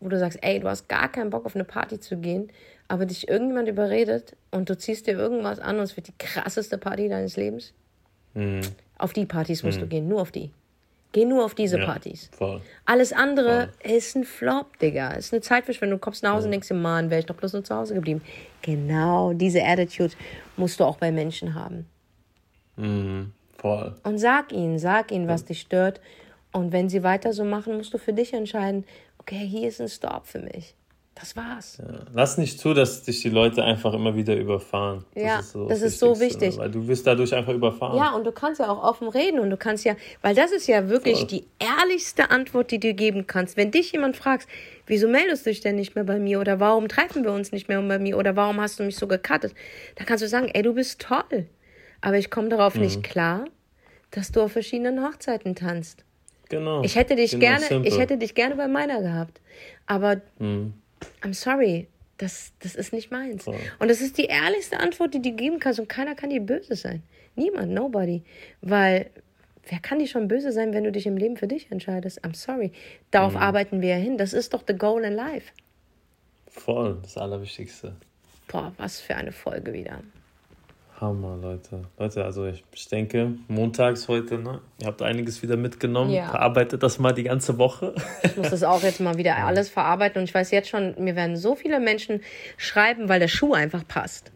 wo 0.01 0.09
du 0.09 0.18
sagst, 0.18 0.39
ey, 0.43 0.61
du 0.61 0.68
hast 0.68 0.89
gar 0.89 1.11
keinen 1.11 1.30
Bock 1.30 1.47
auf 1.47 1.55
eine 1.55 1.64
Party 1.64 1.99
zu 2.01 2.16
gehen, 2.18 2.51
aber 2.89 3.07
dich 3.07 3.28
irgendjemand 3.28 3.68
überredet 3.68 4.37
und 4.51 4.68
du 4.68 4.76
ziehst 4.76 5.07
dir 5.07 5.18
irgendwas 5.18 5.59
an 5.59 5.78
und 5.78 5.85
es 5.85 5.97
wird 5.97 6.09
die 6.09 6.18
krasseste 6.18 6.78
Party 6.78 7.09
deines 7.09 7.37
Lebens? 7.37 7.72
Mhm. 8.35 8.61
Auf 8.99 9.12
die 9.12 9.26
Partys 9.26 9.62
musst 9.62 9.78
mhm. 9.78 9.82
du 9.82 9.89
gehen, 9.89 10.09
nur 10.09 10.20
auf 10.20 10.30
die. 10.30 10.51
Geh 11.14 11.24
nur 11.24 11.45
auf 11.45 11.55
diese 11.55 11.78
ja, 11.78 11.87
Partys. 11.87 12.28
Voll. 12.32 12.61
Alles 12.87 13.12
andere 13.12 13.70
voll. 13.82 13.93
ist 13.93 14.16
ein 14.16 14.24
Flop, 14.24 14.76
Digga. 14.80 15.12
Ist 15.12 15.32
eine 15.32 15.41
Zeitverschwendung. 15.43 16.01
Du 16.01 16.05
kommst 16.05 16.24
nach 16.24 16.32
Hause 16.32 16.43
ja. 16.43 16.47
und 16.47 16.51
denkst 16.51 16.66
dir, 16.66 16.74
Mann, 16.74 17.09
wäre 17.09 17.20
ich 17.20 17.26
doch 17.26 17.37
bloß 17.37 17.53
nur 17.53 17.62
zu 17.62 17.72
Hause 17.72 17.95
geblieben. 17.95 18.20
Genau 18.62 19.32
diese 19.32 19.62
Attitude 19.62 20.12
musst 20.57 20.80
du 20.80 20.85
auch 20.85 20.97
bei 20.97 21.12
Menschen 21.12 21.55
haben. 21.55 21.87
Mhm, 22.76 23.32
voll. 23.64 23.94
Und 24.02 24.18
sag 24.18 24.52
ihnen, 24.52 24.78
sag 24.78 25.10
ihnen, 25.10 25.26
was 25.26 25.46
dich 25.46 25.62
stört. 25.62 26.00
Und 26.52 26.70
wenn 26.70 26.90
sie 26.90 27.02
weiter 27.02 27.32
so 27.32 27.44
machen, 27.44 27.78
musst 27.78 27.94
du 27.94 27.98
für 27.98 28.12
dich 28.12 28.34
entscheiden, 28.34 28.84
okay, 29.18 29.46
hier 29.46 29.68
ist 29.68 29.80
ein 29.80 29.88
Stop 29.88 30.26
für 30.26 30.40
mich. 30.40 30.74
Das 31.14 31.36
war's. 31.36 31.78
Ja. 31.78 32.00
Lass 32.12 32.38
nicht 32.38 32.58
zu, 32.58 32.74
dass 32.74 33.04
dich 33.04 33.22
die 33.22 33.30
Leute 33.30 33.62
einfach 33.62 33.94
immer 33.94 34.16
wieder 34.16 34.36
überfahren. 34.36 35.04
Das 35.14 35.22
ja, 35.22 35.38
ist 35.38 35.52
so 35.52 35.68
das, 35.68 35.80
ist 35.80 35.98
so 35.98 36.20
wichtig. 36.20 36.58
Weil 36.58 36.72
du 36.72 36.86
wirst 36.88 37.06
dadurch 37.06 37.32
einfach 37.32 37.54
überfahren. 37.54 37.96
Ja, 37.96 38.10
und 38.14 38.24
du 38.24 38.32
kannst 38.32 38.60
ja 38.60 38.68
auch 38.68 38.82
offen 38.82 39.08
reden 39.08 39.38
und 39.38 39.48
du 39.48 39.56
kannst 39.56 39.84
ja, 39.84 39.94
weil 40.22 40.34
das 40.34 40.50
ist 40.50 40.66
ja 40.66 40.88
wirklich 40.88 41.18
Voll. 41.18 41.28
die 41.28 41.44
ehrlichste 41.60 42.30
Antwort, 42.30 42.70
die 42.70 42.80
du 42.80 42.92
geben 42.92 43.26
kannst. 43.26 43.56
Wenn 43.56 43.70
dich 43.70 43.92
jemand 43.92 44.16
fragt, 44.16 44.48
wieso 44.86 45.08
meldest 45.08 45.46
du 45.46 45.50
dich 45.50 45.60
denn 45.60 45.76
nicht 45.76 45.94
mehr 45.94 46.04
bei 46.04 46.18
mir 46.18 46.40
oder 46.40 46.58
warum 46.58 46.88
treffen 46.88 47.24
wir 47.24 47.32
uns 47.32 47.52
nicht 47.52 47.68
mehr 47.68 47.80
bei 47.80 47.98
mir 47.98 48.18
oder 48.18 48.34
warum 48.36 48.60
hast 48.60 48.80
du 48.80 48.82
mich 48.82 48.96
so 48.96 49.06
gecuttet, 49.06 49.54
dann 49.94 50.06
kannst 50.06 50.24
du 50.24 50.28
sagen, 50.28 50.50
ey, 50.52 50.62
du 50.62 50.74
bist 50.74 51.00
toll. 51.00 51.46
Aber 52.05 52.18
ich 52.18 52.30
komme 52.30 52.48
darauf 52.48 52.74
mhm. 52.74 52.82
nicht 52.82 53.02
klar, 53.02 53.46
dass 54.11 54.30
du 54.30 54.42
auf 54.42 54.52
verschiedenen 54.52 55.05
Hochzeiten 55.05 55.55
tanzt. 55.55 56.05
Genau. 56.48 56.82
Ich 56.82 56.96
hätte 56.96 57.16
dich 57.16 57.32
genau, 57.32 57.40
gerne, 57.40 57.66
simple. 57.66 57.88
ich 57.88 57.98
hätte 57.98 58.18
dich 58.18 58.34
gerne 58.34 58.55
bei 58.55 58.68
meiner 58.68 59.00
gehabt. 59.00 59.40
Aber 59.86 60.20
mhm 60.38 60.74
I'm 61.22 61.34
sorry, 61.34 61.88
das, 62.18 62.52
das 62.61 62.74
ist 62.74 62.92
nicht 62.92 63.11
meins. 63.11 63.46
Oh. 63.46 63.55
Und 63.78 63.88
das 63.88 64.00
ist 64.00 64.18
die 64.18 64.26
ehrlichste 64.26 64.78
Antwort, 64.80 65.14
die 65.14 65.22
du 65.22 65.32
geben 65.32 65.59
kannst. 65.59 65.80
Und 65.80 65.88
keiner 65.88 66.14
kann 66.14 66.30
dir 66.30 66.40
böse 66.40 66.76
sein. 66.76 67.02
Niemand, 67.36 67.72
nobody. 67.72 68.22
Weil, 68.61 69.11
wer 69.68 69.80
kann 69.80 69.98
dir 69.98 70.07
schon 70.07 70.28
böse 70.28 70.52
sein, 70.52 70.72
wenn 70.72 70.84
du 70.84 70.92
dich 70.92 71.07
im 71.07 71.16
Leben 71.16 71.36
für 71.36 71.48
dich 71.48 71.70
entscheidest? 71.70 72.24
I'm 72.24 72.34
sorry. 72.34 72.72
Darauf 73.11 73.32
mhm. 73.32 73.38
arbeiten 73.38 73.80
wir 73.80 73.90
ja 73.90 73.96
hin. 73.96 74.18
Das 74.18 74.32
ist 74.32 74.55
doch 74.55 74.62
the 74.66 74.74
goal 74.74 75.02
in 75.05 75.14
life. 75.14 75.52
Voll, 76.48 76.98
das 77.02 77.16
Allerwichtigste. 77.18 77.96
Boah, 78.46 78.72
was 78.76 79.00
für 79.00 79.16
eine 79.16 79.32
Folge 79.32 79.72
wieder. 79.72 80.00
Hammer, 81.01 81.36
Leute. 81.40 81.82
Leute, 81.99 82.24
also 82.24 82.47
ich, 82.47 82.64
ich 82.72 82.88
denke, 82.88 83.32
montags 83.49 84.09
heute, 84.09 84.38
ne? 84.38 84.61
Ihr 84.80 84.86
habt 84.86 85.03
einiges 85.03 85.42
wieder 85.42 85.57
mitgenommen. 85.57 86.11
Ja. 86.11 86.28
Verarbeitet 86.28 86.82
das 86.82 86.99
mal 86.99 87.12
die 87.12 87.24
ganze 87.24 87.59
Woche. 87.59 87.95
Ich 88.22 88.36
muss 88.36 88.51
das 88.51 88.62
auch 88.62 88.82
jetzt 88.82 89.01
mal 89.01 89.16
wieder 89.16 89.36
alles 89.45 89.68
verarbeiten. 89.68 90.20
Und 90.20 90.24
ich 90.24 90.34
weiß 90.34 90.51
jetzt 90.53 90.68
schon, 90.68 90.95
mir 90.99 91.16
werden 91.16 91.36
so 91.36 91.57
viele 91.57 91.80
Menschen 91.80 92.20
schreiben, 92.57 93.09
weil 93.09 93.20
der 93.20 93.28
Schuh 93.28 93.55
einfach 93.55 93.86
passt. 93.86 94.30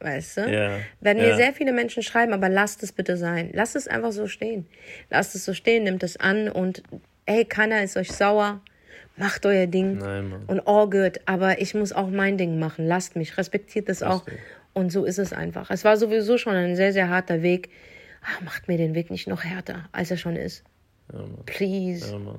Weißt 0.00 0.38
du? 0.38 0.52
Ja. 0.52 0.78
Werden 1.00 1.22
mir 1.22 1.36
sehr 1.36 1.52
viele 1.52 1.72
Menschen 1.72 2.02
schreiben, 2.02 2.32
aber 2.32 2.48
lasst 2.48 2.82
es 2.82 2.90
bitte 2.90 3.16
sein. 3.16 3.50
Lasst 3.52 3.76
es 3.76 3.86
einfach 3.86 4.10
so 4.10 4.26
stehen. 4.26 4.66
Lasst 5.10 5.36
es 5.36 5.44
so 5.44 5.54
stehen, 5.54 5.84
nimmt 5.84 6.02
es 6.02 6.16
an 6.16 6.48
und 6.48 6.82
ey, 7.26 7.44
keiner 7.44 7.84
ist 7.84 7.96
euch 7.96 8.10
sauer. 8.10 8.60
Macht 9.16 9.46
euer 9.46 9.66
Ding. 9.66 9.98
Nein, 9.98 10.30
Mann. 10.30 10.44
Und 10.46 10.66
all 10.66 10.88
good. 10.88 11.20
Aber 11.26 11.60
ich 11.60 11.74
muss 11.74 11.92
auch 11.92 12.08
mein 12.08 12.38
Ding 12.38 12.58
machen. 12.58 12.86
Lasst 12.86 13.14
mich. 13.14 13.36
Respektiert 13.36 13.88
das 13.88 14.02
auch. 14.02 14.24
Und 14.74 14.90
so 14.90 15.04
ist 15.04 15.18
es 15.18 15.32
einfach. 15.32 15.70
Es 15.70 15.84
war 15.84 15.96
sowieso 15.96 16.38
schon 16.38 16.54
ein 16.54 16.76
sehr, 16.76 16.92
sehr 16.92 17.08
harter 17.08 17.42
Weg. 17.42 17.70
Ach, 18.24 18.40
macht 18.42 18.68
mir 18.68 18.78
den 18.78 18.94
Weg 18.94 19.10
nicht 19.10 19.26
noch 19.26 19.44
härter, 19.44 19.88
als 19.92 20.10
er 20.10 20.16
schon 20.16 20.36
ist. 20.36 20.64
Ja, 21.12 21.24
Please. 21.46 22.10
Ja, 22.10 22.36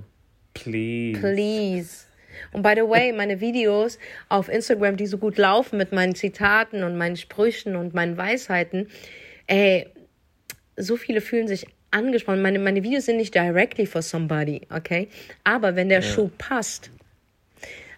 Please. 0.54 1.20
Please. 1.20 2.06
Und 2.52 2.64
by 2.64 2.74
the 2.76 2.82
way, 2.82 3.12
meine 3.12 3.40
Videos 3.40 4.00
auf 4.30 4.50
Instagram, 4.50 4.98
die 4.98 5.06
so 5.06 5.18
gut 5.18 5.38
laufen 5.38 5.78
mit 5.78 5.92
meinen 5.92 6.16
Zitaten 6.16 6.84
und 6.84 6.98
meinen 6.98 7.16
Sprüchen 7.18 7.76
und 7.76 7.94
meinen 7.94 8.18
Weisheiten, 8.18 8.88
ey, 9.48 9.88
so 10.76 10.96
viele 10.96 11.22
fühlen 11.22 11.48
sich 11.48 11.68
angesprochen. 11.92 12.42
Meine, 12.42 12.60
meine 12.60 12.84
Videos 12.84 13.06
sind 13.06 13.18
nicht 13.18 13.36
directly 13.36 13.86
for 13.86 14.02
somebody, 14.02 14.62
okay? 14.72 15.10
Aber 15.44 15.76
wenn 15.76 15.90
der 15.90 16.02
ja. 16.02 16.08
Schuh 16.08 16.30
passt, 16.38 16.90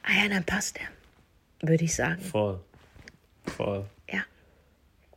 ah 0.04 0.24
ja, 0.24 0.30
dann 0.30 0.44
passt 0.44 0.78
er, 0.80 1.70
würde 1.70 1.86
ich 1.86 1.96
sagen. 1.96 2.22
Voll. 2.22 2.60
Voll. 3.46 3.86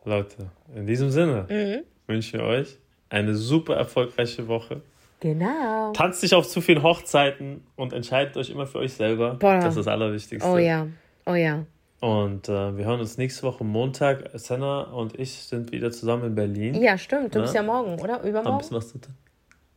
Leute, 0.04 0.50
in 0.74 0.86
diesem 0.86 1.10
Sinne 1.10 1.46
mhm. 1.48 1.84
wünsche 2.06 2.36
ich 2.36 2.42
euch 2.42 2.78
eine 3.10 3.34
super 3.34 3.76
erfolgreiche 3.76 4.48
Woche. 4.48 4.82
Genau. 5.20 5.92
Tanzt 5.92 6.22
nicht 6.22 6.34
auf 6.34 6.46
zu 6.46 6.60
vielen 6.60 6.82
Hochzeiten 6.82 7.64
und 7.76 7.92
entscheidet 7.92 8.36
euch 8.36 8.50
immer 8.50 8.66
für 8.66 8.78
euch 8.78 8.92
selber. 8.92 9.34
Boah. 9.34 9.56
Das 9.56 9.70
ist 9.70 9.78
das 9.78 9.88
Allerwichtigste. 9.88 10.48
Oh 10.48 10.58
ja, 10.58 10.86
oh 11.26 11.34
ja. 11.34 11.64
Und 12.00 12.48
äh, 12.48 12.76
wir 12.76 12.84
hören 12.84 13.00
uns 13.00 13.18
nächste 13.18 13.42
Woche 13.42 13.64
Montag. 13.64 14.30
Senna 14.34 14.82
und 14.82 15.18
ich 15.18 15.32
sind 15.32 15.72
wieder 15.72 15.90
zusammen 15.90 16.24
in 16.26 16.34
Berlin. 16.36 16.74
Ja, 16.80 16.96
stimmt. 16.96 17.34
Du 17.34 17.40
ja? 17.40 17.42
bist 17.42 17.54
ja 17.54 17.62
morgen, 17.62 18.00
oder? 18.00 18.22
Übermorgen? 18.22 18.46
Haben 18.46 18.58
bisschen 18.58 18.76
was 18.76 18.88
zu 18.90 18.98
tun. 18.98 19.14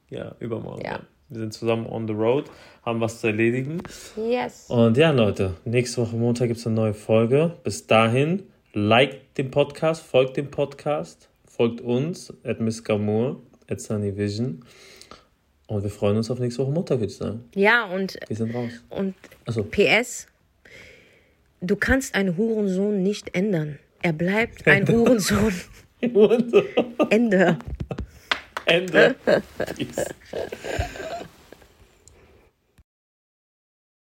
Ja, 0.09 0.35
übermorgen. 0.39 0.83
Ja. 0.83 0.91
ja. 0.91 0.99
Wir 1.29 1.39
sind 1.39 1.53
zusammen 1.53 1.87
on 1.87 2.07
the 2.07 2.13
road, 2.13 2.51
haben 2.85 2.99
was 2.99 3.21
zu 3.21 3.27
erledigen. 3.27 3.81
Yes. 4.17 4.69
Und 4.69 4.97
ja, 4.97 5.11
Leute, 5.11 5.55
nächste 5.63 6.01
Woche 6.01 6.15
Montag 6.17 6.49
gibt 6.49 6.59
es 6.59 6.67
eine 6.67 6.75
neue 6.75 6.93
Folge. 6.93 7.53
Bis 7.63 7.87
dahin 7.87 8.43
Liked 8.73 9.37
den 9.37 9.51
Podcast, 9.51 10.01
folgt 10.01 10.37
dem 10.37 10.49
Podcast, 10.49 11.29
folgt 11.45 11.81
uns, 11.81 12.33
at 12.43 12.61
Miss 12.61 12.83
Gamour, 12.83 13.41
at 13.69 13.81
Sunny 13.81 14.15
Vision. 14.15 14.63
Und 15.67 15.83
wir 15.83 15.89
freuen 15.89 16.17
uns 16.17 16.31
auf 16.31 16.39
nächste 16.39 16.63
Woche 16.63 16.71
Montag, 16.71 16.99
würde 16.99 17.11
ich 17.11 17.17
sagen. 17.17 17.43
Ja, 17.53 17.85
und. 17.85 18.17
Wir 18.27 18.35
sind 18.35 18.55
raus. 18.55 18.71
Und 18.89 19.15
so. 19.47 19.63
PS, 19.63 20.27
du 21.59 21.75
kannst 21.75 22.15
einen 22.15 22.37
Hurensohn 22.37 23.03
nicht 23.03 23.35
ändern. 23.35 23.77
Er 24.01 24.13
bleibt 24.13 24.65
ein 24.67 24.87
Hurensohn. 24.87 25.53
Ende. 27.09 27.59
Ende. 28.65 29.15